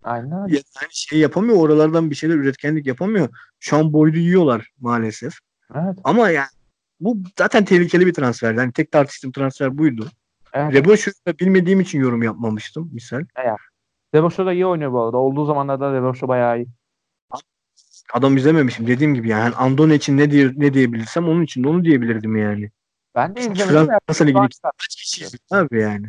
[0.03, 0.47] Aynen.
[0.47, 1.57] Yani şey yapamıyor.
[1.57, 3.29] Oralardan bir şeyler üretkenlik yapamıyor.
[3.59, 5.33] Şu an Boyd'u yiyorlar maalesef.
[5.75, 5.97] Evet.
[6.03, 6.47] Ama yani
[6.99, 8.53] bu zaten tehlikeli bir transfer.
[8.53, 10.07] Yani tek tartıştığım transfer buydu.
[10.53, 10.73] evet.
[10.73, 13.25] Reboş'u da bilmediğim için yorum yapmamıştım misal.
[14.15, 15.17] Reboşo da iyi oynuyor bu arada.
[15.17, 16.67] Olduğu zamanlarda Reboşo bayağı iyi.
[18.13, 21.85] Adam izlememişim dediğim gibi yani Andone için ne diye ne diyebilirsem onun için de onu
[21.85, 22.71] diyebilirdim yani.
[23.15, 23.89] Ben de izlemedim.
[24.07, 26.07] Fransa Ligi'ni abi yani.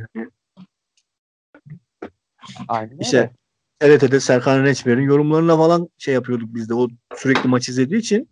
[2.68, 3.30] Aynen İşte.
[3.78, 6.74] TRT'de Serkan Reçber'in yorumlarına falan şey yapıyorduk biz de.
[6.74, 8.28] O sürekli maç izlediği için.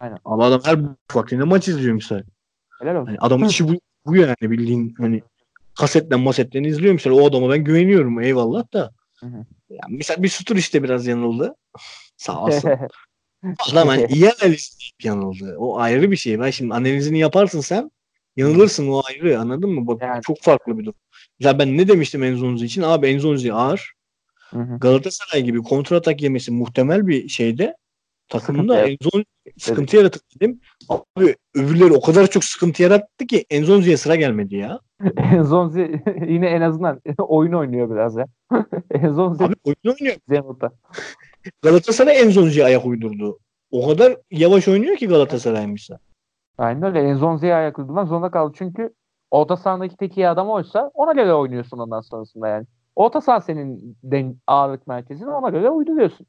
[0.00, 0.18] Aynen.
[0.24, 0.78] Ama adam her
[1.14, 2.22] vaktinde maç izliyor misal.
[2.80, 3.06] Helal olsun.
[3.06, 5.22] Hani adamın işi bu, bu yani bildiğin hani
[5.74, 7.10] kasetten masetten izliyor misal.
[7.10, 8.92] O adama ben güveniyorum eyvallah da.
[9.20, 9.46] Hı hı.
[9.70, 11.54] Ya misal bir sutur işte biraz yanıldı.
[12.22, 12.70] Sağ olsun.
[13.70, 15.56] Adam hani iyi analiz yanıldı.
[15.58, 16.40] O ayrı bir şey.
[16.40, 17.90] Ben şimdi analizini yaparsın sen
[18.36, 19.86] yanılırsın o ayrı anladın mı?
[19.86, 20.22] Bak Yani.
[20.22, 20.98] çok farklı bir durum.
[21.40, 22.82] Mesela ben ne demiştim Enzonzi için?
[22.82, 23.92] Abi Enzonzi ağır.
[24.50, 24.78] Hı hı.
[24.78, 27.76] Galatasaray gibi kontratak yemesi muhtemel bir şeyde
[28.28, 28.78] takımda.
[28.78, 29.24] Enzonzi
[29.58, 30.60] sıkıntı yaratır dedim.
[30.88, 34.80] Abi öbürleri o kadar çok sıkıntı yarattı ki Enzonzi'ye sıra gelmedi ya.
[35.16, 38.26] Enzonzi yine en azından oyun oynuyor biraz ya.
[38.90, 40.16] Enzonzi Abi oyun oynuyor.
[40.28, 40.66] Zenit'te.
[41.62, 43.38] Galatasaray Enzonzi'ye ayak uydurdu.
[43.70, 45.98] O kadar yavaş oynuyor ki Galatasaray mesela.
[46.58, 47.00] Aynen öyle.
[47.08, 48.52] Enzonzi'ye ayak uydurmak zorunda kaldı.
[48.58, 48.94] Çünkü
[49.30, 52.66] orta sahadaki tek iyi adam oysa ona göre oynuyorsun ondan sonrasında yani.
[52.96, 56.26] Orta saha senin den- ağırlık merkezini ona göre uyduruyorsun.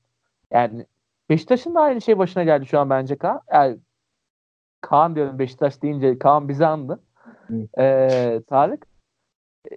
[0.52, 0.86] Yani
[1.30, 3.42] Beşiktaş'ın da aynı şey başına geldi şu an bence Kaan.
[3.54, 3.78] Yani
[4.82, 7.00] Kaan diyorum Beşiktaş deyince Kaan bizi andı.
[7.80, 8.88] Ee, Tarık.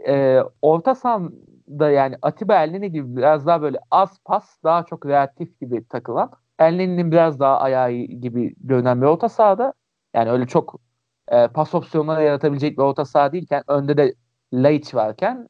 [0.09, 0.95] Ee, orta
[1.69, 6.31] sahada yani Atiba Elneni gibi biraz daha böyle az pas daha çok reaktif gibi takılan
[6.59, 9.73] Elneni'nin biraz daha ayağı gibi görünen bir orta sahada
[10.15, 10.81] yani öyle çok
[11.29, 14.15] e, pas opsiyonları yaratabilecek bir orta saha değilken önde de
[14.53, 15.49] Laiç varken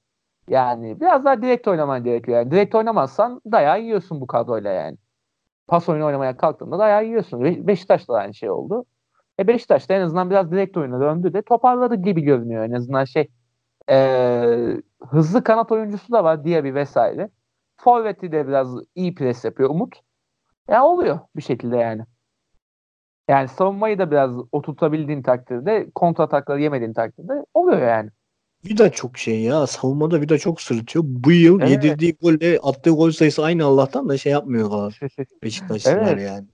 [0.48, 2.38] yani biraz daha direkt oynaman gerekiyor.
[2.38, 4.96] Yani direkt oynamazsan dayağı yiyorsun bu kadroyla yani.
[5.68, 7.44] Pas oyunu oynamaya kalktığında dayağı yiyorsun.
[7.44, 8.84] Be- Beşiktaş'ta da aynı şey oldu.
[9.40, 13.04] E Beşiktaş da en azından biraz direkt oyuna döndü de toparladı gibi görünüyor en azından
[13.04, 13.28] şey.
[13.90, 13.96] E,
[15.02, 17.30] hızlı kanat oyuncusu da var Diaby vesaire.
[17.76, 19.94] Forvet'i de biraz iyi pres yapıyor Umut.
[20.68, 22.02] Ya oluyor bir şekilde yani.
[23.28, 28.10] Yani savunmayı da biraz oturtabildiğin takdirde kontra atakları yemediğin takdirde oluyor yani.
[28.64, 29.66] Vida çok şey ya.
[29.66, 31.04] Savunmada Vida çok sırıtıyor.
[31.08, 31.70] Bu yıl Evet.
[31.70, 35.00] yedirdiği golle attığı gol sayısı aynı Allah'tan da şey yapmıyorlar.
[35.42, 36.26] Beşiktaşlılar Evet.
[36.26, 36.46] yani.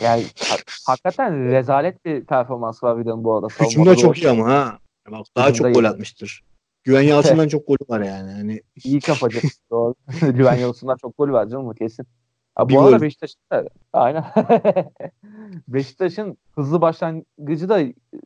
[0.00, 0.56] Yani ha-
[0.86, 3.46] hakikaten rezalet bir performans var Vida'nın bu arada.
[3.46, 4.78] Hücumda çok iyi ama ha.
[5.10, 6.42] Bak daha Hücumda çok gol atmıştır.
[6.84, 8.32] Güven Yalçın'dan çok golü var yani.
[8.32, 9.40] Hani İyi kafacı.
[9.70, 9.94] Doğru.
[10.20, 12.06] Güven Yolsun'dan çok gol var canım o kesin.
[12.54, 13.00] Ha, bu arada.
[13.00, 14.24] Beşiktaş'ın da aynen.
[15.68, 17.80] Beşiktaş'ın hızlı başlangıcı da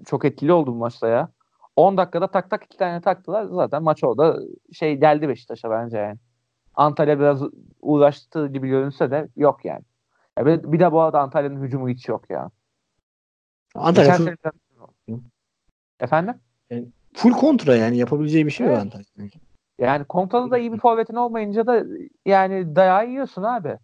[0.06, 1.28] çok etkili oldu bu maçta ya.
[1.76, 3.46] 10 dakikada tak tak iki tane taktılar.
[3.46, 4.40] Zaten maç orada
[4.72, 6.18] şey geldi Beşiktaş'a bence yani.
[6.74, 7.42] Antalya biraz
[7.80, 9.82] uğraştı gibi görünse de yok yani.
[10.38, 12.50] Ya bir, bir de bu arada Antalya'nın hücumu hiç yok ya.
[13.74, 14.50] Antalya Geçen full,
[15.06, 15.20] sene-
[16.00, 16.34] Efendim?
[17.16, 18.78] Full kontra yani yapabileceği bir şey Evet.
[18.78, 19.04] Antalya.
[19.78, 21.84] Yani kontrada da iyi bir forvetin olmayınca da
[22.26, 23.78] yani dayağı yiyorsun abi.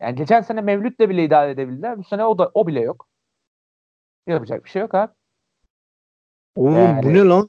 [0.00, 1.98] Yani geçen sene Mevlüt'le bile idare edebildiler.
[1.98, 3.08] Bu sene o da o bile yok.
[4.26, 5.12] Yapacak bir şey yok abi.
[6.56, 7.48] Oğlum Yani- bu ne lan?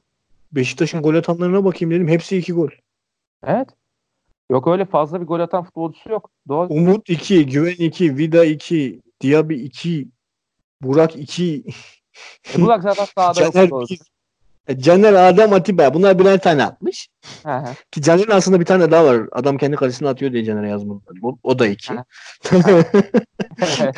[0.52, 2.08] Beşiktaş'ın gol atanlarına bakayım dedim.
[2.08, 2.68] Hepsi iki gol.
[3.46, 3.68] Evet.
[4.50, 6.30] Yok öyle fazla bir gol atan futbolcusu yok.
[6.48, 6.68] Doğru.
[6.68, 10.08] Umut 2, Güven 2, Vida 2, Diaby 2,
[10.82, 11.64] Burak 2,
[12.58, 13.88] E, Burak zaten sahada yok.
[14.76, 14.76] Caner doğru.
[14.76, 14.76] 1.
[14.76, 15.94] E, Caner, Adem, Atiba.
[15.94, 17.08] Bunlar birer tane atmış.
[17.90, 19.20] Ki Caner'in aslında bir tane daha var.
[19.32, 21.16] Adam kendi kalesine atıyor diye Caner'e yazmadılar.
[21.22, 21.94] O, o da 2.
[21.94, 22.04] Ha.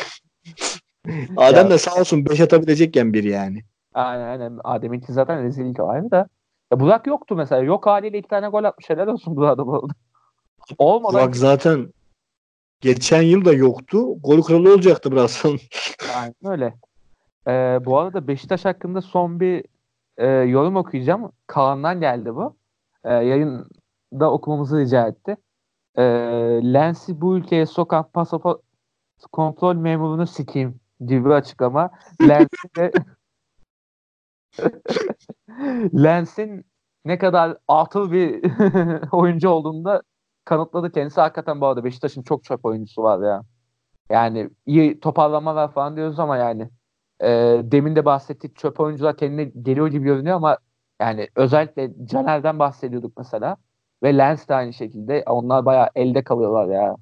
[1.37, 3.65] Adem de sağ olsun 5 atabilecekken bir yani.
[3.95, 4.59] aynen aynen.
[4.65, 6.29] Adem'inki zaten rezillik ayrı da.
[6.73, 7.63] Ya Burak yoktu mesela.
[7.63, 8.91] Yok haliyle iki tane gol atmış.
[8.91, 9.95] Helal olsun Burak'a bu arada.
[10.79, 11.93] Olmadan Burak zaten
[12.81, 14.21] geçen yıl da yoktu.
[14.21, 15.59] Gol kralı olacaktı birazdan.
[16.17, 16.75] Aynen öyle.
[17.47, 19.65] Ee, bu arada Beşiktaş hakkında son bir
[20.21, 21.33] e, yorum okuyacağım.
[21.47, 22.57] Kaan'dan geldi bu.
[23.05, 25.37] Ee, yayında okumamızı rica etti.
[25.97, 26.03] Ee,
[26.75, 28.63] Lens'i bu ülkeye sokan pasaport
[29.33, 31.91] kontrol memurunu sikeyim gibi bir açıklama.
[32.23, 32.93] Lens'in de
[36.05, 36.65] Lens'in
[37.05, 38.45] ne kadar atıl bir
[39.13, 40.03] oyuncu olduğunu da
[40.45, 41.21] kanıtladı kendisi.
[41.21, 43.43] Hakikaten bu arada Beşiktaş'ın çok çöp oyuncusu var ya.
[44.11, 46.71] Yani iyi toparlama var falan diyoruz ama yani
[47.23, 47.27] e,
[47.65, 50.59] demin de bahsettik çöp oyuncular kendine geliyor gibi görünüyor ama
[51.01, 53.57] yani özellikle Caner'den bahsediyorduk mesela
[54.03, 56.97] ve Lens de aynı şekilde onlar bayağı elde kalıyorlar ya.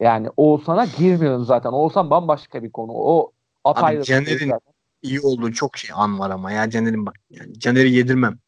[0.00, 1.70] Yani Oğuzhan'a girmiyorum zaten.
[1.70, 2.92] Oğuzhan bambaşka bir konu.
[2.94, 3.32] O
[3.64, 4.50] apayrı bir Caner'in- şey.
[5.02, 7.14] İyi olduğu çok şey an var ama ya Caner'in bak.
[7.30, 8.38] Yani Caner'i yedirmem.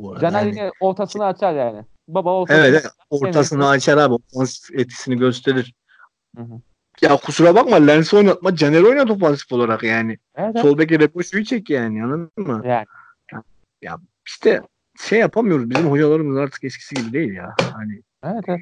[0.00, 0.20] Bu arada.
[0.20, 1.82] Caner Yani- ortasını açar yani.
[2.08, 2.92] Baba ortasını Evet, evet.
[3.10, 4.14] ortasını açar abi.
[4.14, 5.74] Ofansif etkisini gösterir.
[6.36, 6.60] Hı hı.
[7.02, 8.56] Ya kusura bakma Lens oynatma.
[8.56, 10.18] Caner oynat ofansif olarak yani.
[10.36, 10.58] Evet.
[10.58, 12.62] Sol beke Repoşu'yu çek yani anladın mı?
[12.64, 12.86] Yani.
[14.26, 14.60] İşte
[15.08, 15.70] şey yapamıyoruz.
[15.70, 17.54] Bizim hocalarımız artık eskisi gibi değil ya.
[17.72, 18.60] Hani Evet, evet.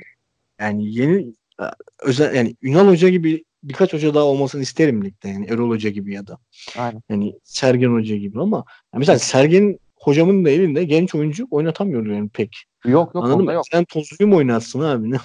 [0.60, 1.64] yani yeni e,
[2.02, 6.14] özel yani Ünal Hoca gibi birkaç hoca daha olmasını isterim ligde yani Erol Hoca gibi
[6.14, 6.38] ya da
[6.78, 7.02] Aynen.
[7.08, 12.28] yani Sergen Hoca gibi ama yani mesela Sergen hocamın da elinde genç oyuncu oynatamıyoruz yani
[12.28, 12.64] pek.
[12.84, 13.52] Yok yok Anladın mı?
[13.52, 13.64] yok.
[13.72, 15.10] Sen tozluyu mu oynatsın abi?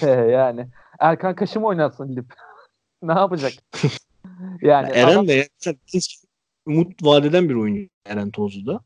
[0.32, 0.66] Yani
[0.98, 2.34] Erkan Kaşı mı oynatsın gidip?
[3.02, 3.52] ne yapacak?
[4.62, 5.76] yani Eren adam- de yani
[6.66, 8.80] umut vadeden bir oyuncu Eren Tozlu da.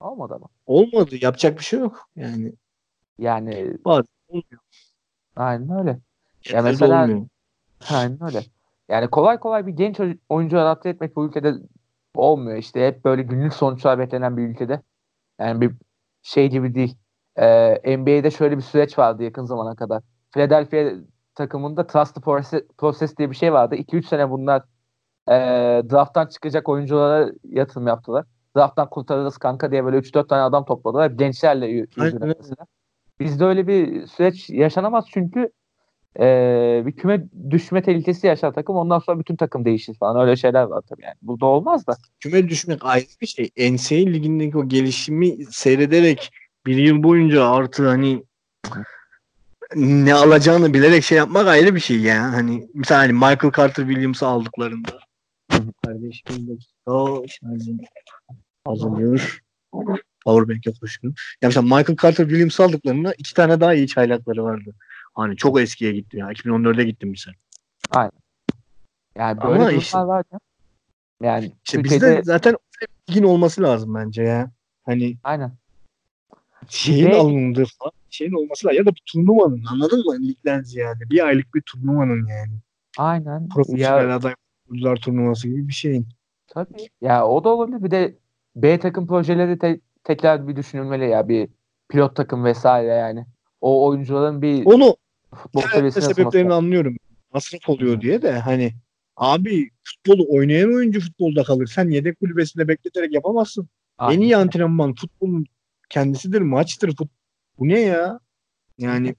[0.00, 0.46] olmadı ama.
[0.66, 1.16] Olmadı.
[1.20, 2.08] Yapacak bir şey yok.
[2.16, 2.52] Yani
[3.18, 4.04] Yani olmuyor.
[5.36, 5.98] aynen öyle.
[6.42, 7.26] Genelde mesela- olmuyor.
[7.90, 8.40] Aynen öyle.
[8.88, 11.54] Yani kolay kolay bir genç oy- oyuncu adapte etmek bu ülkede
[12.14, 12.56] olmuyor.
[12.58, 14.82] İşte hep böyle günlük sonuçlar beklenen bir ülkede.
[15.40, 15.74] Yani bir
[16.22, 16.96] şey gibi değil.
[17.36, 20.02] Ee, NBA'de şöyle bir süreç vardı yakın zamana kadar.
[20.30, 20.90] Philadelphia
[21.36, 23.74] takımında Trust Process, process diye bir şey vardı.
[23.76, 24.62] 2-3 sene bunlar
[25.28, 25.32] e,
[25.90, 28.24] drafttan çıkacak oyunculara yatırım yaptılar.
[28.56, 31.10] Drafttan kurtarırız kanka diye böyle 3-4 tane adam topladılar.
[31.10, 32.38] Gençlerle y- Aynen yürüdüler öyle.
[32.40, 32.66] mesela.
[33.20, 35.50] Bizde öyle bir süreç yaşanamaz çünkü
[36.20, 38.76] e, bir küme düşme tehlikesi yaşar takım.
[38.76, 40.20] Ondan sonra bütün takım değişir falan.
[40.26, 41.14] Öyle şeyler var tabii yani.
[41.22, 41.96] Burada olmaz da.
[42.20, 43.50] Küme düşmek ayrı bir şey.
[43.58, 46.30] NCAA ligindeki o gelişimi seyrederek
[46.66, 48.22] bir yıl boyunca artı hani
[49.74, 52.22] ne alacağını bilerek şey yapmak ayrı bir şey ya.
[52.22, 54.98] Hani mesela hani Michael Carter Williams'ı aldıklarında
[55.84, 56.52] kardeşim de
[56.86, 57.78] o şarjım
[58.66, 59.42] azalıyor.
[60.24, 61.14] Powerbank'e koşuyorum.
[61.42, 64.74] Ya mesela Michael Carter Williams'ı aldıklarında iki tane daha iyi çaylakları vardı.
[65.14, 66.32] Hani çok eskiye gitti ya.
[66.32, 67.34] 2014'e gittim mesela.
[69.16, 70.38] Yani Ama böyle durumlar işte- var ya.
[71.22, 74.50] Yani İşte Türkiye'de bizde zaten bir ligin olması lazım bence ya.
[74.82, 75.52] Hani aynen.
[76.68, 78.78] Şeyin Ve- alındığı falan şeyin olması lazım.
[78.78, 80.28] Ya da bir turnuvanın anladın mı?
[80.28, 81.10] Ligden ziyade.
[81.10, 82.52] Bir aylık bir turnuvanın yani.
[82.98, 83.48] Aynen.
[83.48, 84.34] Profesyonel Ya, aday
[84.70, 86.06] oyuncular turnuvası gibi bir şeyin.
[86.48, 86.88] Tabii.
[87.00, 87.82] Ya o da olabilir.
[87.84, 88.14] Bir de
[88.56, 91.28] B takım projeleri te- tekrar bir düşünülmeli ya.
[91.28, 91.48] Bir
[91.88, 93.26] pilot takım vesaire yani.
[93.60, 94.96] O oyuncuların bir Onu
[95.34, 96.54] futbol seviyesine sebeplerini sunması.
[96.56, 96.96] anlıyorum.
[97.34, 98.72] Masraf oluyor diye de hani
[99.16, 101.66] abi futbolu oynayan oyuncu futbolda kalır.
[101.66, 103.68] Sen yedek kulübesinde bekleterek yapamazsın.
[104.00, 104.20] En Aynen.
[104.20, 105.46] iyi antrenman futbolun
[105.88, 106.96] kendisidir, maçtır.
[106.96, 107.10] Fut
[107.58, 108.20] Bu ne ya?
[108.78, 109.14] Yani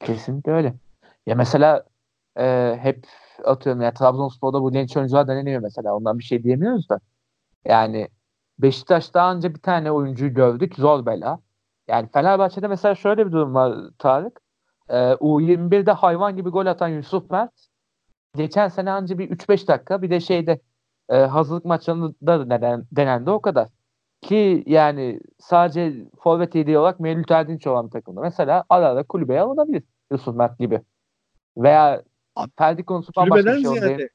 [0.00, 0.74] Kesinlikle öyle.
[1.26, 1.84] Ya mesela
[2.38, 3.06] e, hep
[3.44, 5.94] atıyorum ya Trabzonspor'da bu genç oyuncular deneniyor mesela.
[5.94, 7.00] Ondan bir şey diyemiyoruz da.
[7.64, 8.08] Yani
[8.58, 10.74] Beşiktaş'ta önce bir tane oyuncuyu gördük.
[10.76, 11.40] Zor bela.
[11.88, 14.40] Yani Fenerbahçe'de mesela şöyle bir durum var Tarık.
[14.88, 17.52] E, U21'de hayvan gibi gol atan Yusuf Mert
[18.36, 20.60] geçen sene anca bir 3-5 dakika bir de şeyde
[21.08, 23.68] e, hazırlık maçlarında denen, denendi o kadar.
[24.20, 28.20] Ki yani sadece forvet yediği olarak Mevlüt Erdinç olan bir takımda.
[28.20, 30.80] Mesela ara ara kulübeye alınabilir Yusuf Mert gibi.
[31.56, 32.02] Veya
[32.36, 34.08] Abi, Ferdi konusu bambaşka bir kulübeden şey ziyade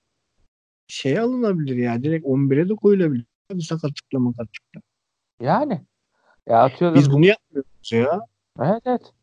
[0.88, 2.04] şey alınabilir ya.
[2.04, 3.26] Direkt 11'e de koyulabilir.
[3.52, 4.82] Bir sakatlıkla makatlıkla.
[5.40, 5.86] Yani.
[6.48, 6.98] Ya atıyorum.
[6.98, 8.20] Biz bunu yapmıyoruz ya.
[8.60, 9.14] Evet evet.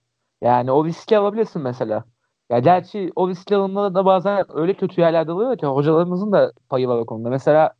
[0.42, 2.04] Yani o riski alabilirsin mesela.
[2.50, 6.88] Ya gerçi o riski alımları da bazen öyle kötü yerlerde oluyor ki hocalarımızın da payı
[6.88, 7.28] var o konuda.
[7.28, 7.74] Mesela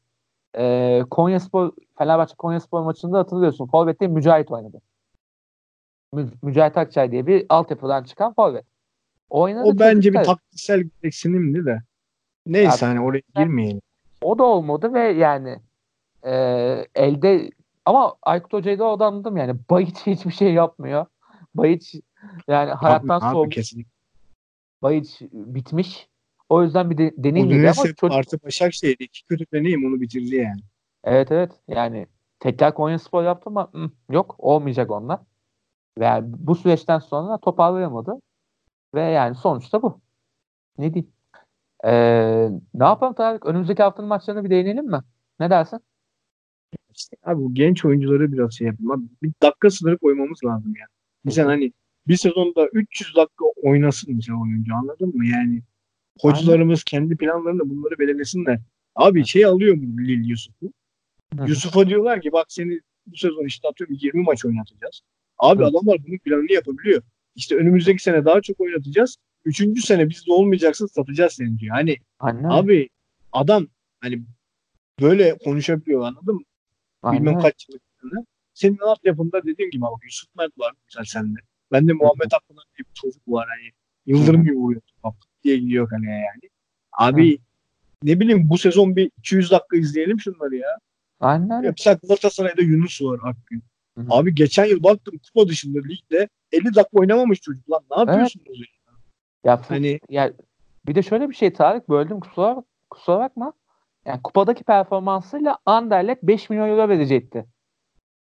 [0.59, 3.67] e, Konyaspor, Fenerbahçe Konyaspor maçında hatırlıyorsun.
[3.67, 4.81] Forvet'te Mücahit oynadı.
[6.15, 8.65] Mü- Mücahit Akçay diye bir altyapıdan çıkan forvet.
[9.31, 11.83] Oynadı O bence bir taktiksel gereksinimdi de.
[12.47, 13.81] Neyse Abi, hani oraya girmeyelim.
[14.23, 15.61] O da olmadı ve yani
[16.25, 16.33] e,
[16.95, 17.51] elde
[17.85, 19.57] ama Aykut Hoca'yı da o da anladım yani.
[19.71, 21.07] Bayiç hiçbir şey yapmıyor.
[21.55, 21.95] Bayiç
[22.49, 23.75] yani hayattan soğumuş.
[24.83, 26.10] Bayiç bitmiş.
[26.51, 30.01] O yüzden bir de, deneyim dedi ama dönerse çocuk, artı Başakşehir'de iki kötü deneyim onu
[30.01, 30.61] bitirdi yani.
[31.05, 32.07] evet evet yani
[32.41, 35.21] tekrar Konya Spor yaptı ama hı, yok olmayacak onlar.
[35.99, 38.13] Ve yani bu süreçten sonra toparlayamadı.
[38.95, 40.01] Ve yani sonuçta bu.
[40.79, 41.13] Ne diyeyim?
[41.85, 43.47] Ee, ne yapalım Tarık?
[43.47, 45.01] Önümüzdeki haftanın maçlarına bir değinelim mi?
[45.41, 45.81] Ne dersin?
[46.95, 48.91] İşte abi bu genç oyuncuları biraz şey yapayım.
[48.91, 50.87] Abi, bir dakika sınırı koymamız lazım ya.
[51.25, 51.73] Mesela hani
[52.07, 55.27] bir sezonda 300 dakika oynasın mesela oyuncu anladın mı?
[55.27, 55.63] Yani
[56.21, 58.61] hocalarımız kendi planlarında bunları belirlesinler.
[58.95, 60.73] Abi şey alıyor mu Lil Yusuf'u?
[61.39, 61.45] Hı.
[61.49, 65.01] Yusuf'a diyorlar ki bak seni bu sezon işte atıyorum 20 maç oynatacağız.
[65.39, 65.67] Abi Hı.
[65.67, 67.03] adamlar bunun planını yapabiliyor.
[67.35, 69.17] İşte önümüzdeki sene daha çok oynatacağız.
[69.45, 71.75] Üçüncü sene bizde olmayacaksın satacağız seni diyor.
[71.77, 72.45] Hani Aynen.
[72.45, 72.89] abi
[73.33, 73.67] adam
[74.01, 74.23] hani
[75.01, 76.43] böyle konuşabiliyor anladın mı?
[77.03, 77.83] Aynen bilmem kaç yıllık.
[78.55, 81.39] Senin alt yapında dediğim gibi bak Yusuf Mert var mesela sende.
[81.73, 83.71] Bende Muhammed Akpınar diye bir çocuk var hani
[84.07, 84.83] yıldırım gibi vuruyor.
[85.45, 86.51] Diye gidiyor kaleye yani.
[86.93, 87.39] Abi
[88.03, 90.79] ne bileyim bu sezon bir 200 dakika izleyelim şunları ya.
[91.21, 91.63] Aynen.
[91.63, 93.63] Ya Mesela Galatasaray'da Yunus var Akgün.
[93.99, 94.07] Hı hı.
[94.11, 97.83] Abi geçen yıl baktım kupa dışında ligde 50 dakika oynamamış çocuk lan.
[97.91, 98.59] Ne yapıyorsunuz?
[98.61, 98.67] ya?
[99.45, 100.33] Ya, fu- Hani ya
[100.87, 103.53] bir de şöyle bir şey Tarık böldüm kusura, kusura bakma.
[104.05, 107.47] Yani kupadaki performansıyla Anderlecht 5 milyon euro verecekti.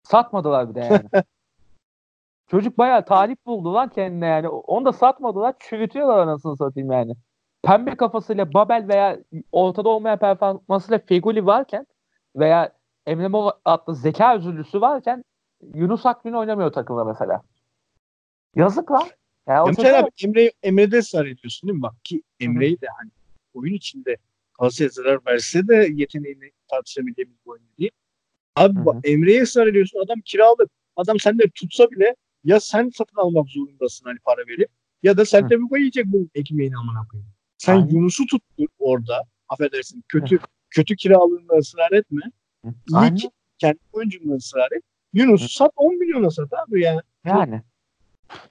[0.03, 1.05] Satmadılar bir de yani.
[2.51, 4.47] Çocuk bayağı talip buldu lan kendine yani.
[4.49, 5.55] Onu da satmadılar.
[5.59, 7.15] Çürütüyorlar anasını satayım yani.
[7.63, 9.19] Pembe kafasıyla Babel veya
[9.51, 11.85] ortada olmayan performansıyla Feguli varken
[12.35, 12.73] veya
[13.05, 15.23] Emre adlı zeka özürlüsü varken
[15.73, 17.41] Yunus Akgün oynamıyor takımda mesela.
[18.55, 19.07] Yazık lan.
[19.47, 21.83] Yani Ya mesela abi Emre, Emre'de ısrar ediyorsun değil mi?
[21.83, 23.09] Bak ki Emre'yi de hani
[23.53, 24.17] oyun içinde
[24.59, 27.91] Galatasaray'a zarar verse de yeteneğini tartışabileceğimiz bir oyuncu değil.
[28.55, 28.85] Abi Hı hı.
[28.85, 29.99] bak Emre'ye ısrar ediyorsun.
[30.05, 30.71] Adam kiralık.
[30.95, 34.69] Adam sende tutsa bile ya sen satın almak zorundasın hani para verip
[35.03, 35.49] ya da sen Hı.
[35.49, 37.31] de bu yiyecek bu ekmeğini amına koyayım.
[37.57, 37.87] Sen Aynen.
[37.87, 39.23] Yunus'u tuttun orada.
[39.49, 40.03] Affedersin.
[40.07, 42.21] Kötü kötü kiralığında ısrar etme.
[42.65, 42.69] Hı.
[42.89, 43.15] İyi Aynen.
[43.15, 44.83] ki kendi oyuncunla ısrar et.
[45.13, 47.61] Yunus'u sat 10 milyona sat abi ya Yani.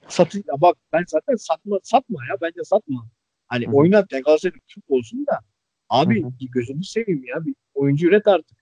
[0.07, 3.07] satın ya bak ben zaten satma satma ya bence satma.
[3.47, 5.39] Hani Hı oynat ya Galatasaray'ın Türk olsun da
[5.89, 8.57] abi Hı gözünü seveyim ya bir oyuncu üret artık.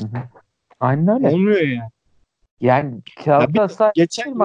[0.00, 0.06] Hı.
[0.80, 1.28] Aynen öyle.
[1.34, 1.90] Olmuyor ya.
[2.62, 4.40] Yani Ya de ısrar geçen yıl,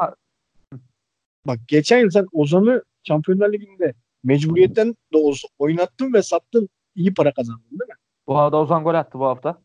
[1.47, 3.93] bak geçen yıl sen Ozan'ı Şampiyonlar Ligi'nde
[4.23, 7.95] mecburiyetten de olsa oynattın ve sattın iyi para kazandın değil mi?
[8.27, 9.61] bu arada Ozan gol attı bu hafta.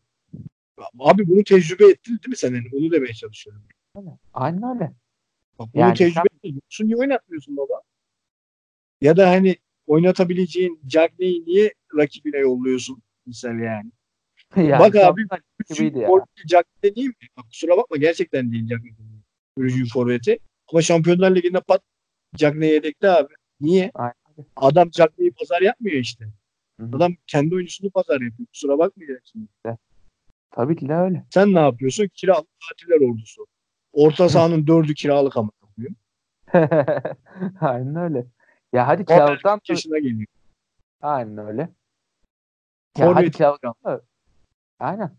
[0.99, 2.53] Abi bunu tecrübe ettin değil mi sen?
[2.53, 3.63] Yani onu demeye çalışıyorum.
[4.33, 4.93] Aynen öyle.
[5.59, 6.53] Bak bunu Yani tecrübe ettin.
[6.53, 7.81] Yoksa niye oynatmıyorsun baba?
[9.01, 9.55] Ya da hani
[9.87, 13.01] oynatabileceğin Cagney'i niye rakibine yolluyorsun?
[13.25, 13.91] Misal yani.
[14.61, 15.21] yani Bak abi,
[15.69, 16.07] gibiydi ya.
[16.07, 17.13] golcü Cagney değil mi?
[17.37, 18.93] Bak, kusura bakma gerçekten değil Cagney.
[19.57, 20.37] Ürücü forveti.
[20.71, 21.81] Ama Şampiyonlar Ligi'nde pat
[22.35, 23.33] Cagney yedekte abi.
[23.61, 23.91] Niye?
[23.93, 24.13] Aynen.
[24.55, 26.25] Adam Cagney'i pazar yapmıyor işte.
[26.79, 26.89] Hı hı.
[26.97, 28.47] Adam kendi oyuncusunu pazar yapıyor.
[28.47, 29.49] Kusura bakmayacaksın.
[30.51, 31.25] Tabii ki de öyle.
[31.29, 32.07] Sen ne yapıyorsun?
[32.13, 33.47] Kiralık tatiller ordusu.
[33.93, 35.51] Orta sahanın dördü kiralık ama.
[37.61, 38.25] Aynen öyle.
[38.73, 40.27] Ya hadi kiralıktan 40 yaşına geliyor.
[41.01, 41.61] aynen öyle.
[42.97, 44.01] Ya hadi Forvet kiralık da-
[44.79, 45.11] Aynen.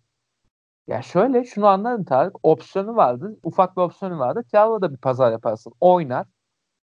[0.87, 2.37] Ya şöyle şunu anladın Tarık.
[2.43, 3.37] Opsiyonu vardı.
[3.43, 4.45] Ufak bir opsiyonu vardı.
[4.51, 5.73] Kiralı da bir pazar yaparsın.
[5.81, 6.27] Oynar.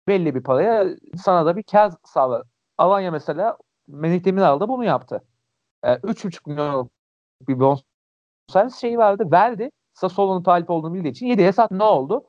[0.07, 0.85] Belli bir paraya
[1.17, 2.43] sana da bir kar sağlar.
[2.77, 3.57] Alanya mesela
[3.87, 5.21] Melih Demiral bunu yaptı.
[5.83, 6.89] Ee, 3,5 milyon
[7.47, 9.31] bir bonservis şeyi vardı.
[9.31, 9.71] Verdi.
[9.93, 11.71] Sassuolo'nun talip olduğunu bildiği için 7'ye sat.
[11.71, 12.23] Ne oldu?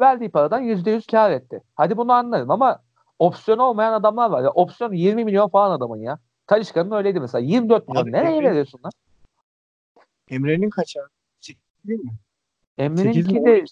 [0.00, 1.62] Verdiği paradan %100 kar etti.
[1.74, 2.82] Hadi bunu anlarım ama
[3.18, 4.42] opsiyon olmayan adamlar var.
[4.42, 6.18] Ya, opsiyon 20 milyon falan adamın ya.
[6.46, 7.44] Talişka'nın öyleydi mesela.
[7.44, 8.02] 24 milyon.
[8.02, 8.92] Abi, Nereye veriyorsun lan?
[10.30, 11.00] Emre'nin kaçı?
[11.40, 12.12] 8 değil mi?
[12.78, 13.64] Emre'ninki de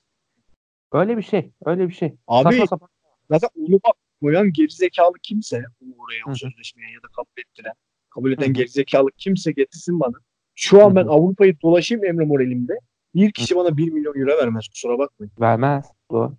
[0.93, 1.53] öyle bir şey.
[1.65, 2.15] Öyle bir şey.
[2.27, 2.89] Abi, Saçma sapan.
[3.31, 5.65] Zaten onu bak koyan gerizekalı kimse
[5.99, 7.73] oraya o sözleşmeye ya da kabul ettiren,
[8.11, 10.17] kabul eden gerizekalı kimse getirsin bana.
[10.55, 11.07] Şu an ben.
[11.07, 12.73] Avrupa'yı dolaşayım Emre Moralim'de.
[13.15, 15.33] Bir kişi bana 1 milyon euro vermez kusura bakmayın.
[15.41, 15.87] Vermez.
[16.11, 16.37] Doğru.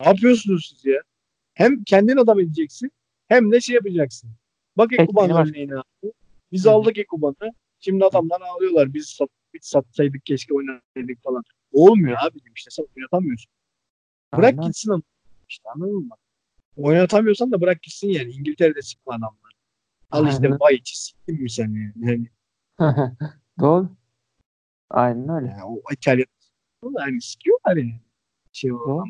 [0.00, 1.00] Ne yapıyorsunuz siz ya?
[1.54, 2.90] Hem kendin adam edeceksin
[3.28, 4.30] hem de şey yapacaksın.
[4.76, 6.12] Bak Ekuban örneğini aldı.
[6.52, 7.50] Biz aldık Ekuban'ı.
[7.80, 8.94] Şimdi adamlar ağlıyorlar.
[8.94, 11.42] Biz, sat, biz satsaydık keşke oynasaydık falan.
[11.72, 13.52] Olmuyor abi işte sen oynatamıyorsun.
[14.36, 14.62] Bırak Aynen.
[14.62, 15.02] gitsin adam.
[15.48, 16.14] İşte anladın mı?
[16.76, 18.32] Oynatamıyorsan da bırak gitsin yani.
[18.32, 19.52] İngiltere'de sıkma adamlar.
[20.10, 21.92] Al işte vay içi siktin mi sen yani?
[21.96, 22.28] yani,
[23.60, 23.88] Doğru.
[24.90, 25.46] Aynen öyle.
[25.48, 26.24] yani o İtalya
[26.98, 28.00] yani sikiyorlar yani.
[28.52, 29.04] Şey o.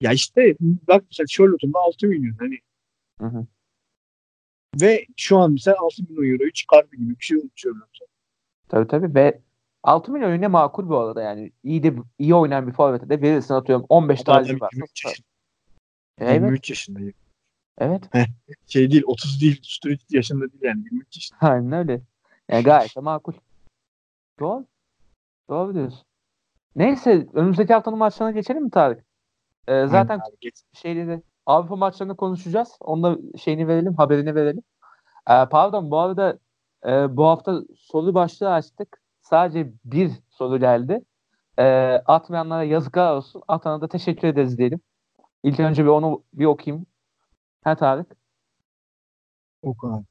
[0.00, 2.58] Ya işte bak mesela Charlotte'un da 6 milyon hani
[3.20, 3.46] Hı hı.
[4.80, 7.52] Ve şu an mesela 6 milyon euroyu çıkardı gibi bir şey olmuş.
[8.68, 9.40] Tabii tabii ve
[9.82, 11.52] 6 milyon yine makul bu arada yani.
[11.62, 14.70] İyi de iyi oynayan bir forvete de verirsin atıyorum 15 Adam tane var.
[14.72, 15.26] 23 yaşında.
[16.18, 16.34] Evet.
[16.34, 17.00] 23 yaşında.
[17.78, 18.10] Evet.
[18.66, 21.38] Şey değil 30 değil 33 yaşında değil yani 23 yaşında.
[21.40, 22.00] Aynen öyle.
[22.48, 23.32] Yani gayet de makul.
[24.40, 24.66] Doğru.
[25.48, 26.06] Doğru diyorsun.
[26.76, 29.04] Neyse önümüzdeki haftanın maçlarına geçelim mi Tarık?
[29.68, 30.20] Ee, zaten
[30.72, 32.76] şeyleri Avrupa maçlarını konuşacağız.
[32.80, 34.62] Onda şeyini verelim, haberini verelim.
[35.30, 36.38] Ee, pardon bu arada
[36.86, 39.02] e, bu hafta soru başlığı açtık.
[39.22, 41.00] Sadece bir soru geldi.
[41.58, 41.64] Ee,
[42.06, 43.42] atmayanlara yazıklar olsun.
[43.48, 44.80] Atana da teşekkür ederiz diyelim.
[45.42, 46.86] İlk önce bir onu bir okuyayım.
[47.64, 48.16] Ha Tarık.
[49.62, 50.02] O kadar.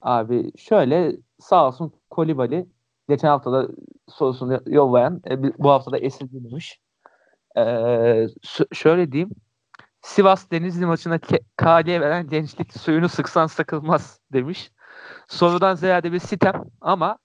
[0.00, 2.66] Abi şöyle sağ olsun Kolibali
[3.08, 3.68] geçen hafta da
[4.08, 6.80] sorusunu yollayan e, bu hafta da esirgememiş.
[7.56, 9.30] Ee, s- şöyle diyeyim.
[10.04, 14.70] Sivas Denizli maçına ke- KD veren gençlik suyunu sıksan sakılmaz demiş.
[15.28, 17.18] Sorudan ziyade bir sitem ama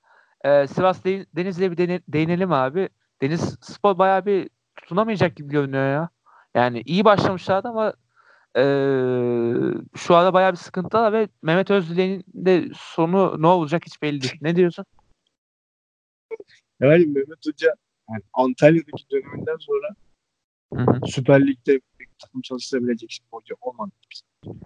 [0.45, 2.89] e, Sivas De- Denizli'ye bir dene- değinelim abi.
[3.21, 6.09] Deniz Spor bayağı bir tutunamayacak gibi görünüyor ya.
[6.55, 7.93] Yani iyi başlamışlardı ama
[8.57, 8.63] e,
[9.95, 14.21] şu anda bayağı bir sıkıntı var ve Mehmet Özdilek'in de sonu ne olacak hiç belli
[14.21, 14.37] değil.
[14.41, 14.85] Ne diyorsun?
[16.79, 17.73] Yani Mehmet Hoca
[18.09, 19.87] yani Antalya'daki döneminden sonra
[20.73, 21.07] Hı hı.
[21.07, 21.81] Süper Lig'de
[22.19, 23.91] takım çalıştırabilecek bir hoca olmadı.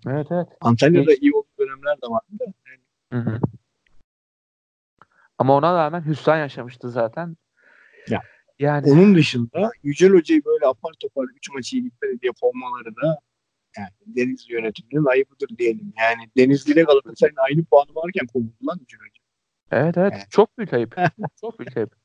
[0.07, 0.47] Evet evet.
[0.61, 2.43] Antalya'da iyi olduğu dönemler de vardı da.
[2.67, 2.81] Yani
[3.23, 3.39] Hı hı.
[5.37, 7.37] Ama ona rağmen hüsran yaşamıştı zaten.
[8.09, 8.21] Ya,
[8.59, 13.19] Yani onun dışında Yücel Hoca'yı böyle apar topar 3 maçı gitmedi diye kovmaları da
[13.77, 15.93] yani Denizli yönetiminin ayıbıdır diyelim.
[15.99, 19.21] Yani Denizli ile Galatasaray'ın aynı puanı varken kovuldu lan Yücel Hoca.
[19.71, 20.27] evet evet Evet.
[20.29, 20.95] çok büyük ayıp.
[21.41, 21.95] çok büyük ayıp.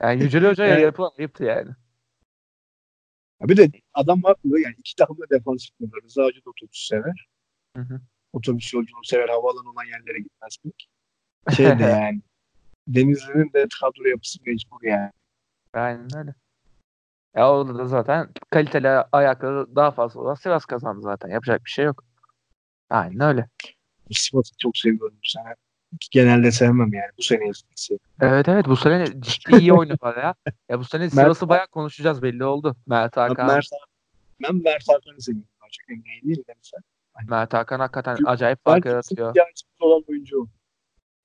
[0.00, 0.82] Yani Yücel Hoca'ya Evet.
[0.84, 1.70] yapılan ayıptı yani.
[3.40, 6.02] Ya bir de adam haklı yani iki takım da defans yapıyorlar.
[6.04, 7.28] Rıza Hoca da otobüs sever.
[7.76, 8.00] Hı hı.
[8.32, 9.28] Otobüs yolculuğunu sever.
[9.28, 10.88] Havaalanı olan yerlere gitmez pek.
[11.56, 12.22] Şey de yani
[12.88, 15.10] Denizli'nin de kadro yapısı mecbur yani.
[15.72, 16.34] Aynen öyle.
[17.36, 21.28] Ya orada da zaten kaliteli ayakları daha fazla olan Sivas kazandı zaten.
[21.28, 22.04] Yapacak bir şey yok.
[22.90, 23.48] Aynen öyle.
[24.10, 25.54] Sivas'ı çok seviyorum sene.
[26.10, 27.10] Genelde sevmem yani.
[27.18, 28.06] Bu sene seviyorum.
[28.20, 30.34] Evet evet bu sene ciddi iyi oynuyorlar ya.
[30.68, 32.76] Ya bu sene Sivas'ı bayağı konuşacağız belli oldu.
[32.86, 33.66] Mert Hakan, Mert,
[34.42, 35.48] ben Mert Hakan'ı seviyorum.
[35.70, 36.80] Çok Emre'yi değil de mesela.
[37.28, 39.28] Mert Hakan hakikaten Çünkü acayip fark yaratıyor.
[39.28, 40.46] ihtiyacımız olan oyuncu o.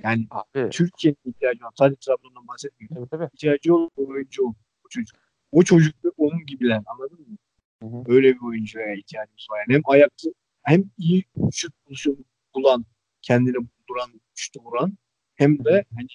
[0.03, 1.71] Yani Abi Türkiye'nin ihtiyacı olan.
[1.77, 2.95] Sadece Trabzon'dan bahsetmiyorum.
[2.95, 3.29] tabii tabii.
[3.33, 4.53] İhtiyacı olan oyuncu o.
[4.85, 5.17] O çocuk.
[5.51, 6.81] O çocuk onun gibiler.
[6.85, 7.37] Anladın mı?
[7.83, 8.15] Hı hı.
[8.15, 9.59] Öyle bir oyuncuya ihtiyacımız var.
[9.59, 10.29] Yani hem ayakta
[10.63, 12.17] hem iyi şut pozisyonu
[12.55, 12.85] bulan,
[13.21, 13.55] kendini
[13.89, 14.97] duran, şutu vuran
[15.35, 16.07] hem de hani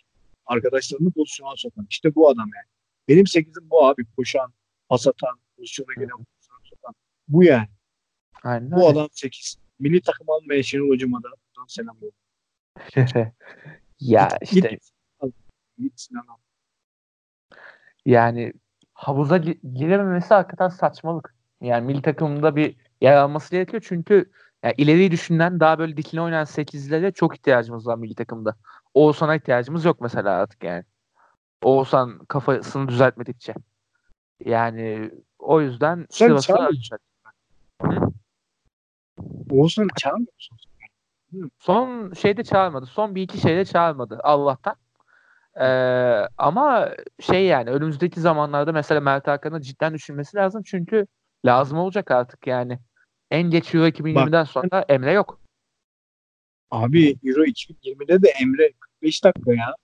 [0.47, 1.87] arkadaşlarını pozisyona sokan.
[1.91, 2.69] İşte bu adam yani.
[3.09, 4.03] Benim 8'im bu abi.
[4.17, 4.53] Koşan,
[4.89, 6.95] pas atan, pozisyona gelen, pozisyona sokan.
[7.29, 7.69] Bu yani.
[8.43, 9.57] Aynen Bu adam 8.
[9.79, 12.13] Milli takım almaya Şenol hocama da buradan selam olsun.
[14.01, 14.91] ya Git- işte git.
[15.79, 16.37] Git Sinan al.
[18.07, 18.53] yani
[18.93, 21.35] havuza gi- girememesi hakikaten saçmalık.
[21.61, 24.31] Yani milli takımda bir yer alması gerekiyor çünkü
[24.63, 28.55] yani ileriyi düşünen daha böyle dikine oynayan 8'lere çok ihtiyacımız var milli takımda.
[28.95, 30.85] Oğuzhan'a ihtiyacımız yok mesela artık yani.
[31.63, 33.55] Oğuzhan kafasını düzeltmedikçe.
[34.45, 36.99] Yani o yüzden Sen Sivas'ı çağırmıyorsun.
[39.51, 40.59] Oğuzhan'ı çağırmıyor musun?
[41.59, 42.87] Son şeyde çağırmadı.
[42.87, 44.77] Son bir iki şeyde çağırmadı Allah'tan.
[45.61, 46.89] Ee, ama
[47.21, 50.63] şey yani önümüzdeki zamanlarda mesela Mert Hakan'ı cidden düşünmesi lazım.
[50.63, 51.07] Çünkü
[51.47, 52.79] lazım olacak artık yani.
[53.31, 55.41] En geç Euro 2020'den sonra Emre yok.
[56.71, 59.75] Abi Euro 2020'de de Emre 45 dakika ya.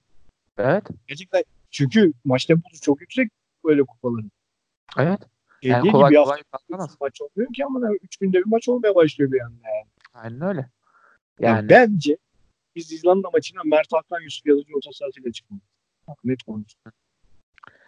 [0.59, 0.85] Evet.
[1.07, 3.31] Gerçekten çünkü maç temposu çok yüksek
[3.65, 4.31] böyle kupaların.
[4.99, 5.21] Evet.
[5.63, 6.97] Yani değil kolay ki bir kolay kalkamaz.
[7.01, 9.87] maç olmuyor ki ama 3 günde bir maç olmaya başlıyor bir anda yani.
[10.15, 10.71] Aynen öyle.
[11.41, 11.57] Yani.
[11.57, 12.17] Yani bence
[12.77, 15.69] biz İzlanda maçına Mert Hakan Yusuf Yazıcı orta sahasıyla çıkmalıyız.
[16.09, 16.93] Bak, Net konuştum.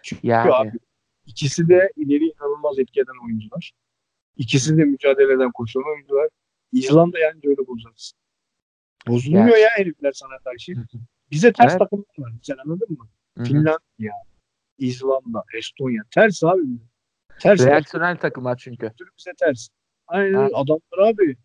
[0.03, 0.53] Çünkü Yani.
[0.53, 0.79] abi
[1.27, 3.73] ikisi de ileri inanılmaz etki eden oyuncular.
[4.37, 6.29] İkisi de mücadeleden koşan oyuncular.
[6.73, 8.13] İzlanda yani öyle bozarız.
[9.09, 10.73] Bozulmuyor ya herifler sana karşı.
[11.31, 11.79] Bize ters Evet.
[11.79, 12.33] takımlar var.
[12.43, 13.09] Sen anladın mı?
[13.37, 13.47] Hı hı.
[13.47, 14.13] Finlandiya,
[14.79, 16.03] İzlanda, Estonya.
[16.15, 16.63] Ters abi.
[17.41, 17.61] Ters.
[17.67, 18.93] reaksiyonel takımlar çünkü.
[18.99, 19.69] Türk bize ters.
[20.07, 20.49] Aynen Ha.
[20.55, 21.37] adamlar abi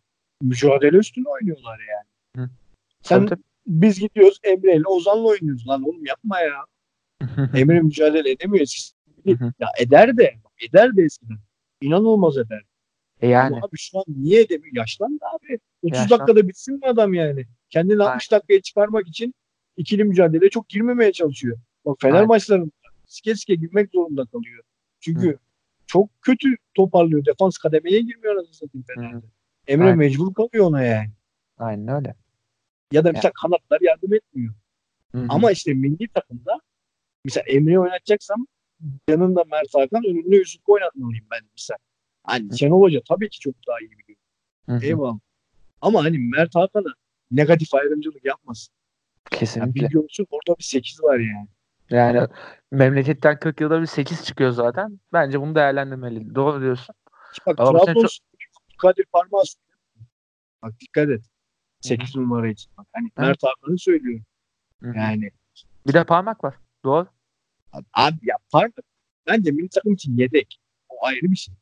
[0.41, 2.07] mücadele üstüne oynuyorlar yani.
[2.45, 2.49] Hı.
[3.01, 6.65] Sen Tabii, biz gidiyoruz Emre ile Ozan'la oynuyoruz lan oğlum yapma ya.
[7.61, 8.65] Emre mücadele edemiyor.
[9.25, 9.53] Hı.
[9.59, 10.35] ya eder de
[10.69, 11.37] eder de eskiden.
[11.81, 12.61] İnanılmaz eder.
[13.21, 13.55] E yani.
[13.55, 14.75] Ama abi şu an niye edemiyor?
[14.75, 15.59] Yaşlandı abi.
[15.83, 17.45] 30 Yaşlan- dakikada bitsin mi adam yani?
[17.69, 19.33] Kendini 60 dakikaya çıkarmak için
[19.77, 21.57] ikili mücadeleye çok girmemeye çalışıyor.
[21.85, 22.27] Bak Fener Aynen.
[22.27, 22.71] maçlarında
[23.05, 24.63] sike sike girmek zorunda kalıyor.
[24.99, 25.37] Çünkü
[25.87, 27.25] çok kötü toparlıyor.
[27.25, 29.25] Defans kademeye girmiyor anasını satayım Fener'de.
[29.67, 29.97] Emre Aynen.
[29.97, 31.09] mecbur kalıyor ona yani.
[31.57, 32.15] Aynen öyle.
[32.91, 34.53] Ya da mesela kanatlar yardım etmiyor.
[35.11, 35.25] Hı hı.
[35.29, 36.59] Ama işte milli takımda
[37.25, 38.47] mesela Emre'yi oynatacaksam
[39.09, 41.77] yanında Mert Hakan önünde Yusuf oynatmalıyım ben mesela.
[42.23, 44.19] Hani Şenol Hoca tabii ki çok daha iyi biliyor.
[44.65, 44.85] Hı hı.
[44.85, 45.19] Eyvallah.
[45.81, 46.93] Ama hani Mert Hakan'a
[47.31, 48.73] negatif ayrımcılık yapmasın.
[49.31, 49.73] Yani Kesinlikle.
[49.81, 51.47] bir görsün orada bir 8 var yani.
[51.89, 52.27] Yani
[52.71, 54.99] memleketten 40 yılda bir 8 çıkıyor zaten.
[55.13, 56.35] Bence bunu değerlendirmeli.
[56.35, 56.95] Doğru diyorsun.
[57.47, 58.09] Bak sene Trabzonspor
[58.77, 59.43] Kadir Parmağı.
[60.61, 61.21] Bak dikkat et.
[61.81, 62.71] 8 numara için.
[62.77, 63.17] Bak, hani Evet.
[63.17, 64.21] Mert Hakan'ı söylüyor.
[64.81, 64.97] Hı hı.
[64.97, 65.31] Yani
[65.87, 66.55] Bir de parmak var.
[66.83, 67.07] Doğru.
[67.73, 68.83] abi, abi ya pardon.
[69.27, 70.59] Bence milli takım için yedek.
[70.89, 71.55] O ayrı bir şey.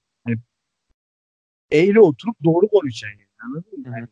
[1.72, 3.30] Eğri oturup doğru konuşacaksın yani.
[3.44, 3.98] Anladın mı?
[3.98, 4.08] Yani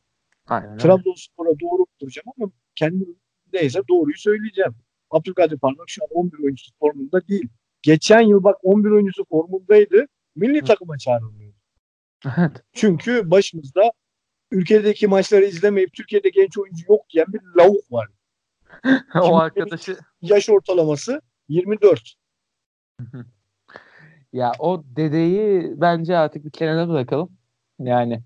[0.47, 0.77] Aynen.
[0.77, 3.15] Trabzonspor'a doğru oturacağım ama kendim
[3.53, 4.75] neyse doğruyu söyleyeceğim.
[5.11, 7.49] Abdülkadir Parmak şu an 11 oyuncusu formunda değil.
[7.81, 10.05] Geçen yıl bak 11 oyuncusu formundaydı.
[10.35, 10.65] Milli Hı.
[10.65, 11.53] takıma çağrılmıyor.
[12.25, 12.63] Evet.
[12.73, 13.91] Çünkü başımızda
[14.51, 18.07] ülkedeki maçları izlemeyip Türkiye'de genç oyuncu yok diyen bir lavuk var.
[19.15, 22.13] o arkadaşı Yaş ortalaması 24.
[24.33, 27.36] ya o dedeyi bence artık bir kenara bırakalım.
[27.79, 28.23] Yani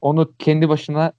[0.00, 1.12] onu kendi başına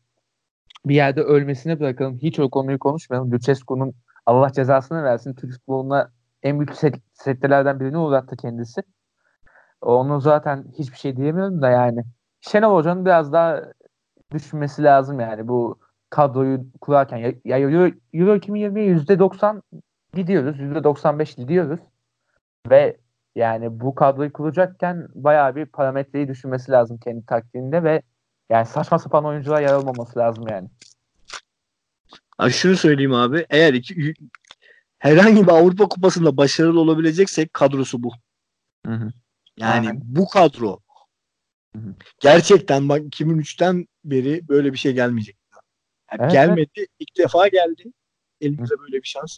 [0.86, 2.17] bir yerde ölmesine bırakalım.
[2.17, 3.32] Hiç o konuyu konuşmayalım.
[3.32, 3.93] Lucescu'nun
[4.25, 5.34] Allah cezasını versin.
[5.34, 6.11] Türk futboluna
[6.43, 8.82] en büyük set, settelerden birini uğrattı kendisi.
[9.82, 12.03] Onu zaten hiçbir şey diyemiyorum da yani.
[12.41, 13.61] Şenol Hoca'nın biraz daha
[14.32, 15.79] düşünmesi lazım yani bu
[16.09, 17.17] kadroyu kurarken.
[17.17, 19.61] Ya, ya Euro, Euro 2020'ye %90
[20.13, 20.59] gidiyoruz.
[20.59, 21.79] %95 gidiyoruz.
[22.69, 22.97] Ve
[23.36, 28.01] yani bu kadroyu kuracakken bayağı bir parametreyi düşünmesi lazım kendi taktiğinde ve
[28.49, 30.69] yani saçma sapan oyuncular yer almaması lazım yani.
[32.38, 33.45] Abi şunu söyleyeyim abi.
[33.49, 34.13] Eğer iki,
[34.99, 38.11] herhangi bir Avrupa Kupası'nda başarılı olabileceksek kadrosu bu.
[38.86, 39.11] Hı hı.
[39.57, 40.01] Yani Aynen.
[40.03, 40.79] bu kadro
[41.75, 41.95] Hı hı.
[42.19, 45.38] gerçekten bak 2003'ten beri böyle bir şey gelmeyecek.
[46.11, 46.86] Yani Evet, gelmedi.
[46.99, 47.84] ilk defa geldi.
[48.41, 49.38] Elimize böyle bir şans.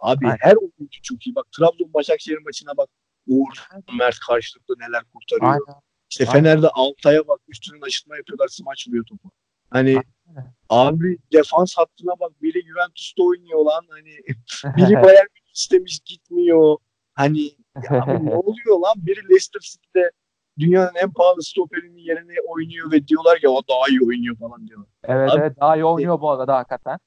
[0.00, 0.38] Abi Aynen.
[0.40, 1.34] her oyuncu çok iyi.
[1.34, 2.88] Bak Trabzon Başakşehir maçına bak.
[3.30, 3.68] Uğur
[3.98, 5.52] Mert karşılıklı neler kurtarıyor.
[5.68, 5.80] Aynen.
[6.10, 6.32] İşte Aynen.
[6.42, 9.30] Fener'de Altay'a bak üstünün aşıtma yapıyorlar smaçlıyor topu.
[9.70, 9.90] Hani
[10.36, 10.54] Aynen.
[10.68, 14.10] abi defans hattına bak biri Juventus'ta oynuyor lan hani
[14.76, 16.76] biri Bayern Münih istemiş gitmiyor.
[17.14, 17.42] Hani
[17.90, 20.10] ya abi ne oluyor lan biri Leicester City'de
[20.58, 24.88] dünyanın en pahalı stoperinin yerine oynuyor ve diyorlar ki o daha iyi oynuyor falan diyorlar.
[25.04, 26.98] evet Abi- evet daha iyi oynuyor bu arada hakikaten.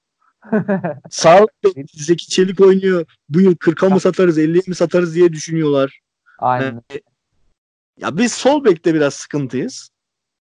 [1.10, 3.06] Sağ bek Zeki Çelik oynuyor.
[3.30, 6.00] Bu yıl 40'a mı satarız 50'ye mi satarız diye düşünüyorlar.
[6.44, 6.82] Aynen.
[7.98, 9.90] Ya biz sol bekte biraz sıkıntıyız.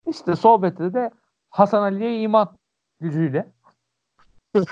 [0.06, 1.10] İşte sohbette de
[1.50, 2.58] Hasan Ali'ye iman
[3.00, 3.52] gücüyle.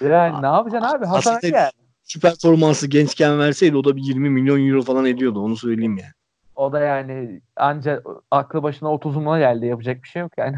[0.00, 1.06] yani ne yapacaksın abi?
[1.06, 1.70] Hasan Ali yani.
[2.08, 6.12] Şu performansı gençken verseydi o da bir 20 milyon euro falan ediyordu onu söyleyeyim ya.
[6.56, 9.66] O da yani anca aklı başına 30'una geldi.
[9.66, 10.56] Yapacak bir şey yok yani.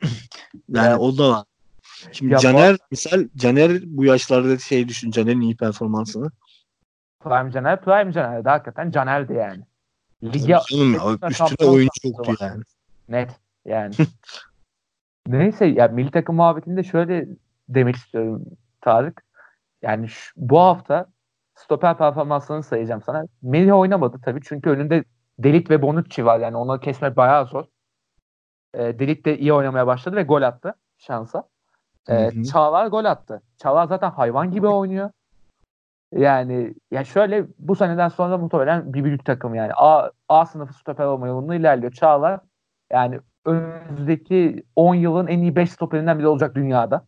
[0.68, 0.98] Yani Evet.
[1.00, 1.44] o da var.
[2.12, 6.30] Şimdi Ya bu- Caner misal Caner bu yaşlarda şey düşün Caner'in iyi performansını.
[7.20, 9.62] Prime Caner, Prime Caner de hakikaten Caner'di yani.
[10.22, 10.96] Lige ya, Üstüne
[11.30, 12.36] üstüne oyuncu yoktu var.
[12.40, 12.62] yani.
[13.08, 13.30] Net
[13.64, 13.94] yani.
[15.26, 17.26] Neyse ya milli takım muhabbetinde şöyle
[17.68, 18.44] demek istiyorum
[18.80, 19.22] Tarık.
[19.82, 21.06] Yani şu- bu hafta
[21.54, 23.24] stoper performanslarını sayacağım sana.
[23.42, 25.04] Melih oynamadı tabii çünkü önünde
[25.38, 27.64] Delit ve Bonucci var yani onları kesmek bayağı zor.
[28.74, 31.48] E, Delit de iyi oynamaya başladı ve gol attı şansa.
[32.08, 32.42] E.
[32.44, 33.42] Çağlar gol attı.
[33.58, 35.10] Çağlar zaten hayvan gibi oynuyor.
[36.12, 41.04] Yani ya şöyle bu seneden sonra muhtemelen bir büyük takım yani A, A sınıfı stoper
[41.04, 41.92] olma yolunda ilerliyor.
[41.92, 42.40] Çağlar
[42.92, 47.06] yani önümüzdeki 10 yılın en iyi 5 stoperinden biri olacak dünyada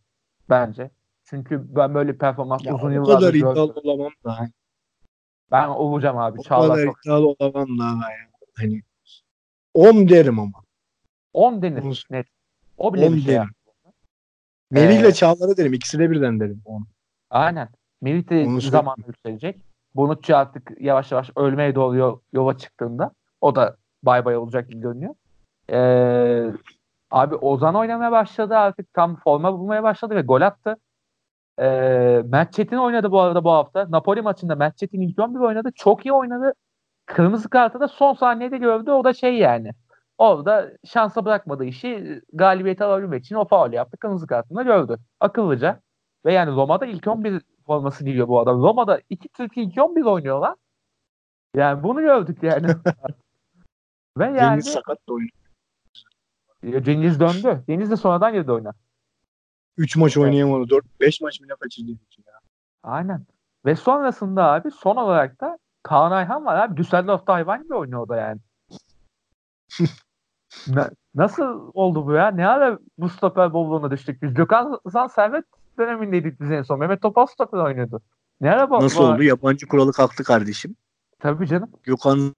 [0.50, 0.90] bence.
[1.24, 3.50] Çünkü ben böyle performans Ya uzun o yıllardır kadar gördüm.
[3.52, 4.48] iddialı olamam da.
[5.50, 6.40] Ben olacağım abi.
[6.40, 6.96] O Çağlar kadar çok.
[7.04, 7.84] iddialı olamam da.
[8.10, 8.16] Ya.
[8.56, 8.82] Hani
[9.74, 10.58] 10 derim ama.
[11.32, 12.26] 10 denir On- net.
[12.78, 13.34] O bile 10 bir şey.
[13.34, 13.48] derim.
[14.70, 15.72] Melih Ee, ile Çağlar'a derim.
[15.72, 16.62] İkisi de birden derim.
[16.64, 16.86] 10.
[17.30, 17.68] Aynen.
[18.00, 19.56] Melih de Onu zamanla yükselecek.
[19.94, 24.80] Bonucci artık yavaş yavaş ölmeye doğru yol- yola çıktığında o da bay bay olacak gibi
[24.80, 25.14] görünüyor.
[25.72, 26.52] Ee,
[27.10, 30.76] abi Ozan oynamaya başladı artık tam forma bulmaya başladı ve gol attı.
[31.60, 33.86] Ee, Mert Çetin oynadı bu arada bu hafta.
[33.90, 35.70] Napoli maçında Mert Çetin ilk 11 oynadı.
[35.74, 36.52] Çok iyi oynadı.
[37.06, 38.90] Kırmızı kartı da son saniyede gördü.
[38.90, 39.70] O da şey yani.
[40.18, 43.96] Orada şansa bırakmadığı işi galibiyeti alabilmek için o faul yaptı.
[43.96, 44.96] Kırmızı kartını da gördü.
[45.20, 45.80] Akıllıca.
[46.24, 48.62] Ve yani Roma'da ilk 11 forması giyiyor bu adam.
[48.62, 50.54] Roma'da iki Türk ilk 11 oynuyorlar.
[51.56, 52.66] Yani bunu gördük yani.
[54.18, 56.84] Ve yani Cengiz sakat da oynuyor.
[56.84, 57.64] Cengiz döndü.
[57.66, 58.72] Cengiz de sonradan girdi oyuna.
[59.76, 60.70] 3 maç oynayamadı.
[60.70, 61.90] 4 5 maç bile kaçırdı.
[62.26, 62.32] Ya.
[62.82, 63.26] Aynen.
[63.64, 66.76] Ve sonrasında abi son olarak da Kaan Ayhan var abi.
[66.76, 68.40] Düsseldorf'ta hayvan gibi oynuyor o da yani.
[70.68, 72.30] Na- nasıl oldu bu ya?
[72.30, 74.34] Ne ara bu stoper bolluğuna düştük biz?
[74.34, 75.44] Gökhan Zan Servet
[75.78, 76.78] dönemindeydik biz en son.
[76.78, 78.02] Mehmet Topal stoper oynuyordu.
[78.40, 78.74] Ne ara bu?
[78.74, 79.22] Nasıl bu- oldu?
[79.22, 80.76] Yabancı kuralı kalktı kardeşim.
[81.18, 81.70] Tabii canım.
[81.82, 82.34] Gökhan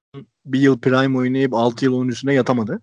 [0.46, 2.80] bir yıl prime oynayıp 6 yıl onun üstüne yatamadı.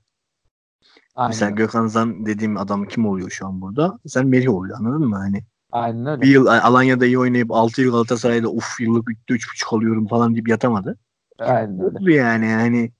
[1.15, 3.99] Aynen, Mesela Gökhan Zan dediğim adam kim oluyor şu an burada?
[4.07, 5.15] Sen Merih oluyor anladın mı?
[5.15, 6.21] Hani aynen öyle.
[6.21, 10.47] bir yıl Alanya'da iyi oynayıp 6 yıl Galatasaray'da uf yıllık bitti 3.5 alıyorum falan deyip
[10.47, 10.97] yatamadı.
[11.39, 12.13] Aynen öyle.
[12.15, 12.91] Yani hani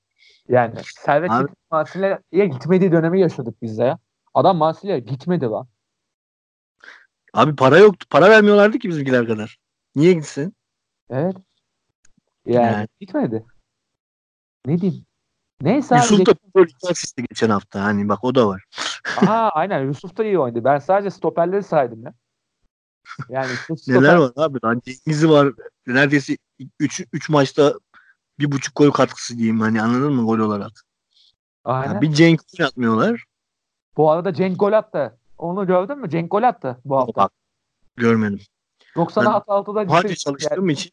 [0.50, 0.74] Yani
[1.06, 4.00] Servet Abi- Marsilya'ya gitmediği dönemi yaşadık biz de ya.
[4.34, 5.68] Adam Marsilya'ya gitmedi lan.
[7.34, 8.08] Abi para yoktu.
[8.10, 9.58] Para vermiyorlardı ki bizimkiler kadar.
[9.96, 10.56] Niye gitsin?
[11.10, 11.36] Evet.
[12.46, 12.88] Yani, Yani.
[13.00, 13.46] gitmedi.
[14.66, 15.06] Ne diyeyim?
[15.62, 16.02] Neyse abi.
[16.02, 17.84] Yusuf da geç- gol asisti geçen hafta.
[17.84, 18.64] Hani bak o da var.
[19.28, 20.64] Aa aynen Yusuf da iyi oynadı.
[20.64, 22.14] Ben sadece stoperleri saydım ya.
[23.30, 24.60] Yani stoper- Neler var abi?
[24.66, 25.54] Lan Cengiz'i var.
[25.88, 26.38] Neredeyse
[26.80, 27.74] 3 3 maçta
[28.40, 30.72] bir buçuk gol katkısı diyeyim hani anladın mı gol olarak.
[31.64, 31.94] Aynen.
[31.94, 33.24] Ya bir Cenk oynatmıyorlar.
[33.98, 35.17] Bu arada Cenk gol attı.
[35.38, 36.10] Onu gördün mü?
[36.10, 37.22] Cenk gol attı bu hafta.
[37.22, 37.32] Bak,
[37.96, 38.40] görmedim.
[38.96, 40.20] 96'da Hadi gitti.
[40.20, 40.92] çalıştığım için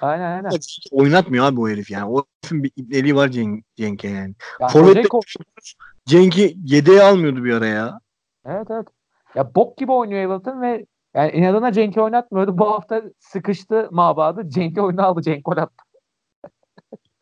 [0.00, 0.50] Aynen aynen.
[0.92, 2.04] oynatmıyor abi o herif yani.
[2.04, 4.34] O herifin bir ipneliği var Cenk, Cenk'e yani.
[4.60, 5.08] Yani Forvet'te
[6.06, 8.00] Cenk'i yedeğe almıyordu bir ara ya.
[8.44, 8.86] Evet evet.
[9.34, 12.58] Ya bok gibi oynuyor Everton ve yani inadına Cenk'i oynatmıyordu.
[12.58, 14.48] Bu hafta sıkıştı mabadı.
[14.48, 15.22] Cenk'i oyuna aldı.
[15.22, 15.84] Cenk gol attı.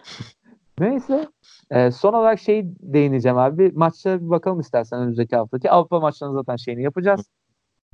[0.81, 1.29] Neyse.
[1.70, 3.72] Ee, son olarak şey değineceğim abi.
[3.74, 5.70] Maçlara bir bakalım istersen önümüzdeki haftaki.
[5.70, 7.31] Avrupa maçlarının zaten şeyini yapacağız.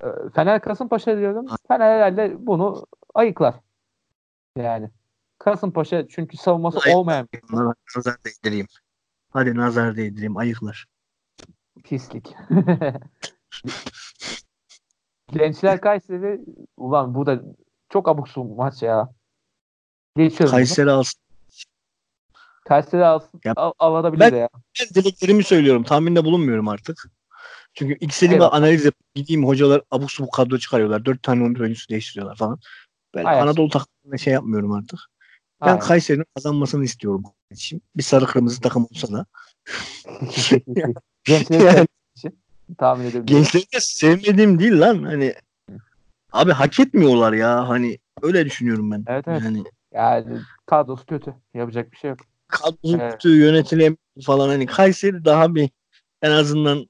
[0.02, 1.46] Ee, Fener Kasımpaşa diyorum.
[1.68, 3.54] Fener herhalde bunu ayıklar.
[4.56, 4.90] Yani.
[5.38, 6.94] Kasımpaşa çünkü savunması Ayıklar.
[6.94, 7.40] olmayan bir
[7.96, 8.66] nazar değdireyim.
[9.30, 10.86] Hadi nazar değdireyim ayıklar.
[11.84, 12.34] pislik.
[15.32, 16.40] Gençler Kayseri
[16.76, 17.42] ulan bu da
[17.88, 19.12] çok abuk maç ya.
[20.16, 20.56] Geçiyorum.
[20.56, 21.23] Kayseri alsın.
[22.64, 23.40] Kayseri alsın.
[23.44, 24.48] Ya- Al, alabilir Ben- ya.
[24.80, 25.82] Ben dileklerimi söylüyorum.
[25.84, 27.10] Tahminde bulunmuyorum artık.
[27.74, 28.52] Çünkü istediğim Evet.
[28.54, 28.94] analiz yap.
[29.14, 31.04] Gideyim hocalar abuk subuk kadro çıkarıyorlar.
[31.04, 32.58] Dört tane 11 oyuncusu değiştiriyorlar falan.
[33.14, 33.42] Ben Hayır.
[33.42, 34.98] Anadolu takımında şey yapmıyorum artık.
[35.60, 35.78] Ben Aynen.
[35.80, 37.22] Kayseri'nin kazanmasını istiyorum.
[37.50, 37.82] Için.
[37.96, 39.26] Bir sarı kırmızı takım olsa da.
[41.24, 41.86] Gençleri Yani- sevdiğim
[42.16, 42.38] için
[42.78, 43.26] tahmin edebilirim.
[43.26, 45.02] Gençleri de sevmediğim değil lan.
[45.02, 45.34] Hani
[46.32, 47.68] abi hak etmiyorlar ya.
[47.68, 49.04] Hani öyle düşünüyorum ben.
[49.06, 49.42] Evet, evet.
[49.44, 51.34] Yani Yani kadrosu kötü.
[51.54, 52.18] Yapacak bir şey yok.
[52.48, 53.12] Kadrosu Evet.
[53.12, 55.70] kötü yönetilen falan hani Kayseri daha bir
[56.22, 56.86] en azından şey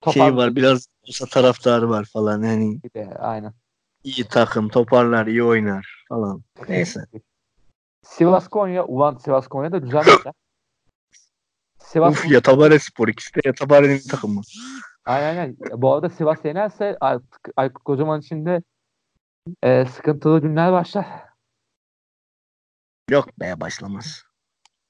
[0.00, 3.54] Toparladı var biraz olsa taraftarı var falan hani bir de, Aynen.
[4.04, 6.42] iyi takım toparlar iyi oynar falan.
[6.68, 7.00] Neyse.
[8.02, 8.84] Sivas Konya.
[8.84, 9.76] Ulan Sivas Konya da
[10.24, 10.32] ya.
[11.78, 14.40] Sivas Uf ya Tabare Spor ikisi de ya Tabare'nin takımı.
[15.04, 15.56] Aynen aynen.
[15.76, 18.62] Bu arada Sivas yenerse artık Aykut Kocaman için de
[19.62, 21.06] e, sıkıntılı günler başlar.
[23.10, 24.25] Yok be başlamaz.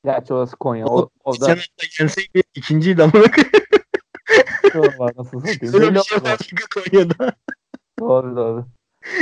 [0.06, 0.86] Gerçi orası Konya.
[0.86, 1.86] O, o Geçen da hafta
[4.98, 5.74] var nasıl satayım.
[5.74, 6.32] Öyle Belli bir şey olmaz.
[6.32, 7.32] var çünkü Konya'da.
[8.00, 8.66] Doğru doğru.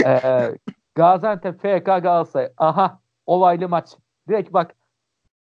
[0.05, 0.59] Ee,
[0.95, 2.53] Gaziantep FK Galatasaray.
[2.57, 3.89] Aha olaylı maç.
[4.29, 4.75] Direkt bak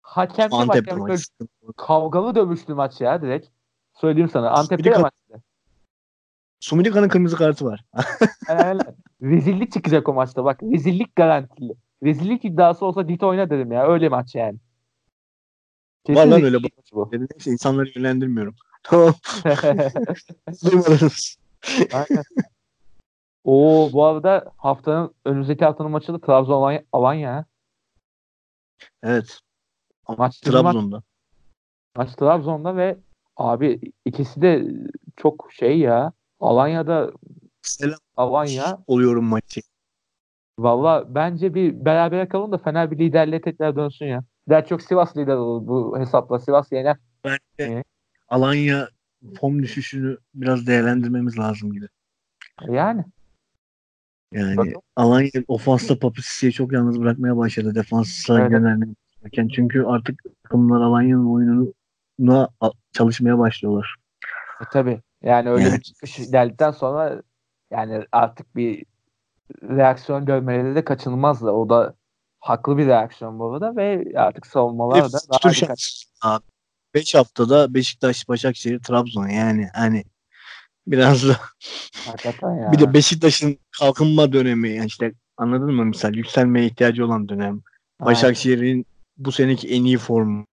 [0.03, 1.25] hakemli Antep hakemli maçı.
[1.77, 3.49] kavgalı dövüşlü maç ya direkt.
[3.95, 4.51] Söyleyeyim sana.
[4.51, 5.45] Antep'te de- ya maçta.
[6.61, 7.85] Sumidika'nın kırmızı kartı var.
[9.23, 10.63] Rezillik çıkacak o maçta bak.
[10.63, 11.73] Rezillik garantili.
[12.03, 13.87] Rezillik iddiası olsa Dito oyna dedim ya.
[13.89, 14.59] Öyle maç yani.
[16.09, 17.11] Var lan öyle maç bu.
[17.13, 18.55] Neyse insanları yönlendirmiyorum.
[18.83, 19.15] Tamam.
[20.65, 21.37] Duymadınız.
[21.93, 22.25] Aynen.
[23.45, 26.83] Oo bu arada haftanın önümüzdeki haftanın maçı da Trabzon Alanya.
[26.93, 27.45] Alanya.
[29.03, 29.39] Evet.
[30.19, 30.63] Maç Trabzon.
[30.63, 31.03] Trabzon'da.
[31.97, 32.99] Maç Trabzon'da ve
[33.37, 34.67] abi ikisi de
[35.17, 36.13] çok şey ya.
[36.41, 37.13] Alanya'da
[37.63, 38.79] Selam Alanya.
[38.87, 39.61] oluyorum maçı.
[40.59, 44.25] Valla bence bir beraber kalın da Fener bir liderliğe tekrar dönsün ya.
[44.53, 46.39] Daha çok Sivas lider olur bu hesapla.
[46.39, 46.97] Sivas yener.
[47.25, 47.87] Bence Evet.
[48.29, 48.89] Alanya
[49.41, 51.87] form düşüşünü biraz değerlendirmemiz lazım gibi.
[52.69, 53.05] Yani.
[54.33, 54.83] Yani Bakalım.
[54.97, 58.53] Alanya ofansta Papisi'yi çok yalnız bırakmaya başladı defansa Evet.
[58.53, 58.95] yönelmeye.
[59.55, 62.49] Çünkü artık takımlar Alanya'nın oyununa
[62.93, 63.97] çalışmaya başlıyorlar.
[64.61, 65.01] E, tabii.
[65.23, 65.75] Yani öyle Yani.
[65.75, 67.23] bir çıkış geldikten sonra
[67.71, 68.85] yani artık bir
[69.63, 71.51] reaksiyon görmeleri de kaçınılmazdı.
[71.51, 71.95] O da
[72.43, 75.79] haklı bir reaksiyon bu arada ve artık savunmalar da daha dikkat.
[76.23, 76.45] abi.
[76.95, 80.05] 5 haftada Beşiktaş, Başakşehir, Trabzon yani hani
[80.87, 81.37] biraz da
[82.07, 82.73] Hakikaten ya.
[82.73, 87.61] bir de Beşiktaş'ın kalkınma dönemi yani işte anladın mı misal yükselmeye ihtiyacı olan dönem.
[88.01, 88.87] Başakşehir'in
[89.17, 90.47] bu seneki en iyi formu.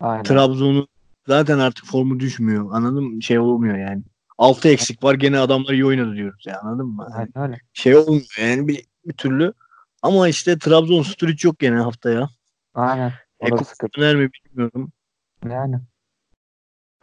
[0.00, 0.22] Aynen.
[0.22, 0.88] Trabzon'un
[1.26, 2.68] zaten artık formu düşmüyor.
[2.72, 3.22] Anladın mı?
[3.22, 4.02] Şey olmuyor yani.
[4.38, 7.08] Altı eksik var gene adamlar iyi oynadı diyoruz ya anladın mı?
[7.14, 7.60] Aynen öyle.
[7.72, 9.52] şey olmuyor yani bir, bir türlü.
[10.04, 12.28] Ama işte Trabzon Sturridge yok gene haftaya.
[12.74, 13.12] Aynen.
[13.40, 13.64] Eko
[13.96, 14.92] döner mi bilmiyorum.
[15.48, 15.76] Yani.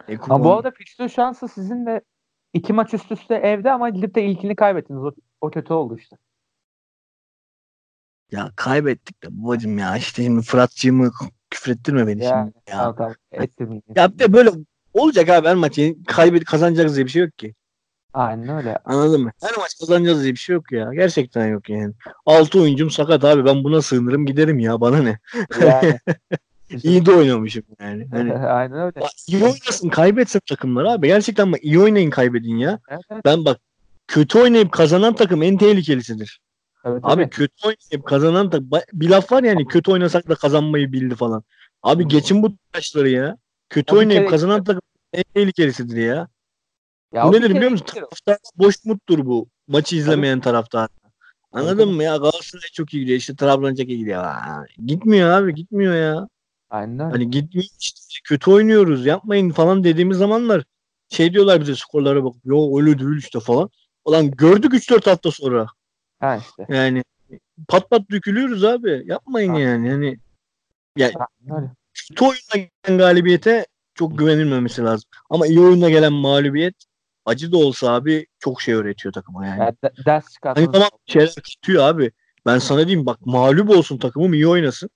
[0.08, 2.00] Eko Ama bu arada fikstür şansı sizin de
[2.52, 5.04] iki maç üst üste evde ama gidip de ilkini kaybettiniz.
[5.04, 6.16] O, o kötü oldu işte.
[8.30, 11.10] ya kaybettik de babacım ya işte şimdi Fıratçığımı
[11.50, 12.94] küfrettirme beni Yani, şimdi ya.
[12.94, 13.14] Tamam
[13.58, 13.82] tamam.
[13.96, 14.50] Ya bir de böyle
[14.94, 17.54] olacak abi her maçı kaybet kazanacağız diye bir şey yok ki.
[18.14, 18.78] Aynen öyle.
[18.84, 19.32] Anladın mı?
[19.42, 20.94] Her maç kazanacağız diye bir şey yok ya.
[20.94, 21.94] Gerçekten yok yani.
[22.26, 25.18] Altı oyuncum sakat abi ben buna sığınırım giderim ya bana ne.
[25.62, 25.98] Yani.
[26.82, 28.08] İyi de oynamışım yani.
[28.10, 29.00] Hani Aynen öyle.
[29.00, 31.06] Bak, iyi oynasın kaybetsin takımlar abi.
[31.06, 32.78] Gerçekten bak iyi oynayın kaybedin ya.
[32.88, 33.24] Evet.
[33.24, 33.58] Ben bak
[34.08, 36.40] kötü oynayıp kazanan takım en tehlikelisidir.
[36.84, 41.14] Evet, Abi kötü oynayıp kazanan takım bir laf var yani kötü oynasak da kazanmayı bildi
[41.14, 41.44] falan.
[41.82, 43.36] Abi geçin bu taşları ya.
[43.70, 44.82] Kötü oynayıp kazanan takım
[45.12, 46.28] en tehlikelisidir ya.
[47.12, 47.86] Ya bu nedir biliyor musun?
[47.94, 49.48] Taraftar boş muttur bu.
[49.68, 50.88] Maçı izlemeyen taraftar.
[51.52, 51.92] Anladın tabii.
[51.92, 52.16] mı ya?
[52.16, 53.18] Galatasaray çok iyi gidiyor.
[53.18, 54.24] İşte Trabzon çok iyi gidiyor.
[54.24, 56.28] Aa, gitmiyor abi gitmiyor ya.
[56.70, 57.10] Aynen.
[57.10, 60.64] Hani gitmiyor işte kötü oynuyoruz yapmayın falan dediğimiz zamanlar
[61.08, 62.34] şey diyorlar bize skorlara bak.
[62.44, 63.70] Yo öyle değil işte falan.
[64.04, 65.66] Ulan gördük 3-4 hafta sonra.
[66.20, 66.66] Ha işte.
[66.68, 67.04] Yani
[67.68, 69.02] pat pat dökülüyoruz abi.
[69.06, 69.60] Yapmayın Ha.
[69.60, 69.90] yani.
[69.90, 70.18] Hani
[71.00, 71.16] Aynen
[71.50, 71.70] öyle.
[72.08, 75.10] kötü oyunla gelen galibiyete çok güvenilmemesi lazım.
[75.30, 76.74] Ama iyi oyunla gelen mağlubiyet
[77.26, 79.60] acı da olsa abi çok şey öğretiyor takıma yani.
[79.60, 82.12] Yani de- ders Hani çıkartmanız tamam şeyler tutuyor abi.
[82.46, 84.90] Ben sana diyeyim bak mağlup olsun takımım iyi oynasın.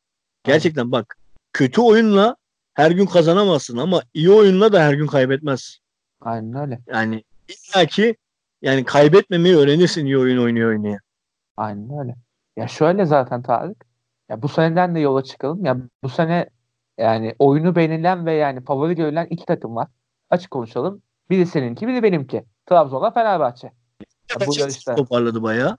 [0.45, 1.17] Gerçekten bak
[1.53, 2.37] kötü oyunla
[2.75, 5.79] her gün kazanamazsın ama iyi oyunla da her gün kaybetmez.
[6.21, 6.81] Aynen öyle.
[6.87, 8.17] Yani illa ki
[8.63, 10.99] yani kaybetmemeyi öğrenirsin iyi oyun oynuyor oynaya.
[11.57, 12.17] Aynen öyle.
[12.57, 13.85] Ya şöyle zaten Tarık.
[14.29, 15.65] Ya bu seneden de yola çıkalım.
[15.65, 16.51] Ya bu sene
[16.99, 19.89] yani oyunu beğenilen ve yani favori görülen iki takım var.
[20.31, 21.03] Açık konuşalım.
[21.31, 22.45] Biri seninki, biri benimki.
[22.67, 23.67] Trabzon'la Fenerbahçe.
[24.31, 24.95] Ya bu yarışta.
[24.95, 25.79] toparladı bayağı.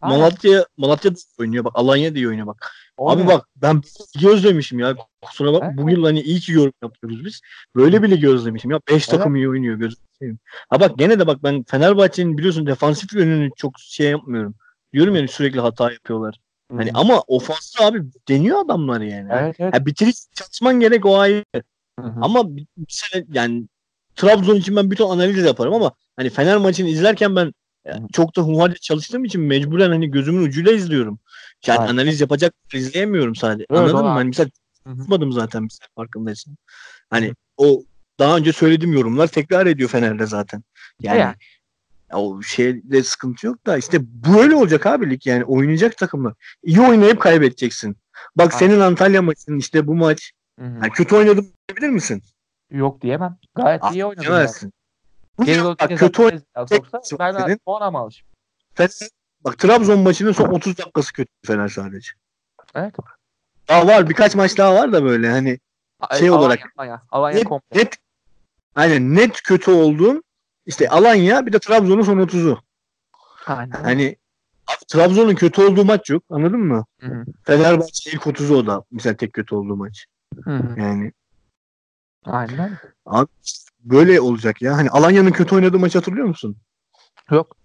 [0.00, 0.18] Aynen.
[0.18, 1.72] Malatya Malatya oynuyor bak.
[1.74, 2.72] Alanya da iyi oynuyor bak.
[2.96, 3.26] Oynuyor.
[3.26, 3.82] Abi bak ben
[4.16, 4.96] ligi özlemişim ya.
[5.22, 5.78] Kusura bak Evet.
[5.78, 7.40] bu yıl hani iyi ki yorum yapıyoruz biz.
[7.76, 8.80] Böyle bir ligi özlemişim ya.
[8.88, 9.08] 5 Evet.
[9.08, 10.38] takım iyi oynuyor gözüm seveyim.
[10.70, 14.54] Ha bak gene de bak ben Fenerbahçe'nin biliyorsun defansif yönünü çok şey yapmıyorum.
[14.92, 16.40] Diyorum yani sürekli hata yapıyorlar.
[16.70, 16.76] Hı.
[16.76, 19.28] Hani ama ofanslı abi deniyor adamlar yani.
[19.32, 19.74] Evet evet.
[19.74, 21.44] Ha, bitiriş çalışman gerek o ayrı.
[22.00, 22.18] Hı hı.
[22.22, 23.68] Ama bir sene yani
[24.16, 27.52] Trabzon için ben bütün analiz yaparım ama hani Fener maçını izlerken ben
[27.84, 27.98] e, Hı.
[28.12, 31.18] çok da hummalı çalıştığım için mecburen hani gözümün ucuyla izliyorum.
[31.66, 31.92] Yani Aynen.
[31.92, 33.66] analiz yapacak izleyemiyorum sadece.
[33.70, 34.08] Evet, Anladın mı?
[34.08, 34.50] Hani mesela
[34.84, 36.56] tutmadım zaten mesela farkındaysan.
[37.10, 37.82] Hani o
[38.18, 40.62] daha önce söylediğim yorumlar tekrar ediyor Fener'de zaten.
[41.00, 41.34] Yani Yani.
[42.12, 46.34] o şeyde sıkıntı yok da işte böyle olacak abi lig yani oynayacak takımlar.
[46.62, 47.96] İyi oynayıp kaybedeceksin.
[48.36, 48.58] Bak Aynen.
[48.66, 50.32] senin Antalya maçın işte bu maç.
[50.60, 52.22] Yani kötü oynadım diyebilir misin?
[52.74, 53.38] Yok diyemem.
[53.54, 54.48] Gayet iyi oynadı.
[55.38, 58.10] Bu Geri kötü oyn- Ezreal tek- soksa ben puan?
[58.74, 58.90] Fener,
[59.44, 62.10] bak Trabzon maçının son 30 dakikası kötü Fener sadece.
[62.74, 62.94] Evet.
[63.68, 65.58] Daha var birkaç maç daha var da böyle hani
[66.18, 67.80] Şey Alanya, olarak- Alanya, Alanya net, komple.
[67.80, 67.96] net
[68.74, 70.24] aynen net kötü olduğun
[70.66, 72.58] işte Alanya bir de Trabzon'un son 30'u.
[73.46, 73.70] Aynen.
[73.70, 74.16] Hani
[74.88, 76.84] Trabzon'un kötü olduğu maç yok anladın mı?
[77.00, 77.24] Hı hı.
[77.44, 80.06] Fenerbahçe ilk 30'u o da mesela tek kötü olduğu maç.
[80.44, 80.80] Hı hı.
[80.80, 81.12] Yani
[82.26, 82.78] Aynen.
[83.06, 83.28] abi
[83.80, 84.76] böyle olacak ya.
[84.76, 86.56] Hani Alanya'nın kötü oynadığı maçı hatırlıyor musun?
[87.30, 87.56] Yok.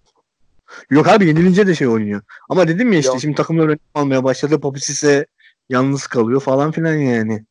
[0.90, 2.22] Yok abi yenilince de şey oynuyor.
[2.48, 3.20] Ama dedim ya işte Yok.
[3.20, 4.60] şimdi takımlar önem almaya başladı.
[4.60, 5.26] Papisis'e
[5.68, 7.44] yalnız kalıyor falan filan yani.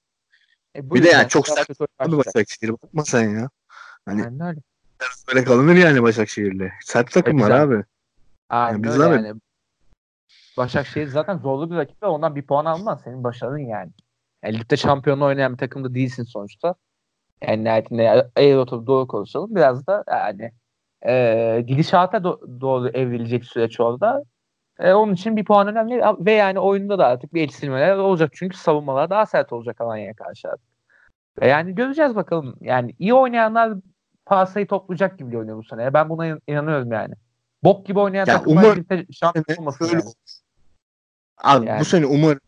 [0.76, 1.70] E, bu Bir de yani çok sert
[2.00, 2.18] Abi.
[2.18, 3.50] Başakşehir'e bakma sen ya.
[4.06, 4.60] Hani Aynen öyle.
[5.28, 6.72] Böyle kalınır yani Başakşehir'le.
[6.86, 7.64] Sert takım var güzel.
[7.64, 7.84] abi.
[8.50, 9.42] Aynen Yani biz öyle zaten- yani.
[10.58, 13.02] Başakşehir zaten zorlu bir rakip ve ondan bir puan almaz.
[13.04, 13.92] Senin başarın yani.
[14.44, 16.76] yani ligde şampiyonluğu oynayan bir takımda değilsin sonuçta.
[17.48, 19.56] Yani nihayetinde eğer oturup doğru konuşalım.
[19.56, 20.52] Biraz da yani
[21.08, 24.24] e, gidişata do- doğru evrilecek süreç orada.
[24.80, 28.32] E, onun için bir puan önemli ve yani oyunda da artık bir eksilmeler olacak.
[28.36, 30.68] Çünkü savunmalar daha sert olacak Alanya'ya karşı artık.
[31.42, 32.56] Ve yani göreceğiz bakalım.
[32.62, 33.74] Yani iyi oynayanlar
[34.26, 35.94] pasayı toplayacak gibi oynuyor bu sene.
[35.94, 37.14] Ben buna in- inanıyorum yani.
[37.64, 38.78] Bok gibi oynayan Ya takımlar
[39.12, 40.14] şampiyon olmasın Şöyle- yani.
[41.44, 41.80] Abi Yani.
[41.80, 42.40] bu sene umarım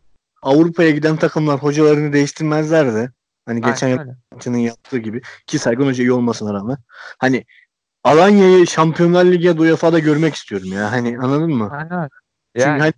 [0.42, 3.10] Avrupa'ya giden takımlar hocalarını değiştirmezler de.
[3.46, 4.16] Hani geçen Aynen
[4.58, 6.76] yıl yaptığı gibi ki Sergen Hoca iyi olmasına rağmen.
[7.18, 7.44] Hani
[8.04, 10.92] Alanya'yı Şampiyonlar Ligi ya da UEFA'da görmek istiyorum ya.
[10.92, 11.70] Hani anladın mı?
[11.72, 12.08] Aynen.
[12.56, 12.92] Çünkü Yani, hani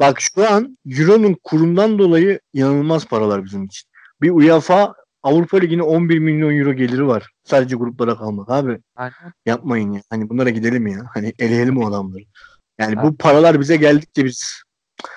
[0.00, 3.88] bak şu an Euro'nun kurundan dolayı inanılmaz paralar bizim için.
[4.22, 7.30] Bir UEFA Avrupa Ligi'ne 11 milyon euro geliri var.
[7.44, 8.78] Sadece gruplara kalmak abi.
[8.96, 9.32] aynen.
[9.46, 10.00] Yapmayın ya.
[10.10, 10.98] Hani bunlara gidelim ya.
[11.14, 12.24] Hani eleyelim o adamları.
[12.78, 13.06] Yani Abi.
[13.06, 14.62] bu paralar bize geldikçe biz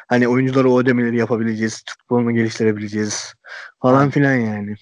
[0.08, 1.84] hani oyunculara o ödemeleri yapabileceğiz.
[1.90, 3.34] Futbolunu geliştirebileceğiz.
[3.82, 4.76] Falan filan yani.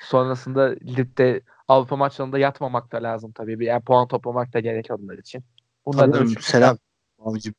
[0.00, 3.60] Sonrasında ligde Avrupa maçlarında yatmamak da lazım tabii.
[3.60, 5.44] Bir yani puan toplamak da gerek onlar için.
[5.86, 6.78] Bunlar da Tabii, selam.
[7.18, 7.54] Abicim.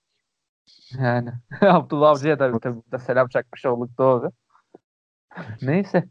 [0.99, 1.30] Yani
[1.61, 4.32] Abdullah Avcı'ya da tabii burada selam çakmış olduk doğru.
[5.61, 6.03] Neyse.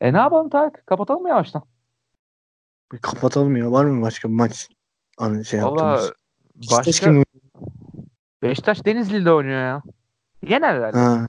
[0.00, 0.86] E ne yapalım Tarık?
[0.86, 1.62] Kapatalım mı yavaştan?
[2.92, 3.72] Bir kapatalım ya.
[3.72, 4.68] Var mı başka bir maç?
[5.18, 6.12] Hani şey Valla yaptığımız.
[6.70, 7.10] başka
[8.42, 9.82] Beşiktaş Denizli'de oynuyor ya.
[10.42, 10.98] Yener herhalde.
[10.98, 11.26] Ha.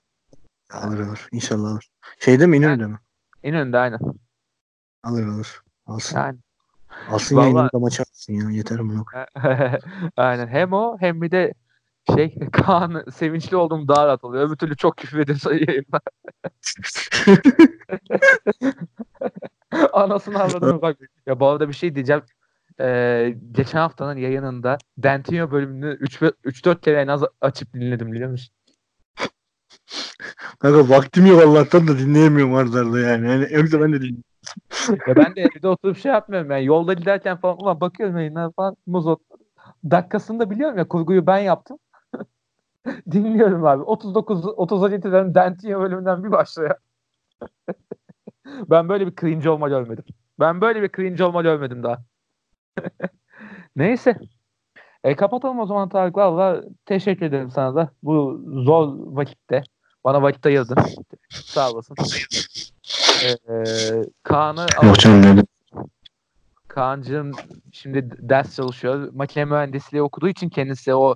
[0.71, 1.27] Alır alır.
[1.31, 1.89] İnşallah alır.
[2.19, 2.99] Şeyde mi İnönü'de mi?
[3.43, 3.99] En önde aynen.
[5.03, 5.61] Alır alır.
[5.85, 6.17] Alsın.
[6.17, 6.37] Yani.
[7.09, 8.49] Alsın Vallahi- yayını da maç alsın ya.
[8.49, 9.03] Yeter mi?
[10.17, 10.47] aynen.
[10.47, 11.53] Hem o hem bir de
[12.15, 14.47] şey Kaan sevinçli olduğum daha rahat oluyor.
[14.47, 16.01] Öbür türlü çok küfür ediyorsa yayında.
[19.93, 20.97] Anasını avradını bak.
[21.25, 22.21] Ya bu arada bir şey diyeceğim.
[22.79, 25.97] Ee, geçen haftanın yayınında Dentino bölümünü
[26.43, 28.55] 3-4 kere en az açıp dinledim biliyor musun?
[30.59, 33.27] Kanka vaktim yok Allah'tan da dinleyemiyorum arda arda yani.
[33.27, 34.23] yani yoksa ben de dinliyorum.
[35.07, 38.75] Ya ben de evde oturup şey yapmıyorum yani yolda giderken falan ulan bakıyorum yayınlar falan
[38.85, 39.21] muzot.
[39.91, 41.77] Dakikasını da biliyorum ya kurguyu ben yaptım.
[43.11, 43.83] Dinliyorum abi.
[43.83, 46.75] 39 30'a getiren Dentino bölümünden bir başlıyor.
[48.69, 50.05] ben böyle bir cringe olma görmedim.
[50.39, 52.10] Ben böyle bir cringe olma görmedim daha.
[53.75, 54.15] Neyse.
[55.03, 56.17] E, kapatalım o zaman Tarık.
[56.17, 57.91] Valla teşekkür ederim sana da.
[58.03, 59.63] Bu zor vakitte.
[60.03, 60.77] Bana vakit ayırdın.
[61.29, 61.95] Sağ olasın.
[63.23, 63.55] E, e,
[64.23, 64.67] Kaan'ı
[66.67, 67.31] Kaan'cığım
[67.71, 69.09] şimdi ders çalışıyor.
[69.13, 71.15] Makine mühendisliği okuduğu için kendisi o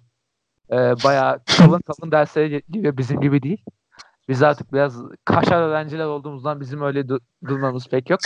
[0.72, 2.98] e, bayağı kalın kalın derslere giriyor.
[2.98, 3.64] Bizim gibi değil.
[4.30, 4.96] Biz artık biraz
[5.26, 8.20] kaşar öğrenciler olduğumuzdan bizim öyle du- durmamız pek yok.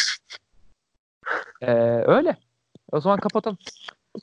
[1.61, 1.72] E,
[2.06, 2.38] öyle.
[2.91, 3.57] O zaman kapatalım.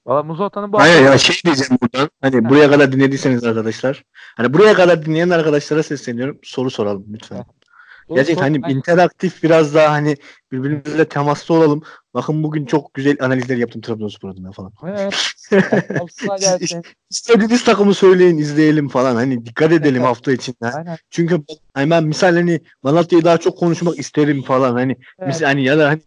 [0.06, 2.10] Valla Muzota'nın bu Hayır ya şey diyeceğim buradan.
[2.20, 4.04] Hani buraya kadar dinlediyseniz arkadaşlar.
[4.36, 6.38] Hani buraya kadar dinleyen arkadaşlara sesleniyorum.
[6.42, 7.44] Soru soralım lütfen.
[8.14, 10.16] Gerçekten hani interaktif biraz daha hani
[10.52, 11.82] birbirimizle temaslı olalım.
[12.14, 14.72] Bakın bugün çok güzel analizler yaptım Trabzonspor adına falan.
[14.86, 15.14] Evet.
[17.10, 19.14] İstediğiniz takımı söyleyin izleyelim falan.
[19.14, 20.06] Hani dikkat edelim Evet.
[20.06, 20.70] hafta içinde.
[20.74, 20.98] Aynen.
[21.10, 21.42] Çünkü
[21.74, 24.72] hani ben misal hani Malatya'yı daha çok konuşmak isterim falan.
[24.72, 25.28] Hani Evet.
[25.28, 26.00] misal hani ya da hani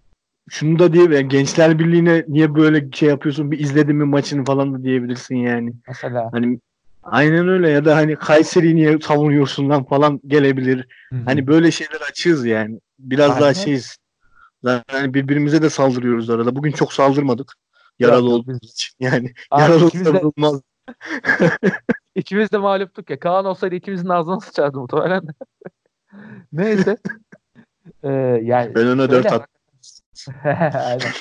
[0.50, 4.74] şunu da diye yani Gençler Birliği'ne niye böyle şey yapıyorsun bir izledin mi maçını falan
[4.74, 5.74] da diyebilirsin yani.
[5.88, 6.30] Mesela.
[6.32, 6.60] Hani
[7.04, 10.88] aynen öyle ya da hani Kayseri'yi niye savunuyorsun lan falan gelebilir.
[11.26, 12.80] Hani böyle şeyler açığız yani.
[13.00, 13.42] Biraz Aynen.
[13.42, 13.98] daha şeyiz.
[14.64, 16.56] Zaten birbirimize de saldırıyoruz arada.
[16.56, 17.54] Bugün çok saldırmadık.
[18.00, 18.96] Yaralı olduğumuz için.
[19.00, 20.62] Yani Abi yaralı olmaz.
[22.16, 23.20] İkimiz de mağluptuk ya.
[23.20, 25.22] Kaan olsaydı ikimizin ağzına sıçardı muhtemelen.
[26.54, 26.98] Neyse.
[28.04, 28.10] Ee,
[28.44, 29.48] yani Ben ona dört at.
[30.74, 31.12] Aynen.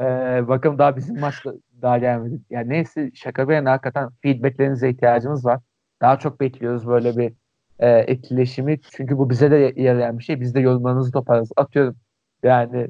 [0.00, 1.52] Ee, bakalım daha bizim maçta
[1.82, 2.40] daha gelmedi.
[2.50, 5.60] Yani neyse şaka bir yana hakikaten feedbacklerinize ihtiyacımız var.
[6.00, 7.32] Daha çok bekliyoruz böyle bir
[7.78, 8.80] e, etkileşimi.
[8.80, 10.40] Çünkü bu bize de yarayan bir şey.
[10.40, 11.50] Biz de yorumlarınızı toparlarız.
[11.56, 11.96] Atıyorum
[12.42, 12.88] yani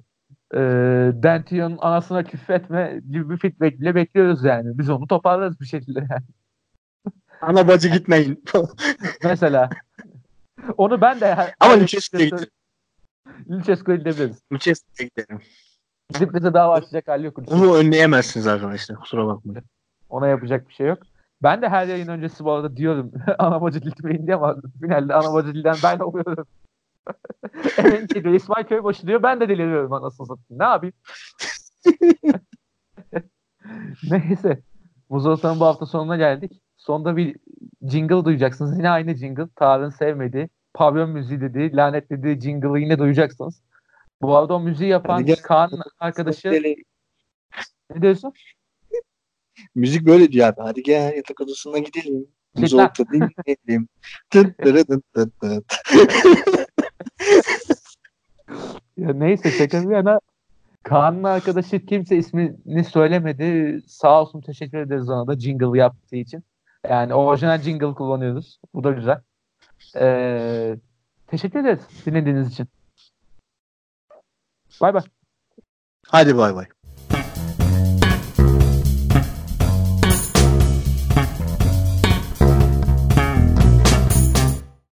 [0.55, 0.59] e,
[1.23, 4.79] Dention'un anasına küfretme gibi bir feedback bile bekliyoruz yani.
[4.79, 6.25] Biz onu toparlarız bir şekilde yani.
[7.41, 8.45] Ana bacı gitmeyin.
[9.25, 9.71] Mesela.
[10.77, 12.49] Onu ben de Ama Lucescu'ya gidelim.
[13.51, 14.43] Lucescu'ya gidebiliriz.
[14.53, 15.41] Lucescu'ya gidelim.
[16.15, 17.39] Gidip bize dava açacak hali yok.
[17.47, 18.97] Onu önleyemezsiniz arkadaşlar.
[18.97, 19.65] Kusura bakmayın.
[20.09, 20.99] Ona yapacak bir şey yok.
[21.43, 25.35] Ben de her yayın öncesi bu arada diyorum ana bacı gitmeyin diye ama finalde ana
[25.35, 26.47] bacı dilden ben oluyorum.
[28.09, 30.61] Ki diyor İsmail Köybaşı diyor ben de deliriyorum anasını satayım.
[30.61, 30.95] Ne yapayım?
[34.11, 34.63] Neyse.
[35.09, 36.63] Muzoltan'ın bu hafta sonuna geldik.
[36.77, 37.37] Sonunda bir
[37.83, 38.79] jingle duyacaksınız.
[38.79, 39.49] Yine aynı jingle.
[39.57, 40.49] Tarık'ın sevmediği,
[40.79, 43.63] pavyon müziği dediği, lanetlediği jingle'ı yine duyacaksınız.
[44.23, 45.37] Bu arada o müziği yapan gel.
[45.37, 46.51] Kaan'ın arkadaşı
[47.95, 48.33] Ne diyorsun?
[49.75, 50.61] Müzik böyle diyor abi.
[50.61, 52.27] Hadi gel yatak odasına gidelim.
[52.63, 53.89] Uzakta dinleyelim.
[54.31, 55.65] Tıt tıt tıt tıt.
[58.97, 60.21] Ya neyse şaka bir yana
[60.83, 63.81] Kaan'ın arkadaşı kimse ismini söylemedi.
[63.87, 66.45] Sağ olsun teşekkür ederiz ona da jingle yaptığı için.
[66.89, 68.61] Yani orijinal jingle kullanıyoruz.
[68.75, 69.21] Bu da güzel.
[69.97, 70.77] Ee,
[71.27, 72.69] teşekkür ederiz dinlediğiniz için.
[74.81, 75.03] Bay bay.
[76.07, 76.67] Hadi bay bay.